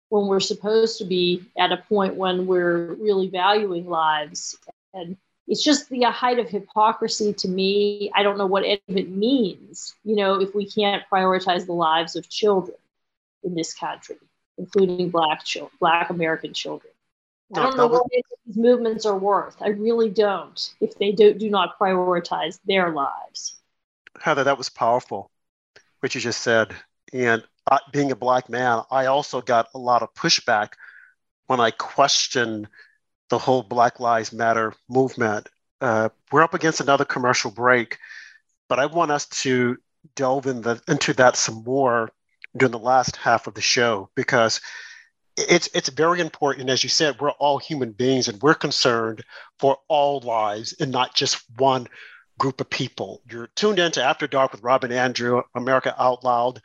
when 0.09 0.26
we're 0.26 0.40
supposed 0.40 0.98
to 0.98 1.04
be 1.04 1.44
at 1.59 1.72
a 1.72 1.76
point 1.76 2.14
when 2.14 2.46
we're 2.46 2.94
really 2.94 3.28
valuing 3.28 3.88
lives. 3.88 4.56
And 4.94 5.16
it's 5.46 5.62
just 5.62 5.88
the 5.88 6.02
height 6.02 6.38
of 6.38 6.48
hypocrisy 6.48 7.32
to 7.34 7.48
me. 7.48 8.11
I 8.14 8.22
don't 8.22 8.38
know 8.38 8.46
what 8.46 8.64
it 8.64 8.82
means, 8.88 9.94
you 10.04 10.16
know, 10.16 10.40
if 10.40 10.54
we 10.54 10.66
can't 10.66 11.02
prioritize 11.11 11.66
the 11.66 11.72
lives 11.72 12.16
of 12.16 12.28
children 12.28 12.76
in 13.42 13.54
this 13.54 13.74
country, 13.74 14.16
including 14.56 15.11
Black 15.11 15.44
children, 15.44 15.72
Black 15.80 16.11
American 16.11 16.52
children. 16.52 16.92
I 17.54 17.62
don't 17.62 17.78
know 17.78 17.86
what 17.86 18.06
these 18.11 18.56
movements 18.56 19.06
are 19.06 19.16
worth. 19.16 19.56
I 19.62 19.68
really 19.68 20.11
don't. 20.11 20.74
If 20.80 20.98
they 20.98 21.12
do, 21.12 21.32
do 21.32 21.48
not 21.48 21.78
prioritize 21.78 22.61
their 22.66 22.90
lives. 22.90 23.56
Heather, 24.20 24.44
that 24.44 24.59
was 24.59 24.68
powerful, 24.68 25.30
what 26.00 26.14
you 26.14 26.20
just 26.20 26.42
said. 26.42 26.74
And 27.14 27.42
being 27.92 28.10
a 28.10 28.16
black 28.16 28.48
man, 28.48 28.82
I 28.90 29.06
also 29.06 29.40
got 29.40 29.68
a 29.74 29.78
lot 29.78 30.02
of 30.02 30.14
pushback 30.14 30.74
when 31.46 31.60
I 31.60 31.70
questioned 31.70 32.68
the 33.30 33.38
whole 33.38 33.62
Black 33.62 34.00
Lives 34.00 34.32
Matter 34.32 34.74
movement. 34.88 35.48
Uh, 35.80 36.08
we're 36.32 36.42
up 36.42 36.54
against 36.54 36.80
another 36.80 37.04
commercial 37.04 37.50
break, 37.50 37.98
but 38.68 38.78
I 38.78 38.86
want 38.86 39.10
us 39.10 39.26
to 39.26 39.76
delve 40.14 40.46
in 40.46 40.62
the, 40.62 40.80
into 40.88 41.12
that 41.14 41.36
some 41.36 41.62
more 41.64 42.10
during 42.56 42.72
the 42.72 42.78
last 42.78 43.16
half 43.16 43.46
of 43.46 43.54
the 43.54 43.60
show 43.60 44.08
because 44.14 44.60
it's 45.36 45.68
it's 45.74 45.88
very 45.88 46.20
important. 46.20 46.68
As 46.68 46.82
you 46.82 46.88
said, 46.88 47.20
we're 47.20 47.30
all 47.32 47.58
human 47.58 47.92
beings 47.92 48.28
and 48.28 48.42
we're 48.42 48.54
concerned 48.54 49.22
for 49.58 49.78
all 49.88 50.20
lives 50.20 50.74
and 50.80 50.90
not 50.90 51.14
just 51.14 51.44
one 51.58 51.86
group 52.38 52.60
of 52.60 52.70
people. 52.70 53.22
You're 53.30 53.48
tuned 53.48 53.78
in 53.78 53.92
to 53.92 54.02
After 54.02 54.26
Dark 54.26 54.52
with 54.52 54.62
Rob 54.62 54.84
and 54.84 54.92
Andrew, 54.92 55.42
America 55.54 55.94
Out 55.98 56.24
Loud. 56.24 56.60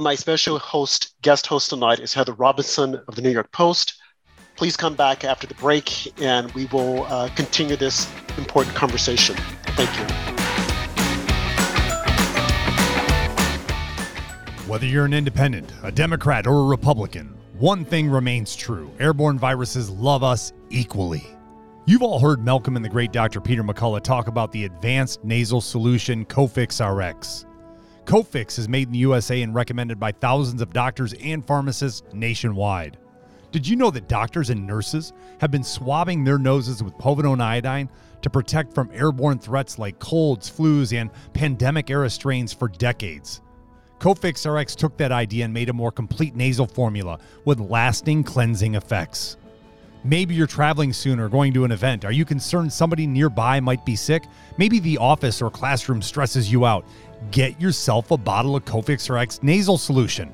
My 0.00 0.14
special 0.14 0.60
host, 0.60 1.20
guest 1.22 1.48
host 1.48 1.70
tonight 1.70 1.98
is 1.98 2.14
Heather 2.14 2.32
Robinson 2.34 3.02
of 3.08 3.16
the 3.16 3.20
New 3.20 3.30
York 3.30 3.50
Post. 3.50 4.00
Please 4.54 4.76
come 4.76 4.94
back 4.94 5.24
after 5.24 5.48
the 5.48 5.54
break 5.54 6.16
and 6.22 6.52
we 6.52 6.66
will 6.66 7.02
uh, 7.06 7.28
continue 7.30 7.74
this 7.74 8.08
important 8.36 8.76
conversation. 8.76 9.34
Thank 9.74 9.90
you. 9.98 10.04
Whether 14.68 14.86
you're 14.86 15.04
an 15.04 15.14
independent, 15.14 15.72
a 15.82 15.90
Democrat, 15.90 16.46
or 16.46 16.60
a 16.60 16.66
Republican, 16.66 17.36
one 17.54 17.84
thing 17.84 18.08
remains 18.08 18.54
true 18.54 18.92
airborne 19.00 19.36
viruses 19.36 19.90
love 19.90 20.22
us 20.22 20.52
equally. 20.70 21.26
You've 21.86 22.02
all 22.02 22.20
heard 22.20 22.44
Malcolm 22.44 22.76
and 22.76 22.84
the 22.84 22.88
great 22.88 23.10
Dr. 23.10 23.40
Peter 23.40 23.64
McCullough 23.64 24.04
talk 24.04 24.28
about 24.28 24.52
the 24.52 24.64
advanced 24.64 25.24
nasal 25.24 25.60
solution 25.60 26.24
Cofix 26.24 26.78
RX. 26.78 27.47
Cofix 28.08 28.58
is 28.58 28.70
made 28.70 28.88
in 28.88 28.92
the 28.94 29.00
USA 29.00 29.42
and 29.42 29.54
recommended 29.54 30.00
by 30.00 30.12
thousands 30.12 30.62
of 30.62 30.72
doctors 30.72 31.12
and 31.20 31.46
pharmacists 31.46 32.02
nationwide. 32.14 32.96
Did 33.52 33.68
you 33.68 33.76
know 33.76 33.90
that 33.90 34.08
doctors 34.08 34.48
and 34.48 34.66
nurses 34.66 35.12
have 35.42 35.50
been 35.50 35.62
swabbing 35.62 36.24
their 36.24 36.38
noses 36.38 36.82
with 36.82 36.96
povidone 36.96 37.42
iodine 37.42 37.90
to 38.22 38.30
protect 38.30 38.72
from 38.72 38.88
airborne 38.94 39.38
threats 39.38 39.78
like 39.78 39.98
colds, 39.98 40.50
flus, 40.50 40.98
and 40.98 41.10
pandemic 41.34 41.90
era 41.90 42.08
strains 42.08 42.50
for 42.50 42.68
decades? 42.68 43.42
Cofix 43.98 44.50
RX 44.50 44.74
took 44.74 44.96
that 44.96 45.12
idea 45.12 45.44
and 45.44 45.52
made 45.52 45.68
a 45.68 45.74
more 45.74 45.92
complete 45.92 46.34
nasal 46.34 46.66
formula 46.66 47.18
with 47.44 47.60
lasting 47.60 48.24
cleansing 48.24 48.74
effects. 48.74 49.36
Maybe 50.04 50.34
you're 50.34 50.46
traveling 50.46 50.92
soon 50.92 51.18
or 51.18 51.28
going 51.28 51.52
to 51.54 51.64
an 51.64 51.72
event. 51.72 52.04
Are 52.04 52.12
you 52.12 52.24
concerned 52.24 52.72
somebody 52.72 53.06
nearby 53.06 53.60
might 53.60 53.84
be 53.84 53.96
sick? 53.96 54.22
Maybe 54.56 54.78
the 54.78 54.96
office 54.96 55.42
or 55.42 55.50
classroom 55.50 56.00
stresses 56.00 56.50
you 56.50 56.64
out 56.64 56.86
get 57.30 57.60
yourself 57.60 58.10
a 58.10 58.16
bottle 58.16 58.56
of 58.56 58.64
Cofix 58.64 59.08
RX 59.08 59.42
nasal 59.42 59.78
solution. 59.78 60.32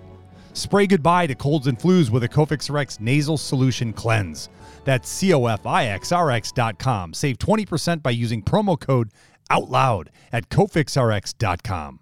Spray 0.53 0.87
goodbye 0.87 1.27
to 1.27 1.35
colds 1.35 1.67
and 1.67 1.79
flus 1.79 2.11
with 2.11 2.25
a 2.25 2.29
Cofix 2.29 2.73
RX 2.73 3.01
nasal 3.01 3.37
solution 3.37 3.93
cleanse. 3.93 4.49
That's 4.85 5.11
cofixrx.com. 5.23 7.15
Save 7.15 7.39
20% 7.39 8.03
by 8.03 8.11
using 8.11 8.43
promo 8.43 8.79
code 8.79 9.11
OUTLOUD 9.51 10.11
at 10.33 10.49
cofixrx.com. 10.49 12.01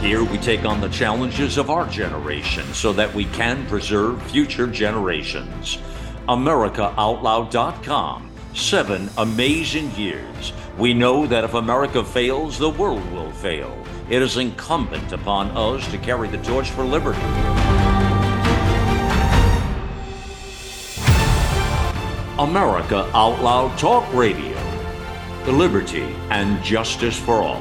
Here 0.00 0.24
we 0.24 0.38
take 0.38 0.64
on 0.64 0.80
the 0.80 0.88
challenges 0.88 1.58
of 1.58 1.70
our 1.70 1.88
generation 1.88 2.64
so 2.72 2.92
that 2.92 3.12
we 3.12 3.24
can 3.26 3.66
preserve 3.66 4.22
future 4.30 4.68
generations. 4.68 5.78
AmericaOutloud.com. 6.28 8.27
Seven 8.58 9.08
amazing 9.16 9.94
years 9.94 10.52
we 10.76 10.92
know 10.92 11.28
that 11.28 11.44
if 11.44 11.54
America 11.54 12.04
fails, 12.04 12.58
the 12.58 12.68
world 12.68 13.08
will 13.12 13.30
fail. 13.30 13.72
It 14.10 14.20
is 14.20 14.36
incumbent 14.36 15.12
upon 15.12 15.56
us 15.56 15.88
to 15.92 15.96
carry 15.96 16.28
the 16.28 16.38
torch 16.38 16.68
for 16.70 16.82
liberty. 16.82 17.22
America 22.36 23.08
Out 23.14 23.40
Loud 23.40 23.78
Talk 23.78 24.12
Radio. 24.12 24.58
The 25.44 25.52
liberty 25.52 26.14
and 26.30 26.62
justice 26.64 27.16
for 27.16 27.34
all. 27.34 27.60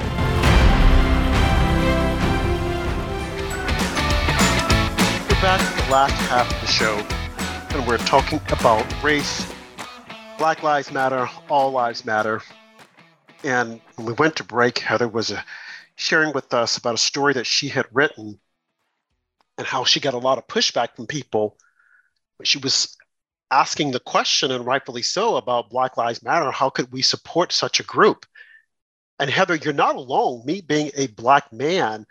We're 5.30 5.42
back 5.42 5.62
to 5.62 5.86
the 5.86 5.92
last 5.92 6.16
half 6.28 6.52
of 6.52 6.60
the 6.60 6.68
show, 6.68 6.98
and 7.78 7.88
we're 7.88 8.00
talking 8.00 8.42
about 8.50 8.84
race, 9.04 9.46
Black 10.38 10.62
Lives 10.62 10.92
Matter, 10.92 11.28
All 11.50 11.72
Lives 11.72 12.06
Matter, 12.06 12.44
and 13.44 13.82
when 13.96 14.06
we 14.06 14.14
went 14.14 14.36
to 14.36 14.44
break, 14.44 14.78
Heather 14.78 15.08
was 15.08 15.32
uh, 15.32 15.42
sharing 15.96 16.32
with 16.32 16.54
us 16.54 16.78
about 16.78 16.94
a 16.94 17.00
story 17.00 17.34
that 17.34 17.48
she 17.48 17.70
had 17.70 17.88
written 17.92 18.40
and 19.58 19.66
how 19.66 19.84
she 19.84 20.00
got 20.00 20.14
a 20.14 20.20
lot 20.20 20.38
of 20.38 20.46
pushback 20.48 20.96
from 20.96 21.08
people. 21.08 21.58
But 22.38 22.46
she 22.46 22.60
was 22.60 22.96
asking 23.50 23.92
the 23.92 24.00
question, 24.00 24.52
and 24.52 24.64
rightfully 24.64 25.02
so, 25.02 25.38
about 25.38 25.72
Black 25.72 25.98
Lives 25.98 26.22
Matter. 26.22 26.52
How 26.52 26.70
could 26.70 26.92
we 26.92 27.02
support 27.02 27.52
such 27.52 27.80
a 27.80 27.84
group? 27.84 28.26
And 29.20 29.32
Heather, 29.32 29.56
you're 29.56 29.74
not 29.74 29.96
alone. 29.96 30.46
Me 30.46 30.62
being 30.62 30.92
a 30.96 31.08
Black 31.08 31.52
man, 31.52 32.06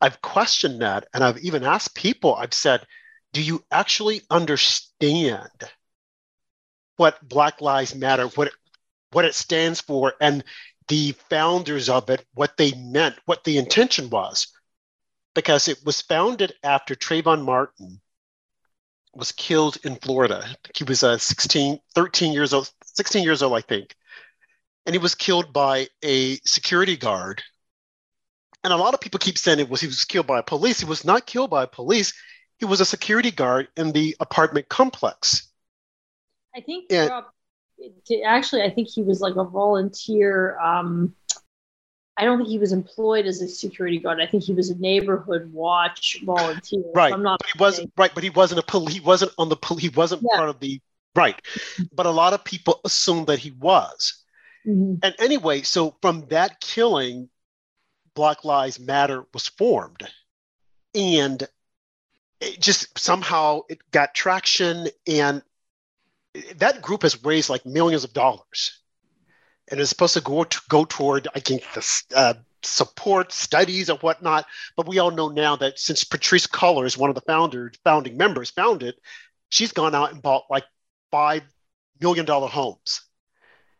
I've 0.00 0.22
questioned 0.22 0.82
that. 0.82 1.08
And 1.12 1.24
I've 1.24 1.38
even 1.38 1.64
asked 1.64 1.96
people, 1.96 2.36
I've 2.36 2.54
said, 2.54 2.86
do 3.32 3.42
you 3.42 3.64
actually 3.72 4.22
understand 4.30 5.50
what 6.96 7.26
Black 7.26 7.60
Lives 7.60 7.94
Matter, 7.94 8.26
what 8.28 8.48
it, 8.48 8.54
what 9.12 9.24
it 9.24 9.34
stands 9.34 9.80
for, 9.80 10.14
and 10.20 10.44
the 10.88 11.12
founders 11.30 11.88
of 11.88 12.10
it, 12.10 12.24
what 12.34 12.56
they 12.56 12.72
meant, 12.72 13.16
what 13.24 13.44
the 13.44 13.58
intention 13.58 14.10
was? 14.10 14.48
Because 15.34 15.68
it 15.68 15.84
was 15.84 16.00
founded 16.00 16.54
after 16.62 16.94
Trayvon 16.94 17.44
Martin 17.44 18.00
was 19.14 19.32
killed 19.32 19.78
in 19.84 19.96
Florida. 19.96 20.44
He 20.74 20.84
was 20.84 21.02
uh, 21.02 21.18
16, 21.18 21.80
13 21.94 22.32
years 22.32 22.52
old, 22.52 22.70
16 22.84 23.24
years 23.24 23.42
old, 23.42 23.54
I 23.54 23.60
think. 23.60 23.94
And 24.84 24.94
he 24.94 24.98
was 24.98 25.14
killed 25.14 25.52
by 25.52 25.88
a 26.04 26.36
security 26.44 26.96
guard. 26.96 27.42
And 28.62 28.72
a 28.72 28.76
lot 28.76 28.94
of 28.94 29.00
people 29.00 29.18
keep 29.18 29.38
saying 29.38 29.58
it 29.58 29.68
was 29.68 29.80
he 29.80 29.86
was 29.86 30.04
killed 30.04 30.26
by 30.26 30.40
police. 30.42 30.80
He 30.80 30.86
was 30.86 31.04
not 31.04 31.26
killed 31.26 31.50
by 31.50 31.66
police. 31.66 32.12
He 32.58 32.64
was 32.64 32.80
a 32.80 32.86
security 32.86 33.30
guard 33.30 33.68
in 33.76 33.92
the 33.92 34.16
apartment 34.20 34.68
complex. 34.68 35.45
I 36.56 36.60
think 36.60 36.86
and, 36.90 37.10
Rob, 37.10 37.24
actually, 38.24 38.62
I 38.62 38.70
think 38.70 38.88
he 38.88 39.02
was 39.02 39.20
like 39.20 39.36
a 39.36 39.44
volunteer. 39.44 40.58
Um, 40.58 41.14
I 42.16 42.24
don't 42.24 42.38
think 42.38 42.48
he 42.48 42.58
was 42.58 42.72
employed 42.72 43.26
as 43.26 43.42
a 43.42 43.48
security 43.48 43.98
guard. 43.98 44.20
I 44.20 44.26
think 44.26 44.42
he 44.42 44.54
was 44.54 44.70
a 44.70 44.78
neighborhood 44.78 45.52
watch 45.52 46.22
volunteer. 46.24 46.82
Right. 46.94 47.12
I'm 47.12 47.22
not 47.22 47.40
but 47.40 47.48
he 47.52 47.58
wasn't 47.58 47.92
right, 47.96 48.14
but 48.14 48.24
he 48.24 48.30
wasn't 48.30 48.60
a 48.60 48.62
police. 48.62 48.94
He 48.94 49.00
wasn't 49.00 49.32
on 49.36 49.50
the 49.50 49.56
police. 49.56 49.82
He 49.82 49.88
wasn't 49.90 50.22
yeah. 50.22 50.36
part 50.36 50.48
of 50.48 50.58
the 50.60 50.80
right. 51.14 51.40
But 51.92 52.06
a 52.06 52.10
lot 52.10 52.32
of 52.32 52.42
people 52.42 52.80
assumed 52.84 53.26
that 53.26 53.38
he 53.38 53.50
was. 53.50 54.24
Mm-hmm. 54.66 54.94
And 55.02 55.14
anyway, 55.18 55.60
so 55.60 55.94
from 56.00 56.26
that 56.28 56.60
killing, 56.60 57.28
Black 58.14 58.44
Lives 58.44 58.80
Matter 58.80 59.26
was 59.34 59.46
formed, 59.46 60.08
and 60.94 61.46
it 62.40 62.58
just 62.58 62.98
somehow 62.98 63.60
it 63.68 63.78
got 63.90 64.14
traction, 64.14 64.88
and 65.06 65.42
that 66.56 66.82
group 66.82 67.02
has 67.02 67.24
raised 67.24 67.50
like 67.50 67.64
millions 67.66 68.04
of 68.04 68.12
dollars 68.12 68.80
and 69.68 69.80
it's 69.80 69.90
supposed 69.90 70.14
to 70.14 70.20
go 70.20 70.44
to 70.44 70.60
go 70.68 70.84
toward 70.84 71.28
I 71.34 71.40
think 71.40 71.62
the 71.74 72.04
uh, 72.14 72.34
support 72.62 73.32
studies 73.32 73.90
or 73.90 73.98
whatnot. 73.98 74.46
But 74.76 74.86
we 74.88 74.98
all 74.98 75.10
know 75.10 75.28
now 75.28 75.56
that 75.56 75.78
since 75.78 76.04
Patrisse 76.04 76.48
is 76.86 76.98
one 76.98 77.10
of 77.10 77.14
the 77.14 77.22
founders, 77.22 77.74
founding 77.84 78.16
members, 78.16 78.50
founded, 78.50 78.94
she's 79.48 79.72
gone 79.72 79.94
out 79.94 80.12
and 80.12 80.22
bought 80.22 80.44
like 80.50 80.64
five 81.10 81.42
million 82.00 82.26
dollar 82.26 82.48
homes. 82.48 83.02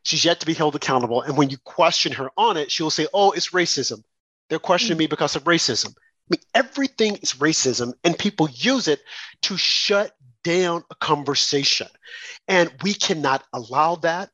She's 0.03 0.25
yet 0.25 0.41
to 0.41 0.47
be 0.47 0.55
held 0.55 0.77
accountable. 0.77 1.23
And 1.23 1.37
when 1.37 1.51
you 1.51 1.59
question 1.59 2.13
her 2.13 2.31
on 2.37 2.57
it, 2.57 2.71
she'll 2.71 2.91
say, 2.91 3.09
"Oh, 3.13 3.33
it's 3.33 3.51
racism. 3.51 4.03
They're 4.49 4.59
questioning 4.59 4.99
me 4.99 5.07
because 5.07 5.37
of 5.37 5.45
racism." 5.45 5.95
I 5.97 6.29
mean, 6.31 6.41
everything 6.55 7.17
is 7.17 7.35
racism, 7.35 7.93
and 8.03 8.19
people 8.19 8.49
use 8.51 8.89
it 8.89 9.01
to 9.43 9.57
shut 9.57 10.16
down 10.47 10.85
a 10.91 10.95
conversation. 10.95 11.89
And 12.47 12.71
we 12.83 12.95
cannot 12.95 13.43
allow 13.53 13.97
that 13.97 14.31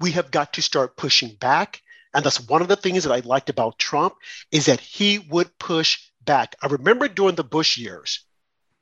we 0.00 0.12
have 0.12 0.30
got 0.30 0.52
to 0.54 0.62
start 0.62 0.96
pushing 0.96 1.34
back. 1.40 1.80
And 2.14 2.24
that's 2.24 2.48
one 2.48 2.62
of 2.62 2.68
the 2.68 2.76
things 2.76 3.04
that 3.04 3.12
I 3.12 3.20
liked 3.20 3.50
about 3.50 3.78
Trump 3.78 4.14
is 4.52 4.66
that 4.66 4.80
he 4.80 5.18
would 5.30 5.58
push 5.58 5.98
back. 6.24 6.56
I 6.62 6.66
remember 6.66 7.08
during 7.08 7.34
the 7.34 7.44
Bush 7.44 7.78
years, 7.78 8.24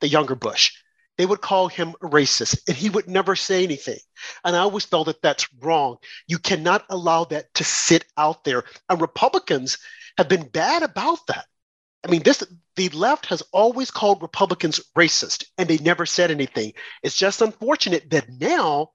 the 0.01 0.07
younger 0.07 0.35
Bush, 0.35 0.73
they 1.17 1.25
would 1.25 1.41
call 1.41 1.69
him 1.69 1.95
a 2.01 2.07
racist 2.07 2.59
and 2.67 2.75
he 2.75 2.89
would 2.89 3.07
never 3.07 3.35
say 3.35 3.63
anything. 3.63 3.99
And 4.43 4.55
I 4.55 4.59
always 4.59 4.85
felt 4.85 5.07
that 5.07 5.21
that's 5.21 5.47
wrong. 5.61 5.97
You 6.27 6.39
cannot 6.39 6.85
allow 6.89 7.23
that 7.25 7.53
to 7.55 7.63
sit 7.63 8.05
out 8.17 8.43
there. 8.43 8.65
And 8.89 8.99
Republicans 8.99 9.77
have 10.17 10.27
been 10.27 10.47
bad 10.49 10.83
about 10.83 11.19
that. 11.27 11.45
I 12.05 12.11
mean, 12.11 12.21
this 12.23 12.43
the 12.75 12.89
left 12.89 13.25
has 13.27 13.41
always 13.51 13.89
called 13.89 14.21
Republicans 14.21 14.79
racist 14.95 15.45
and 15.57 15.67
they 15.67 15.77
never 15.77 16.05
said 16.05 16.29
anything. 16.29 16.73
It's 17.01 17.17
just 17.17 17.41
unfortunate 17.41 18.11
that 18.11 18.29
now 18.29 18.91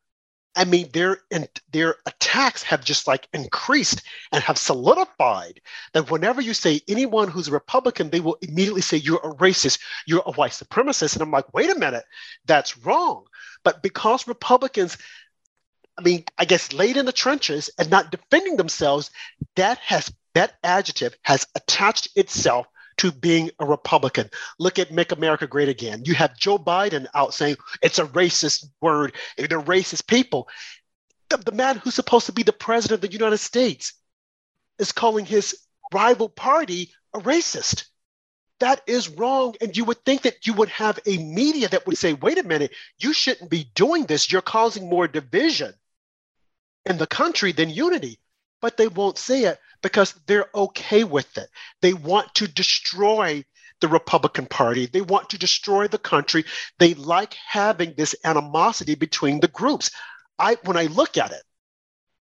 I 0.57 0.65
mean, 0.65 0.91
their 0.93 1.23
and 1.31 1.49
their 1.71 1.97
attacks 2.07 2.65
have 2.65 2.85
just 2.85 3.07
like 3.07 3.29
increased 3.33 4.03
and 4.33 4.43
have 4.43 4.59
solidified 4.59 5.61
that 5.93 6.11
whenever 6.11 6.41
you 6.41 6.55
say 6.55 6.81
anyone 6.89 7.29
who's 7.29 7.47
a 7.47 7.53
Republican, 7.53 8.11
they 8.11 8.19
will 8.19 8.37
immediately 8.43 8.81
say 8.81 8.97
you're 8.97 9.21
a 9.23 9.35
racist, 9.37 9.79
you're 10.07 10.25
a 10.27 10.33
white 10.33 10.51
supremacist, 10.51 11.15
and 11.15 11.23
I'm 11.23 11.31
like, 11.31 11.55
wait 11.55 11.71
a 11.71 11.79
minute, 11.79 12.05
that's 12.47 12.77
wrong. 12.79 13.27
But 13.63 13.81
because 13.81 14.27
Republicans, 14.27 14.99
I 15.97 16.03
mean, 16.03 16.25
I 16.37 16.47
guess 16.47 16.73
laid 16.73 16.97
in 16.97 17.07
the 17.07 17.13
trenches 17.13 17.71
and 17.79 17.89
not 17.89 18.11
defending 18.11 18.57
themselves, 18.57 19.13
that 19.55 19.79
has 19.79 20.13
that 20.35 20.55
adjective 20.65 21.17
has 21.23 21.47
attached 21.55 22.09
itself 22.17 22.67
to 23.01 23.11
being 23.11 23.51
a 23.59 23.65
Republican. 23.65 24.29
Look 24.59 24.79
at 24.79 24.93
Make 24.93 25.13
America 25.13 25.47
Great 25.47 25.71
Again. 25.71 26.03
You 26.05 26.13
have 26.15 26.37
Joe 26.37 26.59
Biden 26.59 27.07
out 27.15 27.33
saying 27.33 27.57
it's 27.81 27.99
a 27.99 28.05
racist 28.05 28.67
word, 28.83 29.15
they're 29.39 29.49
racist 29.49 30.07
people. 30.07 30.49
The, 31.31 31.39
the 31.39 31.53
man 31.53 31.79
who's 31.79 31.95
supposed 31.95 32.27
to 32.27 32.33
be 32.33 32.43
the 32.43 32.53
president 32.53 33.03
of 33.03 33.09
the 33.09 33.17
United 33.17 33.39
States 33.39 33.95
is 34.79 34.93
calling 34.93 35.25
his 35.25 35.57
rival 35.95 36.29
party 36.29 36.91
a 37.15 37.21
racist. 37.21 37.85
That 38.59 38.83
is 38.87 39.09
wrong. 39.09 39.55
And 39.63 39.75
you 39.75 39.87
would 39.87 40.05
think 40.05 40.21
that 40.23 40.47
you 40.47 40.53
would 40.53 40.69
have 40.69 40.99
a 41.07 41.17
media 41.17 41.69
that 41.69 41.87
would 41.87 41.97
say, 41.97 42.13
wait 42.13 42.37
a 42.37 42.43
minute, 42.43 42.73
you 42.99 43.15
shouldn't 43.15 43.49
be 43.49 43.71
doing 43.75 44.05
this. 44.05 44.31
You're 44.31 44.43
causing 44.43 44.91
more 44.91 45.09
division 45.09 45.73
in 46.85 46.99
the 46.99 47.07
country 47.07 47.53
than 47.53 47.71
unity. 47.71 48.19
But 48.61 48.77
they 48.77 48.89
won't 48.89 49.17
say 49.17 49.45
it 49.45 49.59
because 49.83 50.15
they're 50.27 50.49
okay 50.55 51.05
with 51.05 51.39
it. 51.39 51.49
They 51.81 51.93
want 51.95 52.35
to 52.37 52.49
destroy 52.49 53.45
the 53.81 53.89
Republican 53.89 54.47
Party. 54.47 54.87
They 54.87 55.01
want 55.01 55.31
to 55.31 55.39
destroy 55.39 55.89
the 55.89 55.99
country. 55.99 56.45
They 56.79 56.95
like 56.95 57.35
having 57.35 57.95
this 57.95 58.15
animosity 58.25 58.95
between 58.95 59.41
the 59.41 59.49
groups. 59.49 59.91
I 60.39 60.57
when 60.65 60.77
I 60.77 60.85
look 60.85 61.17
at 61.17 61.33
it, 61.33 61.43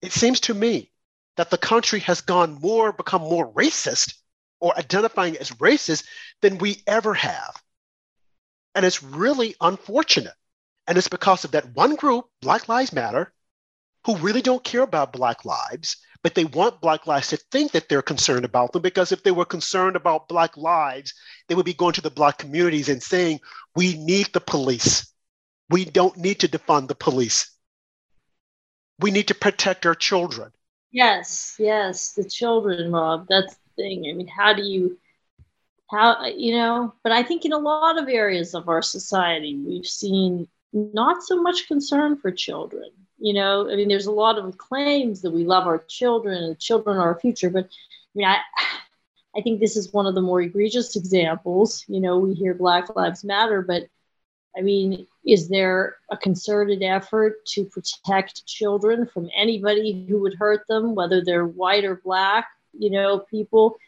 it 0.03 0.13
seems 0.13 0.41
to 0.41 0.55
me 0.55 0.91
that 1.37 1.51
the 1.51 1.59
country 1.59 2.01
has 2.01 2.21
gone 2.21 2.61
more 2.61 2.93
become 2.93 3.23
more 3.23 3.53
racist 3.53 4.15
or 4.61 4.77
identifying 4.79 5.37
as 5.37 5.51
racist 5.51 6.07
than 6.41 6.59
we 6.59 6.83
ever 6.87 7.15
have. 7.15 7.63
And 8.75 8.85
it's 8.85 9.03
really 9.03 9.55
unfortunate. 9.61 10.35
And 10.87 10.99
it's 10.99 11.09
because 11.09 11.45
of 11.45 11.53
that 11.53 11.75
one 11.75 11.97
group, 11.97 12.27
Black 12.41 12.69
Lives 12.69 12.93
Matter, 12.93 13.33
who 14.07 14.17
really 14.17 14.43
don't 14.43 14.65
care 14.65 14.83
about 14.83 15.13
Black 15.13 15.45
lives 15.45 15.97
but 16.25 16.35
they 16.35 16.47
want 16.47 16.81
Black 16.81 17.07
lives 17.07 17.29
to 17.29 17.37
think 17.37 17.73
that 17.73 17.91
they're 17.91 18.01
concerned 18.01 18.47
about 18.47 18.73
them 18.73 18.81
because 18.81 19.13
if 19.13 19.23
they 19.23 19.31
were 19.31 19.45
concerned 19.45 19.95
about 19.95 20.27
Black 20.27 20.57
lives, 20.57 21.13
they 21.49 21.55
would 21.55 21.67
be 21.67 21.75
going 21.75 21.93
to 21.93 22.01
the 22.01 22.11
Black 22.11 22.39
communities 22.39 22.89
and 22.89 23.03
saying, 23.03 23.41
We 23.77 23.99
need 23.99 24.31
the 24.33 24.41
police. 24.41 25.13
We 25.69 25.85
don't 25.85 26.17
need 26.17 26.41
to 26.41 26.49
defund 26.49 26.89
the 26.89 26.95
police. 26.95 27.55
We 28.99 29.11
need 29.11 29.29
to 29.29 29.35
protect 29.35 29.85
our 29.85 29.95
children. 29.95 30.51
Yes, 30.91 31.57
yes, 31.59 32.13
the 32.13 32.25
children, 32.25 32.91
Rob. 32.91 33.27
That's 33.29 33.55
the 33.55 33.83
thing. 33.83 34.07
I 34.09 34.15
mean, 34.15 34.29
how 34.29 34.55
do 34.55 34.63
you, 34.63 34.99
how, 35.91 36.25
you 36.25 36.57
know, 36.57 36.95
but 37.03 37.13
I 37.13 37.23
think 37.23 37.45
in 37.45 37.53
a 37.53 37.59
lot 37.59 37.99
of 37.99 38.09
areas 38.09 38.55
of 38.55 38.71
our 38.71 38.81
society, 38.81 39.57
we've 39.57 39.87
seen 39.87 40.49
not 40.73 41.23
so 41.23 41.43
much 41.43 41.69
concern 41.69 42.17
for 42.17 42.31
children 42.31 42.91
you 43.25 43.33
know 43.33 43.71
i 43.71 43.75
mean 43.77 43.89
there's 43.89 44.07
a 44.07 44.13
lot 44.13 44.39
of 44.39 44.59
claims 44.59 45.23
that 45.23 45.31
we 45.31 45.45
love 45.45 45.67
our 45.67 45.79
children 45.89 46.43
and 46.45 46.59
children 46.59 46.99
are 46.99 47.09
our 47.15 47.21
future 47.21 47.49
but 47.49 47.65
i 47.65 48.13
mean 48.15 48.27
i 48.27 48.39
i 49.37 49.41
think 49.41 49.59
this 49.59 49.77
is 49.77 49.93
one 49.93 50.07
of 50.07 50.15
the 50.15 50.21
more 50.21 50.41
egregious 50.43 50.95
examples. 50.95 51.85
You 51.89 52.01
know 52.01 52.19
we 52.19 52.35
hear 52.35 52.55
black 52.55 52.95
lives 52.95 53.25
matter 53.25 53.63
but 53.63 53.89
i 54.57 54.61
mean 54.61 55.07
is 55.27 55.49
there 55.49 55.97
a 56.11 56.17
concerted 56.17 56.83
effort 56.83 57.45
to 57.47 57.65
protect 57.65 58.45
children 58.47 59.07
from 59.07 59.31
anybody 59.35 60.07
who 60.07 60.21
would 60.21 60.35
hurt 60.35 60.67
them 60.69 60.95
whether 60.95 61.25
they're 61.25 61.47
white 61.47 61.85
or 61.85 61.97
black 61.97 62.47
you 62.79 62.91
know 62.91 63.19
people? 63.19 63.79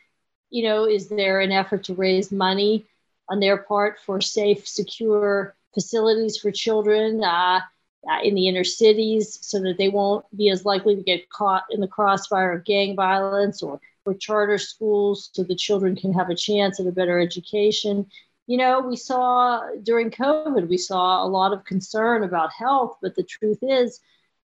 You 0.51 0.65
know 0.65 0.85
is 0.87 1.09
there 1.09 1.41
an 1.41 1.53
effort 1.53 1.85
to 1.85 1.95
raise 1.95 2.31
money 2.33 2.87
on 3.29 3.41
their 3.41 3.59
part 3.59 3.99
for 4.07 4.21
safe 4.21 4.67
secure 4.67 5.55
facilities 5.75 6.39
for 6.39 6.51
children? 6.53 7.23
Uh, 7.23 7.61
Uh, 8.09 8.21
in 8.23 8.37
the 8.37 8.47
inner 8.47 8.63
cities 8.63 9.37
so 9.43 9.59
that 9.61 9.79
they 9.79 9.89
won't 9.89 10.25
be 10.37 10.49
as 10.49 10.65
likely 10.65 10.95
to 10.95 11.03
get 11.03 11.29
caught 11.29 11.65
in 11.73 11.81
the 11.81 11.89
crossfire 11.89 12.53
of 12.53 12.65
gang 12.65 12.95
violence 12.95 13.65
or, 13.65 13.81
or 14.05 14.15
charter 14.15 14.59
schools 14.59 15.31
so 15.33 15.43
the 15.43 15.57
children 15.57 15.97
can 15.97 16.13
have 16.13 16.31
a 16.31 16.35
chance 16.35 16.79
at 16.79 16.87
a 16.87 16.93
better 16.93 17.19
education. 17.19 18.07
You 18.47 18.59
know, 18.59 18.81
we 18.81 18.95
saw 18.95 19.61
during 19.83 20.13
COVID, 20.13 20.69
we 20.69 20.79
saw 20.79 21.25
a 21.25 21.27
lot 21.27 21.53
of 21.53 21.65
concern 21.65 22.23
about 22.23 22.53
health, 22.53 22.97
but 23.03 23.17
the 23.17 23.25
truth 23.25 23.59
is, 23.63 24.01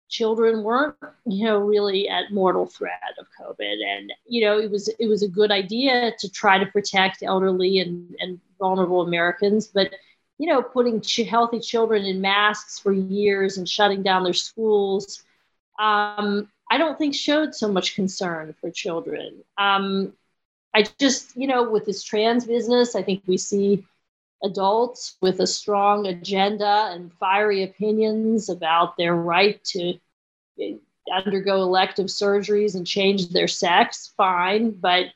children 0.09 0.65
weren't 0.65 0.97
you 1.25 1.45
know 1.45 1.59
really 1.59 2.09
at 2.09 2.33
mortal 2.33 2.67
threat 2.67 3.15
of 3.19 3.27
covid 3.41 3.77
and 3.87 4.13
you 4.27 4.45
know 4.45 4.59
it 4.59 4.69
was 4.69 4.89
it 4.99 5.07
was 5.07 5.23
a 5.23 5.29
good 5.29 5.53
idea 5.53 6.13
to 6.19 6.29
try 6.29 6.59
to 6.59 6.67
protect 6.67 7.23
elderly 7.23 7.79
and, 7.79 8.17
and 8.19 8.41
vulnerable 8.59 9.03
americans 9.03 9.69
but 9.69 9.95
you 10.41 10.47
know, 10.47 10.63
putting 10.63 11.03
ch- 11.03 11.29
healthy 11.29 11.61
children 11.61 12.07
in 12.07 12.23
masks 12.23 12.79
for 12.79 12.93
years 12.93 13.59
and 13.59 13.69
shutting 13.69 14.03
down 14.03 14.25
their 14.25 14.33
schools, 14.33 15.23
um, 15.79 16.51
I 16.71 16.79
don't 16.79 16.97
think 16.97 17.15
showed 17.15 17.55
so 17.55 17.69
much 17.71 17.95
concern 17.95 18.55
for 18.59 18.71
children. 18.71 19.45
Um, 19.59 20.15
I 20.75 20.87
just, 20.99 21.37
you 21.37 21.47
know, 21.47 21.69
with 21.69 21.85
this 21.85 22.03
trans 22.03 22.47
business, 22.47 22.97
I 22.97 23.03
think 23.03 23.23
we 23.27 23.37
see 23.37 23.85
adults 24.43 25.19
with 25.21 25.41
a 25.41 25.47
strong 25.47 26.07
agenda 26.07 26.89
and 26.91 27.13
fiery 27.21 27.63
opinions 27.63 28.49
about 28.49 28.97
their 28.97 29.15
right 29.15 29.63
to 29.65 29.99
eh, 30.59 30.77
undergo 31.13 31.57
elective 31.57 32.07
surgeries 32.07 32.77
and 32.77 32.87
change 32.87 33.29
their 33.29 33.49
sex, 33.49 34.15
fine. 34.17 34.71
But 34.71 35.09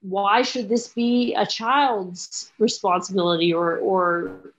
why 0.00 0.42
should 0.42 0.68
this 0.68 0.88
be 0.88 1.34
a 1.34 1.46
child's 1.46 2.52
responsibility 2.58 3.52
or 3.52 3.78
or 3.78 4.52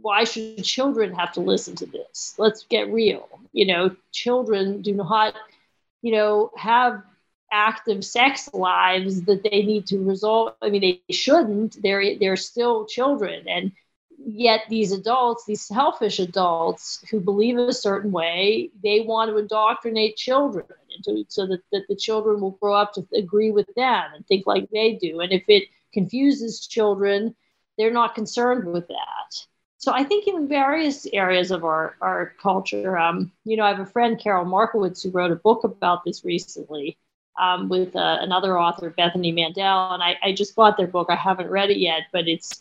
why 0.00 0.24
should 0.24 0.64
children 0.64 1.12
have 1.14 1.32
to 1.32 1.40
listen 1.40 1.74
to 1.76 1.86
this? 1.86 2.34
Let's 2.38 2.64
get 2.64 2.92
real. 2.92 3.28
You 3.52 3.66
know 3.66 3.96
children 4.12 4.82
do 4.82 4.94
not 4.94 5.34
you 6.02 6.12
know 6.12 6.50
have 6.56 7.02
active 7.50 8.04
sex 8.04 8.48
lives 8.52 9.22
that 9.22 9.42
they 9.42 9.62
need 9.62 9.86
to 9.88 9.98
resolve. 9.98 10.54
I 10.62 10.70
mean 10.70 10.80
they 10.82 11.14
shouldn't. 11.14 11.82
They're 11.82 12.18
they're 12.18 12.36
still 12.36 12.86
children. 12.86 13.46
And 13.48 13.72
yet 14.26 14.62
these 14.68 14.92
adults 14.92 15.44
these 15.46 15.62
selfish 15.62 16.18
adults 16.18 17.04
who 17.10 17.20
believe 17.20 17.58
a 17.58 17.72
certain 17.72 18.12
way 18.12 18.70
they 18.82 19.00
want 19.00 19.30
to 19.30 19.38
indoctrinate 19.38 20.16
children 20.16 20.66
so 21.28 21.46
that, 21.46 21.60
that 21.72 21.86
the 21.88 21.96
children 21.96 22.40
will 22.40 22.52
grow 22.52 22.74
up 22.74 22.92
to 22.94 23.06
agree 23.14 23.50
with 23.50 23.68
them 23.74 24.04
and 24.14 24.26
think 24.26 24.46
like 24.46 24.68
they 24.70 24.94
do. 24.94 25.20
And 25.20 25.32
if 25.32 25.44
it 25.48 25.64
confuses 25.92 26.66
children, 26.66 27.34
they're 27.76 27.92
not 27.92 28.14
concerned 28.14 28.72
with 28.72 28.88
that. 28.88 29.46
So 29.78 29.92
I 29.92 30.02
think 30.02 30.26
in 30.26 30.48
various 30.48 31.06
areas 31.06 31.52
of 31.52 31.64
our, 31.64 31.96
our 32.00 32.34
culture, 32.42 32.98
um, 32.98 33.30
you 33.44 33.56
know, 33.56 33.64
I 33.64 33.68
have 33.68 33.80
a 33.80 33.86
friend, 33.86 34.18
Carol 34.18 34.44
Markowitz, 34.44 35.02
who 35.02 35.10
wrote 35.10 35.30
a 35.30 35.36
book 35.36 35.62
about 35.62 36.04
this 36.04 36.24
recently 36.24 36.98
um, 37.40 37.68
with 37.68 37.94
uh, 37.94 38.18
another 38.20 38.58
author, 38.58 38.90
Bethany 38.90 39.30
Mandel. 39.30 39.92
And 39.92 40.02
I, 40.02 40.16
I 40.22 40.32
just 40.32 40.56
bought 40.56 40.76
their 40.76 40.88
book. 40.88 41.06
I 41.10 41.14
haven't 41.14 41.48
read 41.48 41.70
it 41.70 41.78
yet, 41.78 42.02
but 42.12 42.26
it's 42.26 42.60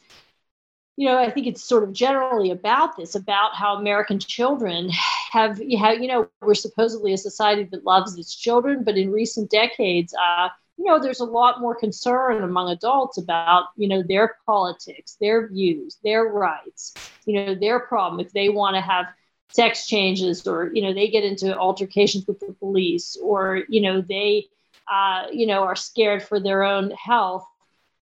you 0.97 1.07
know, 1.07 1.17
I 1.17 1.29
think 1.29 1.45
it's 1.45 1.63
sort 1.63 1.83
of 1.83 1.93
generally 1.93 2.49
about 2.49 2.97
this, 2.97 3.13
about 3.13 3.55
how 3.55 3.75
American 3.75 4.17
children 4.17 4.89
have, 5.31 5.61
have, 5.79 6.01
you 6.01 6.07
know, 6.07 6.27
we're 6.41 6.55
supposedly 6.55 7.13
a 7.13 7.17
society 7.17 7.63
that 7.71 7.85
loves 7.85 8.17
its 8.17 8.35
children, 8.35 8.83
but 8.83 8.97
in 8.97 9.11
recent 9.11 9.51
decades, 9.51 10.13
uh, 10.15 10.49
you 10.75 10.85
know, 10.85 10.99
there's 10.99 11.19
a 11.19 11.25
lot 11.25 11.61
more 11.61 11.75
concern 11.75 12.43
among 12.43 12.69
adults 12.69 13.19
about, 13.19 13.65
you 13.77 13.87
know, 13.87 14.01
their 14.01 14.37
politics, 14.47 15.17
their 15.21 15.47
views, 15.47 15.97
their 16.03 16.25
rights, 16.25 16.95
you 17.25 17.33
know, 17.33 17.53
their 17.53 17.79
problem. 17.79 18.19
If 18.19 18.33
they 18.33 18.49
want 18.49 18.75
to 18.75 18.81
have 18.81 19.05
sex 19.49 19.85
changes 19.85 20.47
or, 20.47 20.71
you 20.73 20.81
know, 20.81 20.93
they 20.93 21.09
get 21.09 21.23
into 21.23 21.55
altercations 21.55 22.25
with 22.25 22.39
the 22.39 22.53
police 22.53 23.17
or, 23.21 23.63
you 23.69 23.81
know, 23.81 24.01
they, 24.01 24.47
uh, 24.91 25.27
you 25.31 25.45
know, 25.45 25.63
are 25.63 25.75
scared 25.75 26.23
for 26.23 26.39
their 26.39 26.63
own 26.63 26.91
health 26.91 27.45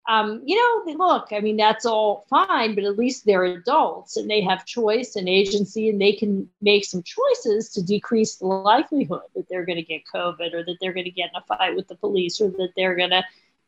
um, 0.09 0.41
you 0.45 0.55
know, 0.55 0.93
look, 0.93 1.27
I 1.31 1.39
mean, 1.41 1.57
that's 1.57 1.85
all 1.85 2.25
fine, 2.29 2.73
but 2.73 2.83
at 2.83 2.97
least 2.97 3.25
they're 3.25 3.43
adults 3.43 4.17
and 4.17 4.29
they 4.29 4.41
have 4.41 4.65
choice 4.65 5.15
and 5.15 5.29
agency 5.29 5.89
and 5.89 6.01
they 6.01 6.13
can 6.13 6.49
make 6.59 6.85
some 6.85 7.03
choices 7.03 7.69
to 7.73 7.83
decrease 7.83 8.35
the 8.35 8.47
likelihood 8.47 9.21
that 9.35 9.47
they're 9.47 9.65
going 9.65 9.77
to 9.77 9.83
get 9.83 10.01
COVID 10.13 10.53
or 10.53 10.63
that 10.63 10.77
they're 10.81 10.93
going 10.93 11.05
to 11.05 11.11
get 11.11 11.29
in 11.33 11.41
a 11.41 11.43
fight 11.43 11.75
with 11.75 11.87
the 11.87 11.95
police 11.95 12.41
or 12.41 12.49
that 12.49 12.71
they're 12.75 12.95
going 12.95 13.11
to, 13.11 13.23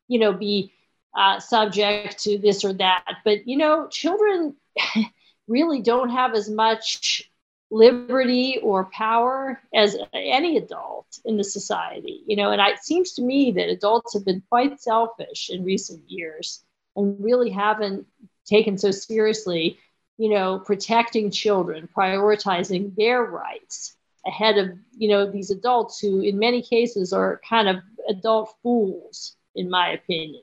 you 0.08 0.18
know, 0.18 0.34
be 0.34 0.74
uh, 1.16 1.40
subject 1.40 2.24
to 2.24 2.40
this 2.40 2.66
or 2.66 2.74
that. 2.74 3.18
But, 3.24 3.48
you 3.48 3.58
know, 3.58 3.88
children 3.88 4.56
really 5.48 5.82
don't 5.82 6.10
have 6.10 6.34
as 6.34 6.50
much 6.50 7.32
liberty 7.74 8.60
or 8.62 8.86
power 8.86 9.60
as 9.74 9.98
any 10.14 10.58
adult 10.58 11.08
in 11.26 11.38
the 11.38 11.44
society 11.44 12.22
you 12.28 12.36
know 12.36 12.52
and 12.52 12.62
it 12.62 12.84
seems 12.84 13.14
to 13.14 13.22
me 13.22 13.52
that 13.52 13.70
adults 13.70 14.14
have 14.14 14.24
been 14.24 14.44
quite 14.48 14.80
selfish 14.80 15.50
in 15.50 15.64
recent 15.64 16.02
years 16.08 16.64
and 16.96 17.18
really 17.24 17.50
haven't 17.50 18.06
taken 18.46 18.78
so 18.78 18.92
seriously 18.92 19.80
you 20.18 20.30
know 20.30 20.60
protecting 20.60 21.32
children 21.32 21.90
prioritizing 21.98 22.96
their 22.96 23.24
rights 23.24 23.96
ahead 24.26 24.58
of 24.58 24.78
you 24.96 25.10
know 25.10 25.30
these 25.30 25.50
adults 25.50 26.00
who 26.00 26.22
in 26.22 26.38
many 26.38 26.62
cases 26.62 27.12
are 27.12 27.42
kind 27.50 27.68
of 27.68 27.78
adult 28.08 28.54
fools 28.62 29.36
in 29.56 29.70
my 29.70 29.92
opinion. 29.92 30.42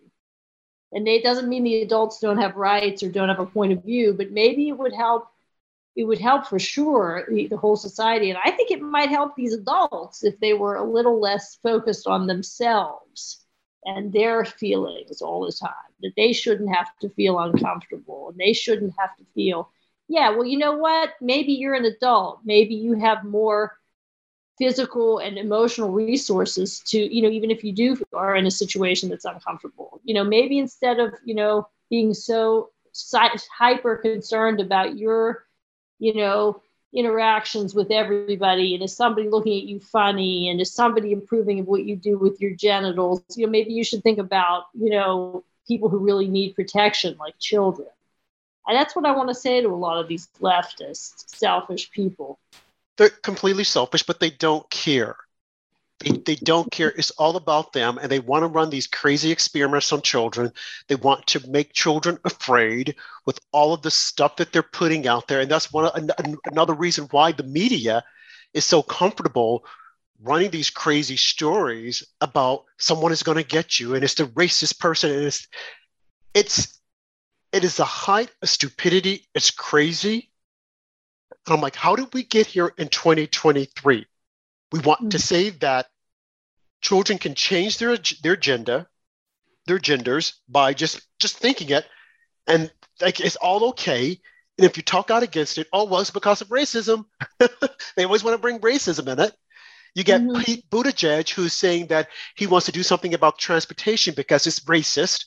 And 0.92 1.06
it 1.06 1.22
doesn't 1.22 1.48
mean 1.48 1.64
the 1.64 1.82
adults 1.82 2.20
don't 2.20 2.38
have 2.38 2.56
rights 2.56 3.02
or 3.02 3.10
don't 3.10 3.28
have 3.28 3.38
a 3.38 3.46
point 3.46 3.72
of 3.72 3.84
view 3.84 4.12
but 4.12 4.32
maybe 4.32 4.68
it 4.68 4.78
would 4.78 4.92
help 4.92 5.28
it 5.96 6.04
would 6.04 6.20
help 6.20 6.46
for 6.46 6.58
sure 6.58 7.26
the, 7.28 7.48
the, 7.48 7.56
whole 7.56 7.76
society. 7.76 8.30
And 8.30 8.38
I 8.42 8.50
think 8.50 8.70
it 8.70 8.80
might 8.80 9.08
help 9.08 9.34
these 9.34 9.54
adults 9.54 10.24
if 10.24 10.38
they 10.40 10.52
were 10.52 10.76
a 10.76 10.84
little 10.84 11.20
less 11.20 11.56
focused 11.56 12.06
on 12.06 12.26
themselves 12.26 13.44
and 13.84 14.12
their 14.12 14.44
feelings 14.44 15.20
all 15.20 15.44
the 15.44 15.52
time, 15.52 15.72
that 16.02 16.12
they 16.16 16.32
shouldn't 16.32 16.74
have 16.74 16.88
to 17.00 17.08
feel 17.10 17.38
uncomfortable 17.38 18.28
and 18.30 18.38
they 18.38 18.52
shouldn't 18.52 18.94
have 18.98 19.16
to 19.16 19.24
feel, 19.34 19.70
yeah, 20.08 20.30
well, 20.30 20.44
you 20.44 20.58
know 20.58 20.76
what? 20.76 21.10
Maybe 21.20 21.52
you're 21.52 21.74
an 21.74 21.84
adult. 21.84 22.40
Maybe 22.44 22.74
you 22.74 22.94
have 22.94 23.24
more 23.24 23.76
physical 24.58 25.18
and 25.18 25.38
emotional 25.38 25.90
resources 25.90 26.80
to, 26.80 26.98
you 26.98 27.22
know, 27.22 27.30
even 27.30 27.50
if 27.50 27.64
you 27.64 27.72
do 27.72 27.96
are 28.12 28.36
in 28.36 28.46
a 28.46 28.50
situation 28.50 29.08
that's 29.08 29.24
uncomfortable, 29.24 30.00
you 30.04 30.14
know, 30.14 30.22
maybe 30.22 30.58
instead 30.58 31.00
of, 31.00 31.14
you 31.24 31.34
know, 31.34 31.66
being 31.88 32.12
so 32.12 32.70
hyper 33.58 33.96
concerned 33.96 34.60
about 34.60 34.98
your 34.98 35.46
you 36.00 36.14
know, 36.14 36.60
interactions 36.92 37.74
with 37.74 37.90
everybody 37.92 38.74
and 38.74 38.82
is 38.82 38.96
somebody 38.96 39.28
looking 39.28 39.56
at 39.56 39.68
you 39.68 39.78
funny 39.78 40.48
and 40.48 40.60
is 40.60 40.72
somebody 40.72 41.12
approving 41.12 41.60
of 41.60 41.66
what 41.68 41.84
you 41.84 41.94
do 41.94 42.18
with 42.18 42.40
your 42.40 42.50
genitals? 42.52 43.22
You 43.36 43.46
know 43.46 43.52
maybe 43.52 43.72
you 43.72 43.84
should 43.84 44.02
think 44.02 44.18
about 44.18 44.64
you 44.74 44.90
know 44.90 45.44
people 45.68 45.88
who 45.88 45.98
really 45.98 46.26
need 46.26 46.56
protection 46.56 47.16
like 47.18 47.38
children. 47.38 47.88
And 48.66 48.76
that's 48.76 48.94
what 48.96 49.06
i 49.06 49.12
want 49.12 49.28
to 49.28 49.34
say 49.34 49.60
to 49.60 49.68
a 49.68 49.74
lot 49.74 50.00
of 50.00 50.08
these 50.08 50.28
leftist 50.40 51.30
selfish 51.30 51.90
people. 51.92 52.38
They're 52.96 53.10
completely 53.10 53.64
selfish 53.64 54.02
but 54.02 54.18
they 54.18 54.30
don't 54.30 54.68
care 54.70 55.16
they, 56.00 56.12
they 56.12 56.36
don't 56.36 56.70
care. 56.70 56.88
It's 56.88 57.10
all 57.12 57.36
about 57.36 57.72
them. 57.72 57.98
And 57.98 58.10
they 58.10 58.20
want 58.20 58.42
to 58.42 58.46
run 58.46 58.70
these 58.70 58.86
crazy 58.86 59.30
experiments 59.30 59.92
on 59.92 60.02
children. 60.02 60.52
They 60.88 60.94
want 60.94 61.26
to 61.28 61.48
make 61.48 61.72
children 61.72 62.18
afraid 62.24 62.96
with 63.26 63.38
all 63.52 63.72
of 63.74 63.82
the 63.82 63.90
stuff 63.90 64.36
that 64.36 64.52
they're 64.52 64.62
putting 64.62 65.06
out 65.06 65.28
there. 65.28 65.40
And 65.40 65.50
that's 65.50 65.72
one 65.72 65.90
another 66.46 66.74
reason 66.74 67.06
why 67.10 67.32
the 67.32 67.42
media 67.42 68.02
is 68.54 68.64
so 68.64 68.82
comfortable 68.82 69.64
running 70.22 70.50
these 70.50 70.70
crazy 70.70 71.16
stories 71.16 72.02
about 72.20 72.64
someone 72.78 73.12
is 73.12 73.22
going 73.22 73.38
to 73.38 73.44
get 73.44 73.80
you 73.80 73.94
and 73.94 74.04
it's 74.04 74.14
the 74.14 74.24
racist 74.24 74.78
person 74.78 75.10
and 75.10 75.24
it's 75.24 75.48
it's 76.34 76.80
it 77.52 77.64
is 77.64 77.76
the 77.76 77.84
height 77.84 78.30
of 78.42 78.48
stupidity 78.48 79.26
it's 79.34 79.50
crazy 79.50 80.30
and 81.46 81.54
i'm 81.54 81.60
like 81.62 81.74
how 81.74 81.96
did 81.96 82.12
we 82.12 82.22
get 82.22 82.46
here 82.46 82.72
in 82.76 82.88
2023 82.88 84.04
we 84.72 84.80
want 84.80 85.00
mm-hmm. 85.00 85.08
to 85.10 85.18
say 85.18 85.50
that 85.50 85.86
children 86.80 87.18
can 87.18 87.34
change 87.34 87.78
their 87.78 87.96
their 88.22 88.36
gender, 88.36 88.86
their 89.66 89.78
genders 89.78 90.34
by 90.48 90.74
just 90.74 91.00
just 91.18 91.36
thinking 91.36 91.70
it, 91.70 91.86
and 92.46 92.70
like 93.00 93.20
it's 93.20 93.36
all 93.36 93.70
okay. 93.70 94.20
And 94.58 94.66
if 94.66 94.76
you 94.76 94.82
talk 94.82 95.10
out 95.10 95.22
against 95.22 95.58
it, 95.58 95.68
oh 95.72 95.84
well, 95.84 96.00
it's 96.00 96.10
because 96.10 96.40
of 96.40 96.48
racism. 96.48 97.04
they 97.96 98.04
always 98.04 98.24
want 98.24 98.34
to 98.34 98.42
bring 98.42 98.60
racism 98.60 99.08
in 99.08 99.20
it. 99.20 99.34
You 99.94 100.04
get 100.04 100.20
mm-hmm. 100.20 100.42
Pete 100.42 100.70
Buttigieg 100.70 101.28
who's 101.30 101.52
saying 101.52 101.88
that 101.88 102.08
he 102.36 102.46
wants 102.46 102.66
to 102.66 102.72
do 102.72 102.82
something 102.82 103.14
about 103.14 103.38
transportation 103.38 104.14
because 104.14 104.46
it's 104.46 104.60
racist. 104.60 105.26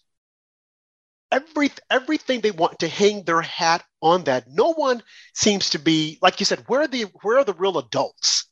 Every, 1.32 1.72
everything 1.90 2.42
they 2.42 2.52
want 2.52 2.80
to 2.80 2.88
hang 2.88 3.24
their 3.24 3.42
hat 3.42 3.84
on 4.02 4.26
that. 4.26 4.46
No 4.48 4.74
one 4.74 5.02
seems 5.34 5.72
to 5.72 5.80
be 5.80 6.20
like 6.22 6.40
you 6.40 6.46
said. 6.46 6.64
Where 6.68 6.82
are 6.82 6.88
the 6.88 7.04
where 7.24 7.40
are 7.40 7.44
the 7.44 7.54
real 7.54 7.80
adults? 7.80 8.46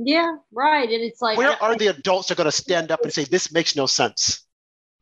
Yeah, 0.00 0.36
right. 0.52 0.88
And 0.88 1.02
it's 1.02 1.20
like 1.20 1.36
where 1.36 1.60
are 1.60 1.74
the 1.74 1.88
adults 1.88 2.30
are 2.30 2.36
going 2.36 2.46
to 2.46 2.52
stand 2.52 2.92
up 2.92 3.02
and 3.02 3.12
say 3.12 3.24
this 3.24 3.50
makes 3.50 3.74
no 3.74 3.86
sense? 3.86 4.46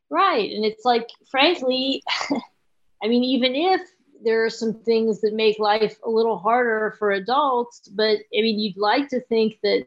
Right. 0.09 0.51
And 0.51 0.65
it's 0.65 0.83
like, 0.83 1.07
frankly, 1.29 2.01
I 3.03 3.07
mean, 3.07 3.23
even 3.23 3.55
if 3.55 3.81
there 4.23 4.43
are 4.43 4.49
some 4.49 4.73
things 4.73 5.21
that 5.21 5.35
make 5.35 5.59
life 5.59 5.97
a 6.03 6.09
little 6.09 6.39
harder 6.39 6.95
for 6.97 7.11
adults, 7.11 7.87
but 7.87 8.17
I 8.35 8.41
mean, 8.41 8.59
you'd 8.59 8.77
like 8.77 9.09
to 9.09 9.21
think 9.21 9.59
that. 9.61 9.85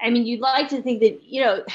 I 0.00 0.10
mean, 0.10 0.24
you'd 0.26 0.40
like 0.40 0.68
to 0.68 0.80
think 0.80 1.00
that 1.00 1.22
you 1.24 1.42
know. 1.42 1.64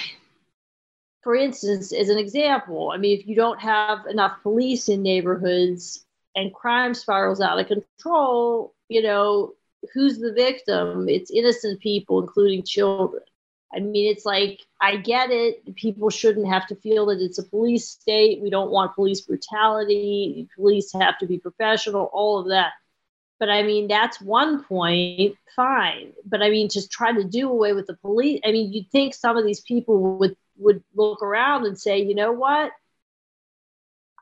For 1.23 1.35
instance, 1.35 1.91
as 1.91 2.09
an 2.09 2.19
example, 2.19 2.91
I 2.91 2.97
mean, 2.97 3.19
if 3.19 3.25
you 3.25 3.33
don't 3.35 3.59
have 3.59 4.05
enough 4.05 4.43
police 4.43 4.89
in 4.89 5.01
neighborhoods 5.01 6.05
and 6.35 6.53
crime 6.53 6.93
spirals 6.93 7.41
out 7.41 7.59
of 7.59 7.65
control, 7.65 8.75
you 8.89 9.01
know, 9.01 9.55
who's 9.93 10.19
the 10.19 10.33
victim? 10.33 11.07
It's 11.09 11.31
innocent 11.31 11.79
people, 11.79 12.21
including 12.21 12.63
children. 12.63 13.23
I 13.73 13.79
mean, 13.79 14.09
it's 14.09 14.25
like, 14.25 14.61
I 14.79 14.97
get 14.97 15.31
it. 15.31 15.75
People 15.75 16.09
shouldn't 16.09 16.47
have 16.47 16.67
to 16.67 16.75
feel 16.75 17.07
that 17.07 17.19
it's 17.19 17.39
a 17.39 17.43
police 17.43 17.89
state. 17.89 18.41
We 18.41 18.49
don't 18.49 18.71
want 18.71 18.95
police 18.95 19.21
brutality. 19.21 20.47
Police 20.55 20.93
have 20.93 21.17
to 21.19 21.25
be 21.25 21.39
professional, 21.39 22.09
all 22.13 22.39
of 22.39 22.49
that. 22.49 22.73
But 23.39 23.49
I 23.49 23.63
mean, 23.63 23.87
that's 23.87 24.21
one 24.21 24.63
point, 24.63 25.35
fine. 25.55 26.13
But 26.25 26.41
I 26.41 26.49
mean, 26.49 26.69
just 26.69 26.89
try 26.91 27.11
to 27.11 27.23
do 27.23 27.49
away 27.49 27.73
with 27.73 27.87
the 27.87 27.97
police. 27.97 28.39
I 28.45 28.51
mean, 28.51 28.71
you'd 28.71 28.89
think 28.91 29.13
some 29.13 29.35
of 29.35 29.45
these 29.45 29.59
people 29.59 30.17
would 30.17 30.37
would 30.57 30.81
look 30.95 31.21
around 31.21 31.65
and 31.65 31.77
say, 31.77 31.99
you 32.01 32.15
know 32.15 32.31
what? 32.31 32.71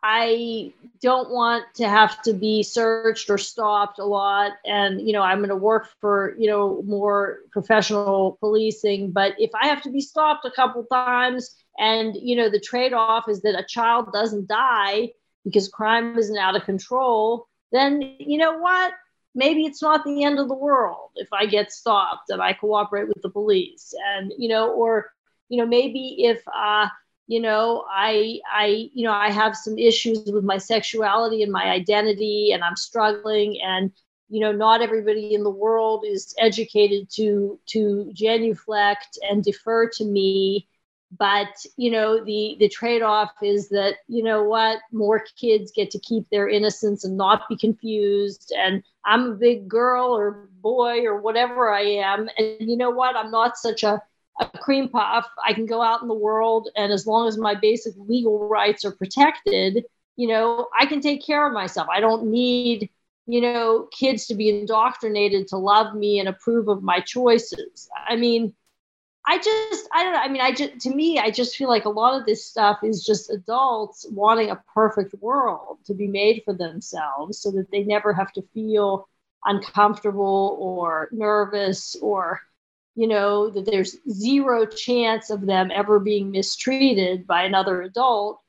I 0.06 0.74
don't 1.02 1.30
want 1.30 1.64
to 1.76 1.88
have 1.88 2.22
to 2.24 2.34
be 2.34 2.62
searched 2.62 3.30
or 3.30 3.38
stopped 3.38 4.00
a 4.00 4.06
lot. 4.06 4.52
And, 4.66 5.02
you 5.02 5.14
know, 5.14 5.22
I'm 5.22 5.38
going 5.38 5.50
to 5.50 5.56
work 5.56 5.88
for, 6.02 6.36
you 6.38 6.48
know, 6.48 6.82
more 6.86 7.40
professional 7.52 8.38
policing. 8.42 9.12
But 9.12 9.36
if 9.40 9.52
I 9.56 9.68
have 9.68 9.82
to 9.84 9.90
be 9.90 10.02
stopped 10.02 10.46
a 10.46 10.52
couple 10.52 10.84
times 10.84 11.56
and, 11.78 12.16
you 12.16 12.36
know, 12.36 12.50
the 12.50 12.60
trade 12.60 12.92
off 12.92 13.30
is 13.30 13.42
that 13.44 13.58
a 13.58 13.66
child 13.66 14.12
doesn't 14.12 14.50
die 14.50 15.14
because 15.46 15.70
crime 15.70 16.18
isn't 16.18 16.38
out 16.38 16.58
of 16.58 16.66
control, 16.66 17.48
then, 17.72 18.16
you 18.20 18.38
know 18.38 18.58
what? 18.58 18.94
Maybe 19.36 19.66
it's 19.66 19.82
not 19.82 20.04
the 20.04 20.24
end 20.26 20.38
of 20.38 20.50
the 20.50 20.54
world 20.54 21.12
if 21.16 21.30
I 21.32 21.46
get 21.46 21.72
stopped 21.72 22.30
and 22.30 22.42
I 22.42 22.54
cooperate 22.54 23.08
with 23.08 23.22
the 23.24 23.30
police. 23.30 23.94
And, 24.16 24.34
you 24.38 24.50
know, 24.50 24.70
or, 24.72 25.12
you 25.48 25.58
know, 25.58 25.66
maybe 25.66 26.18
if, 26.26 26.44
uh, 26.54 26.88
you 27.28 27.40
know 27.40 27.86
i 27.92 28.40
i 28.54 28.90
you 28.94 29.04
know 29.06 29.14
i 29.14 29.30
have 29.32 29.56
some 29.56 29.78
issues 29.78 30.32
with 30.32 30.44
my 30.44 30.58
sexuality 30.58 31.44
and 31.44 31.52
my 31.52 31.66
identity 31.66 32.52
and 32.54 32.64
i'm 32.64 32.76
struggling 32.76 33.60
and 33.62 33.92
you 34.30 34.40
know 34.40 34.52
not 34.52 34.82
everybody 34.82 35.34
in 35.34 35.44
the 35.44 35.50
world 35.50 36.04
is 36.08 36.34
educated 36.40 37.10
to 37.10 37.60
to 37.68 38.10
genuflect 38.14 39.18
and 39.30 39.44
defer 39.44 39.88
to 39.90 40.06
me. 40.06 40.68
But 41.18 41.50
you 41.78 41.92
know 41.92 42.24
the 42.24 42.58
the 42.60 42.68
trade-off 42.70 43.32
is 43.44 43.70
that 43.70 43.98
you 44.08 44.24
know 44.24 44.44
what 44.44 44.80
more 44.92 45.24
kids 45.40 45.72
get 45.72 45.92
to 45.92 46.00
keep 46.00 46.28
their 46.30 46.50
innocence 46.50 47.04
and 47.04 47.16
not 47.18 47.48
be 47.48 47.56
confused 47.56 48.52
and 48.58 48.84
i'm 49.06 49.32
a 49.32 49.36
big 49.36 49.68
girl 49.68 50.16
or 50.18 50.50
boy 50.62 51.06
or 51.06 51.22
whatever 51.22 51.70
i 51.72 51.82
am 51.82 52.30
and 52.38 52.58
you 52.68 52.76
know 52.76 52.90
what 52.90 53.16
i'm 53.16 53.30
not 53.32 53.58
such 53.58 53.84
a 53.84 54.02
a 54.40 54.46
cream 54.60 54.90
puff. 54.90 55.28
I 55.46 55.54
can 55.54 55.66
go 55.66 55.82
out 55.82 56.02
in 56.02 56.08
the 56.08 56.14
world, 56.14 56.70
and 56.76 56.92
as 56.92 57.06
long 57.06 57.28
as 57.28 57.38
my 57.38 57.56
basic 57.56 57.94
legal 57.98 58.48
rights 58.48 58.86
are 58.86 58.92
protected, 58.92 59.86
you 60.16 60.28
know, 60.28 60.68
I 60.78 60.86
can 60.86 61.02
take 61.02 61.26
care 61.26 61.48
of 61.48 61.54
myself. 61.54 61.88
I 61.92 62.00
don't 62.00 62.26
need, 62.26 62.90
you 63.26 63.42
know, 63.42 63.88
kids 63.92 64.28
to 64.28 64.36
be 64.36 64.50
indoctrinated 64.50 65.48
to 65.50 65.58
love 65.58 65.96
me 65.96 66.20
and 66.20 66.30
approve 66.30 66.68
of 66.68 66.84
my 66.84 67.00
choices. 67.00 67.90
I 68.08 68.16
mean, 68.16 68.54
I 69.26 69.38
just, 69.38 69.88
I 69.94 70.04
don't 70.04 70.14
know. 70.14 70.20
I 70.20 70.28
mean, 70.28 70.42
I 70.42 70.52
just, 70.52 70.80
to 70.82 70.94
me, 70.94 71.18
I 71.18 71.32
just 71.32 71.56
feel 71.56 71.70
like 71.70 71.86
a 71.86 71.90
lot 71.90 72.20
of 72.20 72.26
this 72.26 72.46
stuff 72.46 72.80
is 72.84 73.06
just 73.06 73.32
adults 73.32 74.06
wanting 74.12 74.50
a 74.52 74.62
perfect 74.74 75.16
world 75.22 75.78
to 75.86 75.94
be 75.94 76.08
made 76.08 76.42
for 76.44 76.54
themselves 76.54 77.40
so 77.40 77.50
that 77.52 77.72
they 77.72 77.84
never 77.84 78.14
have 78.14 78.34
to 78.34 78.42
feel 78.54 79.08
uncomfortable 79.46 80.58
or 80.60 81.08
nervous 81.12 81.96
or 82.02 82.42
you 82.96 83.08
know, 83.08 83.50
that 83.50 83.66
there's 83.66 83.98
zero 84.10 84.66
chance 84.66 85.30
of 85.30 85.46
them 85.46 85.72
ever 85.72 86.00
being 86.00 86.32
mistreated 86.32 87.26
by 87.26 87.44
another 87.44 87.82
adult, 87.82 88.40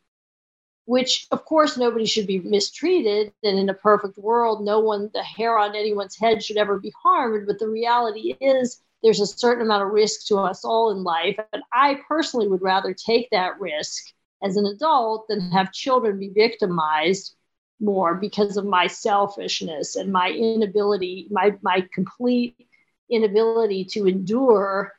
which 0.84 1.26
of 1.30 1.44
course 1.44 1.78
nobody 1.78 2.04
should 2.04 2.26
be 2.26 2.40
mistreated. 2.40 3.32
And 3.42 3.58
in 3.58 3.68
a 3.70 3.74
perfect 3.74 4.18
world, 4.18 4.62
no 4.62 4.80
one, 4.80 5.10
the 5.14 5.22
hair 5.22 5.58
on 5.58 5.74
anyone's 5.74 6.18
head 6.18 6.42
should 6.42 6.58
ever 6.58 6.78
be 6.78 6.92
harmed. 7.02 7.46
But 7.46 7.58
the 7.58 7.68
reality 7.68 8.36
is, 8.40 8.80
there's 9.02 9.20
a 9.20 9.26
certain 9.26 9.64
amount 9.64 9.84
of 9.84 9.92
risk 9.92 10.26
to 10.28 10.38
us 10.38 10.64
all 10.64 10.90
in 10.90 11.04
life. 11.04 11.38
And 11.52 11.62
I 11.72 12.00
personally 12.08 12.48
would 12.48 12.62
rather 12.62 12.94
take 12.94 13.28
that 13.30 13.60
risk 13.60 14.02
as 14.42 14.56
an 14.56 14.66
adult 14.66 15.28
than 15.28 15.50
have 15.50 15.72
children 15.72 16.18
be 16.18 16.30
victimized 16.30 17.36
more 17.80 18.14
because 18.14 18.56
of 18.56 18.64
my 18.64 18.86
selfishness 18.86 19.96
and 19.96 20.10
my 20.10 20.30
inability, 20.30 21.28
my, 21.30 21.54
my 21.60 21.86
complete 21.92 22.66
inability 23.10 23.84
to 23.84 24.06
endure 24.06 24.92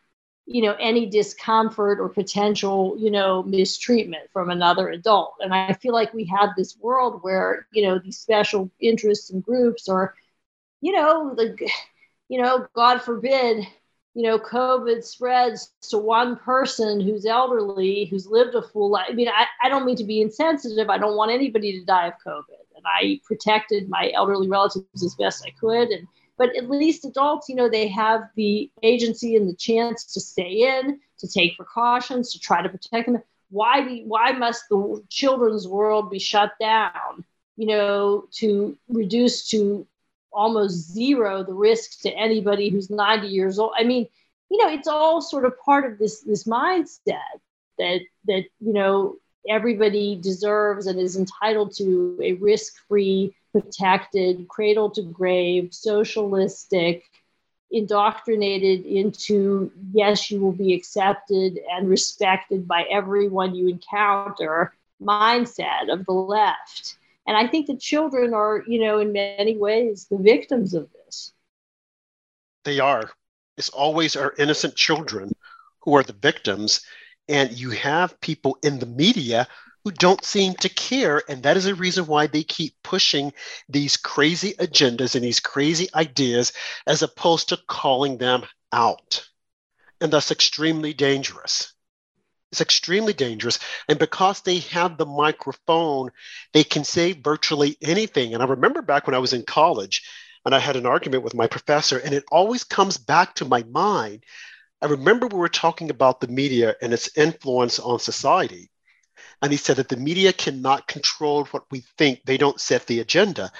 you 0.46 0.62
know 0.62 0.76
any 0.80 1.08
discomfort 1.08 2.00
or 2.00 2.10
potential 2.10 2.96
you 3.00 3.10
know 3.10 3.44
mistreatment 3.44 4.30
from 4.32 4.50
another 4.50 4.90
adult. 4.90 5.36
And 5.40 5.54
i 5.54 5.74
feel 5.74 5.94
like 5.94 6.14
we 6.14 6.26
have 6.26 6.52
this 6.56 6.78
world 6.80 7.20
where 7.24 7.68
you 7.72 7.84
know 7.84 8.00
these 8.00 8.20
special 8.20 8.70
interests 8.80 9.32
and 9.32 9.44
groups 9.44 9.90
or 9.90 10.16
you 10.82 10.92
know 10.92 11.34
the 11.36 11.58
you 12.30 12.42
know 12.42 12.68
god 12.74 13.02
forbid 13.02 13.66
you 14.14 14.24
know 14.24 14.38
covid 14.38 15.04
spreads 15.04 15.74
to 15.90 15.98
one 15.98 16.36
person 16.38 17.02
who's 17.02 17.26
elderly 17.26 18.06
who's 18.06 18.28
lived 18.28 18.54
a 18.56 18.62
full 18.62 18.92
life. 18.92 19.08
I 19.10 19.14
mean 19.14 19.30
I, 19.30 19.46
I 19.64 19.70
don't 19.70 19.86
mean 19.86 19.98
to 19.98 20.04
be 20.04 20.22
insensitive. 20.22 20.90
I 20.90 21.00
don't 21.00 21.18
want 21.18 21.32
anybody 21.32 21.80
to 21.80 21.86
die 21.86 22.08
of 22.08 22.14
covid. 22.26 22.62
And 22.76 22.86
i 22.86 23.20
protected 23.26 23.90
my 23.90 24.12
elderly 24.14 24.48
relatives 24.48 25.04
as 25.04 25.16
best 25.16 25.44
i 25.44 25.50
could. 25.60 25.90
And 25.90 26.08
but 26.38 26.56
at 26.56 26.70
least 26.70 27.06
adults 27.06 27.50
you 27.50 27.56
know 27.56 27.70
they 27.70 27.88
have 27.88 28.30
the 28.36 28.70
agency 28.84 29.36
and 29.36 29.48
the 29.48 29.56
chance 29.56 30.14
to 30.14 30.20
stay 30.20 30.78
in 30.78 31.00
to 31.20 31.28
take 31.28 31.58
precautions 31.58 32.34
to 32.34 32.40
try 32.40 32.62
to 32.62 32.70
protect 32.70 33.08
them. 33.08 33.22
Why 33.50 33.88
do, 33.88 34.04
why 34.06 34.32
must 34.34 34.68
the 34.70 35.04
children's 35.10 35.68
world 35.68 36.10
be 36.10 36.20
shut 36.20 36.52
down 36.60 37.24
you 37.58 37.68
know 37.68 38.26
to 38.34 38.78
reduce 38.90 39.50
to 39.50 39.88
almost 40.32 40.92
zero 40.92 41.44
the 41.44 41.54
risk 41.54 42.02
to 42.02 42.12
anybody 42.12 42.70
who's 42.70 42.90
90 42.90 43.28
years 43.28 43.60
old? 43.60 43.74
I 43.78 43.84
mean 43.84 44.08
you 44.50 44.58
know 44.58 44.72
it's 44.72 44.88
all 44.88 45.22
sort 45.22 45.46
of 45.46 45.60
part 45.60 45.86
of 45.92 45.98
this 45.98 46.22
this 46.22 46.44
mindset 46.46 47.40
that 47.78 48.02
that 48.28 48.46
you 48.60 48.74
know 48.74 49.18
everybody 49.48 50.16
deserves 50.16 50.88
and 50.88 51.00
is 51.00 51.16
entitled 51.16 51.76
to 51.78 52.20
a 52.22 52.34
risk-free 52.34 53.36
protected, 53.56 54.50
cradle 54.50 54.90
to 54.90 55.02
grave, 55.02 55.74
socialistic, 55.74 57.06
indoctrinated 57.72 58.86
into 58.86 59.72
yes, 59.94 60.30
you 60.30 60.42
will 60.42 60.52
be 60.52 60.74
accepted 60.74 61.58
and 61.72 61.88
respected 61.88 62.68
by 62.68 62.84
everyone 62.92 63.56
you 63.56 63.70
encounter 63.70 64.74
mindset 65.02 65.90
of 65.90 66.06
the 66.06 66.12
left. 66.12 66.98
And 67.26 67.38
I 67.38 67.48
think 67.48 67.68
the 67.68 67.78
children 67.78 68.34
are, 68.34 68.62
you 68.68 68.82
know, 68.82 69.00
in 69.00 69.14
many 69.14 69.56
ways 69.56 70.06
the 70.12 70.18
victims 70.18 70.74
of 70.74 70.90
this. 70.92 71.32
They 72.66 72.82
are. 72.82 73.10
It's 73.56 73.70
always 73.70 74.18
our 74.18 74.34
innocent 74.38 74.76
children 74.76 75.32
who 75.80 75.96
are 75.96 76.04
the 76.04 76.12
victims. 76.12 76.82
And 77.30 77.54
you 77.54 77.70
have 77.70 78.20
people 78.20 78.58
in 78.64 78.80
the 78.80 78.86
media 78.86 79.48
who 79.86 79.92
don't 79.92 80.26
seem 80.26 80.56
to 80.56 80.68
care. 80.68 81.22
And 81.30 81.44
that 81.44 81.58
is 81.58 81.68
a 81.68 81.76
reason 81.76 82.08
why 82.08 82.26
they 82.26 82.44
keep 82.44 82.74
pushing 82.84 83.32
these 83.70 83.98
crazy 83.98 84.54
agendas 84.54 85.14
and 85.14 85.24
these 85.24 85.40
crazy 85.40 85.88
ideas 85.94 86.52
as 86.88 87.04
opposed 87.04 87.50
to 87.50 87.60
calling 87.68 88.18
them 88.18 88.44
out. 88.74 89.30
And 90.02 90.12
that's 90.12 90.32
extremely 90.32 90.94
dangerous. 90.94 91.72
It's 92.52 92.62
extremely 92.62 93.14
dangerous. 93.14 93.60
And 93.88 94.00
because 94.00 94.42
they 94.42 94.60
have 94.60 94.98
the 94.98 95.06
microphone, 95.06 96.10
they 96.52 96.64
can 96.64 96.84
say 96.84 97.14
virtually 97.14 97.78
anything. 97.82 98.34
And 98.34 98.42
I 98.42 98.48
remember 98.48 98.82
back 98.82 99.06
when 99.06 99.16
I 99.16 99.20
was 99.20 99.34
in 99.34 99.44
college 99.44 100.02
and 100.46 100.56
I 100.56 100.60
had 100.60 100.78
an 100.78 100.88
argument 100.88 101.24
with 101.24 101.36
my 101.36 101.48
professor, 101.48 102.00
and 102.00 102.14
it 102.14 102.24
always 102.32 102.64
comes 102.64 102.98
back 102.98 103.36
to 103.36 103.46
my 103.46 103.64
mind. 103.64 104.24
I 104.82 104.88
remember 104.88 105.28
we 105.28 105.38
were 105.38 105.50
talking 105.50 105.92
about 105.92 106.22
the 106.22 106.28
media 106.28 106.76
and 106.82 106.94
its 106.94 107.16
influence 107.18 107.78
on 107.80 108.00
society. 108.00 108.72
And 109.46 109.52
he 109.52 109.58
said 109.58 109.76
that 109.76 109.90
the 109.90 109.96
media 109.96 110.34
cannot 110.34 110.88
control 110.88 111.46
what 111.46 111.66
we 111.70 111.82
think, 112.00 112.22
they 112.26 112.36
don't 112.36 112.60
set 112.60 112.88
the 112.88 113.00
agenda. 113.00 113.52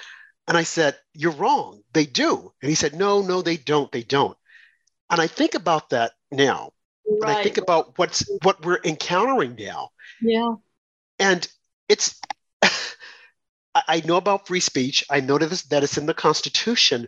And 0.48 0.58
I 0.58 0.64
said, 0.64 0.98
You're 1.14 1.32
wrong. 1.34 1.84
They 1.94 2.08
do. 2.08 2.52
And 2.60 2.70
he 2.70 2.74
said, 2.74 2.96
No, 2.96 3.22
no, 3.22 3.44
they 3.44 3.56
don't. 3.56 3.92
They 3.92 4.02
don't. 4.02 4.36
And 5.12 5.22
I 5.22 5.28
think 5.28 5.54
about 5.54 5.92
that 5.92 6.14
now. 6.32 6.72
Right. 7.08 7.30
And 7.30 7.38
I 7.38 7.44
think 7.44 7.60
about 7.60 8.00
what's 8.00 8.28
what 8.42 8.66
we're 8.66 8.80
encountering 8.84 9.58
now. 9.60 9.90
Yeah. 10.24 10.56
And 11.20 11.48
it's 11.88 12.20
I 13.76 14.02
know 14.06 14.18
about 14.18 14.48
free 14.48 14.62
speech. 14.62 15.06
I 15.08 15.20
know 15.20 15.38
that 15.38 15.52
it's, 15.52 15.62
that 15.68 15.84
it's 15.84 16.00
in 16.00 16.08
the 16.08 16.16
Constitution, 16.16 17.08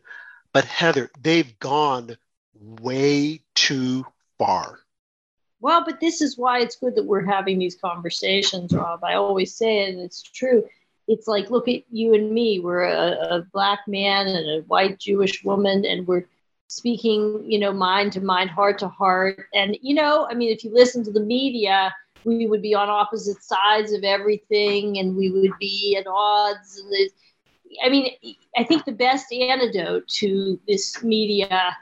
but 0.54 0.66
Heather, 0.66 1.10
they've 1.20 1.58
gone 1.58 2.16
way 2.54 3.42
too 3.56 4.06
far. 4.38 4.82
Well, 5.60 5.84
but 5.86 6.00
this 6.00 6.22
is 6.22 6.38
why 6.38 6.60
it's 6.60 6.76
good 6.76 6.96
that 6.96 7.06
we're 7.06 7.26
having 7.26 7.58
these 7.60 7.76
conversations, 7.76 8.74
Rob. 8.74 9.04
I 9.04 9.16
always 9.16 9.56
say 9.56 9.90
and 9.90 10.00
it's 10.00 10.22
true. 10.22 10.64
It's 11.08 11.28
like, 11.28 11.50
look 11.50 11.68
at 11.68 11.82
you 11.90 12.14
and 12.14 12.32
me. 12.32 12.60
We're 12.60 12.84
a, 12.84 13.38
a 13.38 13.42
black 13.54 13.80
man 13.88 14.28
and 14.28 14.50
a 14.50 14.62
white 14.68 15.00
Jewish 15.00 15.44
woman, 15.44 15.86
and 15.86 16.06
we're 16.06 16.26
speaking, 16.68 17.44
you 17.50 17.60
know, 17.60 17.72
mind 17.72 18.12
to 18.14 18.22
mind, 18.22 18.50
heart 18.50 18.78
to 18.80 18.90
heart. 18.90 19.46
And, 19.54 19.78
you 19.82 19.96
know, 19.96 20.28
I 20.30 20.34
mean, 20.34 20.52
if 20.52 20.64
you 20.64 20.74
listen 20.74 21.04
to 21.06 21.12
the 21.12 21.22
media, 21.22 21.94
we 22.26 22.46
would 22.46 22.62
be 22.62 22.76
on 22.76 22.90
opposite 22.90 23.42
sides 23.42 23.94
of 23.94 24.04
everything 24.04 25.00
and 25.00 25.16
we 25.16 25.32
would 25.32 25.58
be 25.60 25.96
at 25.98 26.08
odds. 26.08 26.78
And 26.78 27.10
I 27.84 27.90
mean, 27.90 28.12
I 28.58 28.64
think 28.64 28.84
the 28.84 28.92
best 28.92 29.32
antidote 29.32 30.08
to 30.10 30.60
this 30.68 31.02
media 31.04 31.76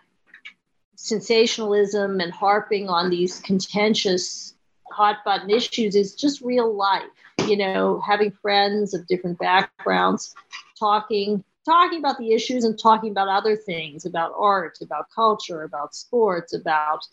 sensationalism 1.05 2.19
and 2.19 2.33
harping 2.33 2.89
on 2.89 3.11
these 3.11 3.39
contentious 3.39 4.55
hot 4.91 5.17
button 5.23 5.51
issues 5.51 5.95
is 5.95 6.15
just 6.15 6.41
real 6.41 6.73
life. 6.73 7.03
You 7.47 7.57
know, 7.57 8.01
having 8.05 8.31
friends 8.31 8.95
of 8.95 9.05
different 9.07 9.37
backgrounds 9.37 10.33
talking 10.79 11.43
talking 11.63 11.99
about 11.99 12.17
the 12.17 12.33
issues 12.33 12.63
and 12.63 12.77
talking 12.79 13.11
about 13.11 13.27
other 13.27 13.55
things 13.55 14.05
about 14.05 14.33
art, 14.37 14.79
about 14.81 15.05
culture, 15.13 15.63
about 15.63 15.93
sports, 15.93 16.53
about 16.53 17.05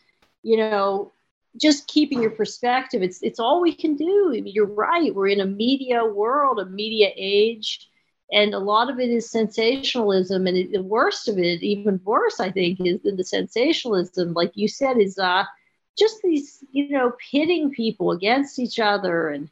you 0.43 0.57
know 0.57 1.13
just 1.61 1.87
keeping 1.87 2.23
your 2.23 2.31
perspective. 2.31 3.03
It's 3.03 3.23
it's 3.23 3.39
all 3.39 3.61
we 3.61 3.75
can 3.75 3.95
do. 3.95 4.33
I 4.35 4.41
mean, 4.41 4.55
you're 4.55 4.67
right. 4.67 5.15
We're 5.15 5.29
in 5.29 5.41
a 5.41 5.47
media 5.47 6.05
world, 6.05 6.59
a 6.61 6.65
media 6.65 7.11
age, 7.15 7.91
and 8.33 8.55
a 8.55 8.59
lot 8.59 8.91
of 8.91 8.99
it 8.99 9.11
is 9.11 9.31
sensationalism. 9.31 10.47
And 10.47 10.57
it, 10.57 10.73
the 10.73 10.83
worst 10.83 11.29
of 11.29 11.39
it, 11.39 11.63
even 11.63 12.01
worse, 12.05 12.41
I 12.41 12.51
think, 12.51 12.81
is 12.81 13.01
the 13.03 13.25
sensationalism. 13.25 14.33
Like 14.33 14.53
you 14.55 14.69
said, 14.69 14.99
is 14.99 15.19
uh, 15.19 15.45
just 15.99 16.23
these 16.23 16.65
you 16.73 16.89
know 16.91 17.13
pitting 17.31 17.71
people 17.71 18.13
against 18.13 18.59
each 18.59 18.79
other 18.79 19.29
and 19.29 19.49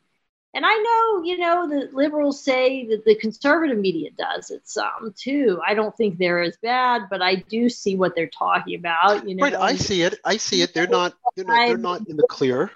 and 0.52 0.64
I 0.66 0.74
know, 0.74 1.22
you 1.22 1.38
know, 1.38 1.68
the 1.68 1.90
liberals 1.92 2.42
say 2.42 2.84
that 2.88 3.04
the 3.04 3.14
conservative 3.14 3.78
media 3.78 4.10
does 4.18 4.50
it 4.50 4.68
some 4.68 5.14
too. 5.16 5.60
I 5.64 5.74
don't 5.74 5.96
think 5.96 6.18
they're 6.18 6.42
as 6.42 6.56
bad, 6.60 7.02
but 7.08 7.22
I 7.22 7.36
do 7.36 7.68
see 7.68 7.94
what 7.94 8.16
they're 8.16 8.26
talking 8.26 8.74
about. 8.74 9.28
You 9.28 9.36
know, 9.36 9.44
right? 9.44 9.54
I 9.54 9.76
see 9.76 10.02
it. 10.02 10.18
I 10.24 10.38
see 10.38 10.62
it. 10.62 10.74
They're 10.74 10.88
not. 10.88 11.14
They're 11.36 11.44
not. 11.44 11.66
They're 11.68 11.78
not 11.78 12.08
in 12.08 12.16
the 12.16 12.26
clear. 12.28 12.70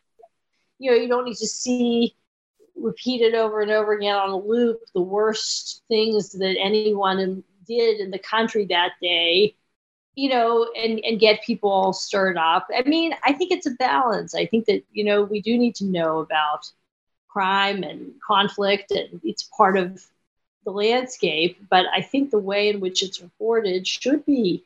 You 0.78 0.92
know, 0.92 0.96
you 0.96 1.08
don't 1.08 1.24
need 1.24 1.36
to 1.38 1.48
see 1.48 2.14
repeated 2.76 3.34
over 3.34 3.60
and 3.60 3.70
over 3.70 3.92
again 3.92 4.16
on 4.16 4.30
a 4.30 4.36
loop 4.36 4.80
the 4.94 5.00
worst 5.00 5.82
things 5.88 6.32
that 6.32 6.56
anyone 6.60 7.42
did 7.66 8.00
in 8.00 8.10
the 8.10 8.18
country 8.18 8.66
that 8.66 8.92
day 9.00 9.54
you 10.14 10.28
know 10.28 10.70
and 10.76 11.00
and 11.04 11.20
get 11.20 11.42
people 11.42 11.70
all 11.70 11.92
stirred 11.92 12.36
up 12.36 12.68
i 12.76 12.82
mean 12.82 13.14
i 13.24 13.32
think 13.32 13.50
it's 13.52 13.66
a 13.66 13.70
balance 13.72 14.34
i 14.34 14.44
think 14.44 14.66
that 14.66 14.82
you 14.92 15.04
know 15.04 15.22
we 15.22 15.40
do 15.40 15.56
need 15.56 15.74
to 15.74 15.84
know 15.84 16.18
about 16.18 16.70
crime 17.34 17.82
and 17.82 18.12
conflict, 18.26 18.92
and 18.92 19.20
it's 19.24 19.42
part 19.42 19.76
of 19.76 20.00
the 20.64 20.70
landscape. 20.70 21.58
But 21.68 21.84
I 21.92 22.00
think 22.00 22.30
the 22.30 22.38
way 22.38 22.68
in 22.68 22.80
which 22.80 23.02
it's 23.02 23.20
reported 23.20 23.86
should 23.86 24.24
be, 24.24 24.62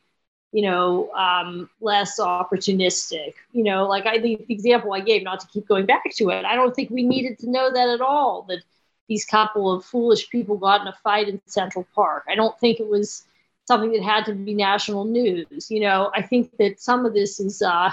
you 0.53 0.63
know, 0.63 1.11
um, 1.13 1.69
less 1.81 2.19
opportunistic. 2.19 3.35
You 3.53 3.65
know, 3.65 3.87
like 3.87 4.07
I 4.07 4.19
the 4.19 4.45
example 4.49 4.93
I 4.93 5.01
gave, 5.01 5.23
not 5.23 5.41
to 5.41 5.47
keep 5.49 5.69
going 5.69 5.87
back 5.87 6.05
to 6.15 6.31
it. 6.31 6.45
I 6.45 6.55
don't 6.55 6.75
think 6.75 6.91
we 6.91 7.03
needed 7.03 7.39
to 7.41 7.51
know 7.51 7.73
that 7.73 7.89
at 7.89 8.01
all. 8.01 8.43
That 8.49 8.63
these 9.09 9.25
couple 9.25 9.73
of 9.73 9.85
foolish 9.85 10.29
people 10.31 10.57
got 10.57 10.83
in 10.83 10.87
a 10.87 10.95
fight 11.03 11.29
in 11.29 11.41
Central 11.47 11.87
Park. 11.95 12.25
I 12.29 12.35
don't 12.35 12.59
think 12.59 12.81
it 12.81 12.89
was 12.89 13.25
something 13.67 13.93
that 13.93 14.03
had 14.03 14.25
to 14.27 14.35
be 14.35 14.55
national 14.55 15.05
news. 15.05 15.71
You 15.71 15.81
know, 15.81 16.11
I 16.15 16.23
think 16.23 16.57
that 16.59 16.81
some 16.81 17.05
of 17.05 17.15
this 17.15 17.41
is 17.41 17.63
uh, 17.63 17.91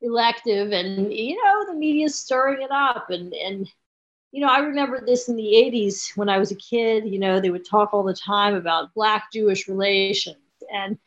elective, 0.00 0.72
and 0.72 1.12
you 1.12 1.42
know, 1.42 1.66
the 1.66 1.78
media's 1.78 2.14
stirring 2.14 2.62
it 2.62 2.70
up, 2.70 3.10
and 3.10 3.34
and 3.34 3.68
you 4.32 4.40
know, 4.40 4.48
I 4.48 4.60
remember 4.60 5.00
this 5.04 5.28
in 5.28 5.36
the 5.36 5.42
80s 5.42 6.16
when 6.16 6.28
I 6.28 6.38
was 6.38 6.52
a 6.52 6.56
kid. 6.56 7.06
You 7.08 7.18
know, 7.18 7.40
they 7.40 7.50
would 7.50 7.68
talk 7.68 7.92
all 7.92 8.04
the 8.04 8.14
time 8.14 8.54
about 8.54 8.94
Black 8.94 9.32
Jewish 9.32 9.66
relations. 9.66 10.36
And 10.72 10.98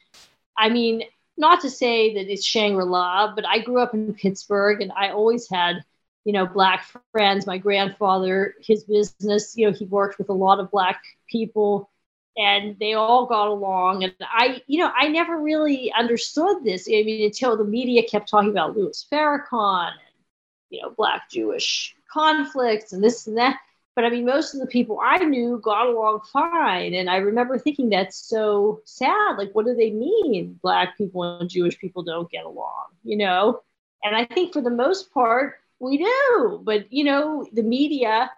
I 0.57 0.69
mean, 0.69 1.03
not 1.37 1.61
to 1.61 1.69
say 1.69 2.15
that 2.15 2.31
it's 2.31 2.45
Shangri 2.45 2.85
La, 2.85 3.33
but 3.33 3.45
I 3.45 3.59
grew 3.59 3.79
up 3.79 3.93
in 3.93 4.13
Pittsburgh 4.13 4.81
and 4.81 4.91
I 4.95 5.09
always 5.09 5.49
had, 5.49 5.83
you 6.25 6.33
know, 6.33 6.45
Black 6.45 6.85
friends. 7.11 7.47
My 7.47 7.57
grandfather, 7.57 8.55
his 8.61 8.83
business, 8.83 9.57
you 9.57 9.67
know, 9.67 9.73
he 9.73 9.85
worked 9.85 10.17
with 10.17 10.29
a 10.29 10.33
lot 10.33 10.59
of 10.59 10.71
Black 10.71 11.01
people 11.27 11.89
and 12.37 12.77
they 12.79 12.93
all 12.93 13.25
got 13.25 13.47
along. 13.47 14.03
And 14.03 14.13
I, 14.21 14.61
you 14.67 14.79
know, 14.79 14.91
I 14.95 15.07
never 15.07 15.39
really 15.39 15.91
understood 15.91 16.63
this. 16.63 16.87
I 16.87 17.03
mean, 17.03 17.25
until 17.25 17.57
the 17.57 17.63
media 17.63 18.03
kept 18.03 18.29
talking 18.29 18.49
about 18.49 18.75
Louis 18.75 19.05
Farrakhan 19.11 19.89
and, 19.89 20.25
you 20.69 20.81
know, 20.81 20.93
Black 20.95 21.29
Jewish 21.29 21.95
conflicts 22.11 22.93
and 22.93 23.03
this 23.03 23.27
and 23.27 23.37
that. 23.37 23.57
But 23.95 24.05
I 24.05 24.09
mean, 24.09 24.25
most 24.25 24.55
of 24.55 24.59
the 24.59 24.67
people 24.67 24.99
I 25.03 25.17
knew 25.19 25.59
got 25.63 25.87
along 25.87 26.21
fine. 26.31 26.93
And 26.93 27.09
I 27.09 27.17
remember 27.17 27.57
thinking 27.59 27.89
that's 27.89 28.17
so 28.17 28.81
sad. 28.85 29.37
Like, 29.37 29.51
what 29.53 29.65
do 29.65 29.75
they 29.75 29.91
mean? 29.91 30.59
Black 30.63 30.97
people 30.97 31.39
and 31.39 31.49
Jewish 31.49 31.77
people 31.79 32.03
don't 32.03 32.29
get 32.31 32.45
along, 32.45 32.85
you 33.03 33.17
know? 33.17 33.61
And 34.03 34.15
I 34.15 34.25
think 34.25 34.53
for 34.53 34.61
the 34.61 34.71
most 34.71 35.13
part, 35.13 35.55
we 35.79 35.97
do. 35.99 36.61
But, 36.63 36.91
you 36.91 37.03
know, 37.03 37.45
the 37.53 37.63
media 37.63 38.31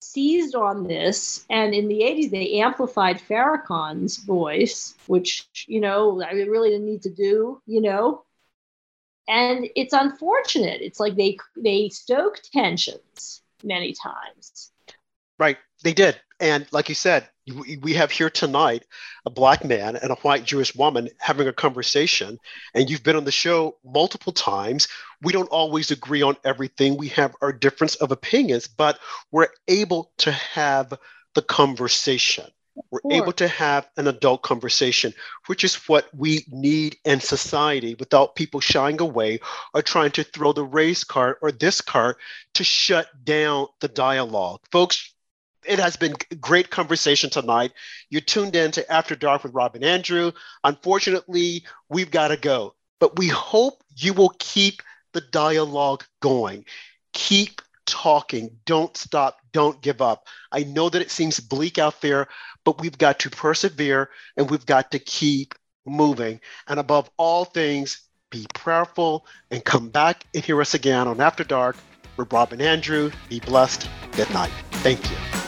seized 0.00 0.54
on 0.54 0.84
this. 0.84 1.44
And 1.50 1.74
in 1.74 1.88
the 1.88 2.00
80s, 2.02 2.30
they 2.30 2.60
amplified 2.60 3.20
Farrakhan's 3.20 4.16
voice, 4.18 4.94
which, 5.06 5.46
you 5.68 5.80
know, 5.80 6.22
I 6.22 6.32
really 6.32 6.70
didn't 6.70 6.86
need 6.86 7.02
to 7.02 7.10
do, 7.10 7.60
you 7.66 7.82
know? 7.82 8.22
and 9.28 9.68
it's 9.74 9.92
unfortunate 9.92 10.80
it's 10.80 11.00
like 11.00 11.16
they 11.16 11.36
they 11.56 11.88
stoke 11.88 12.40
tensions 12.52 13.42
many 13.64 13.92
times 13.92 14.70
right. 15.38 15.58
They 15.82 15.92
did. 15.92 16.20
And 16.40 16.66
like 16.72 16.88
you 16.88 16.94
said 16.94 17.28
we 17.80 17.94
have 17.94 18.10
here 18.10 18.30
tonight 18.30 18.84
a 19.24 19.30
black 19.30 19.64
man 19.64 19.96
and 19.96 20.10
a 20.10 20.16
white 20.16 20.44
jewish 20.44 20.74
woman 20.74 21.08
having 21.18 21.46
a 21.46 21.52
conversation. 21.52 22.38
And 22.74 22.90
you've 22.90 23.04
been 23.04 23.16
on 23.16 23.24
the 23.24 23.32
show 23.32 23.76
multiple 23.84 24.32
times. 24.32 24.88
We 25.22 25.32
don't 25.32 25.48
always 25.48 25.90
agree 25.90 26.22
on 26.22 26.36
everything. 26.44 26.96
We 26.96 27.08
have 27.08 27.36
our 27.40 27.52
difference 27.52 27.94
of 27.96 28.10
opinions 28.10 28.66
but 28.66 28.98
we're 29.30 29.48
able 29.68 30.12
to 30.18 30.32
have 30.32 30.92
the 31.34 31.42
conversation. 31.42 32.46
We're 32.90 33.00
able 33.10 33.32
to 33.34 33.48
have 33.48 33.88
an 33.96 34.06
adult 34.06 34.42
conversation, 34.42 35.14
which 35.46 35.64
is 35.64 35.76
what 35.88 36.08
we 36.14 36.44
need 36.48 36.96
in 37.06 37.20
society 37.20 37.94
without 37.98 38.36
people 38.36 38.60
shying 38.60 39.00
away 39.00 39.40
or 39.72 39.80
trying 39.80 40.10
to 40.12 40.24
throw 40.24 40.52
the 40.52 40.64
race 40.64 41.02
card 41.02 41.36
or 41.40 41.52
this 41.52 41.80
card 41.80 42.16
to 42.52 42.64
shut 42.64 43.06
down 43.24 43.68
the 43.80 43.88
dialogue. 43.88 44.60
Folks, 44.70 45.14
it 45.66 45.78
has 45.78 45.96
been 45.96 46.14
great 46.40 46.70
conversation 46.70 47.30
tonight. 47.30 47.72
You 48.10 48.20
tuned 48.20 48.56
in 48.56 48.70
to 48.72 48.92
After 48.92 49.16
Dark 49.16 49.42
with 49.42 49.54
Rob 49.54 49.74
and 49.74 49.84
Andrew. 49.84 50.32
Unfortunately, 50.64 51.64
we've 51.88 52.10
got 52.10 52.28
to 52.28 52.36
go, 52.36 52.74
but 53.00 53.18
we 53.18 53.28
hope 53.28 53.82
you 53.96 54.12
will 54.12 54.34
keep 54.38 54.82
the 55.12 55.20
dialogue 55.20 56.04
going. 56.20 56.64
Keep 57.12 57.62
talking. 57.86 58.50
Don't 58.66 58.96
stop. 58.96 59.38
Don't 59.52 59.80
give 59.80 60.02
up. 60.02 60.26
I 60.52 60.64
know 60.64 60.88
that 60.88 61.02
it 61.02 61.10
seems 61.10 61.40
bleak 61.40 61.78
out 61.78 62.00
there, 62.00 62.28
but 62.64 62.80
we've 62.80 62.98
got 62.98 63.18
to 63.20 63.30
persevere 63.30 64.10
and 64.36 64.50
we've 64.50 64.66
got 64.66 64.90
to 64.90 64.98
keep 64.98 65.54
moving. 65.86 66.40
And 66.66 66.78
above 66.78 67.10
all 67.16 67.44
things, 67.44 68.02
be 68.30 68.46
prayerful 68.54 69.24
and 69.50 69.64
come 69.64 69.88
back 69.88 70.26
and 70.34 70.44
hear 70.44 70.60
us 70.60 70.74
again 70.74 71.08
on 71.08 71.20
After 71.20 71.44
Dark 71.44 71.76
with 72.16 72.32
Rob 72.32 72.52
and 72.52 72.60
Andrew. 72.60 73.10
Be 73.28 73.40
blessed. 73.40 73.88
Good 74.12 74.30
night. 74.30 74.52
Thank 74.72 75.10
you. 75.10 75.45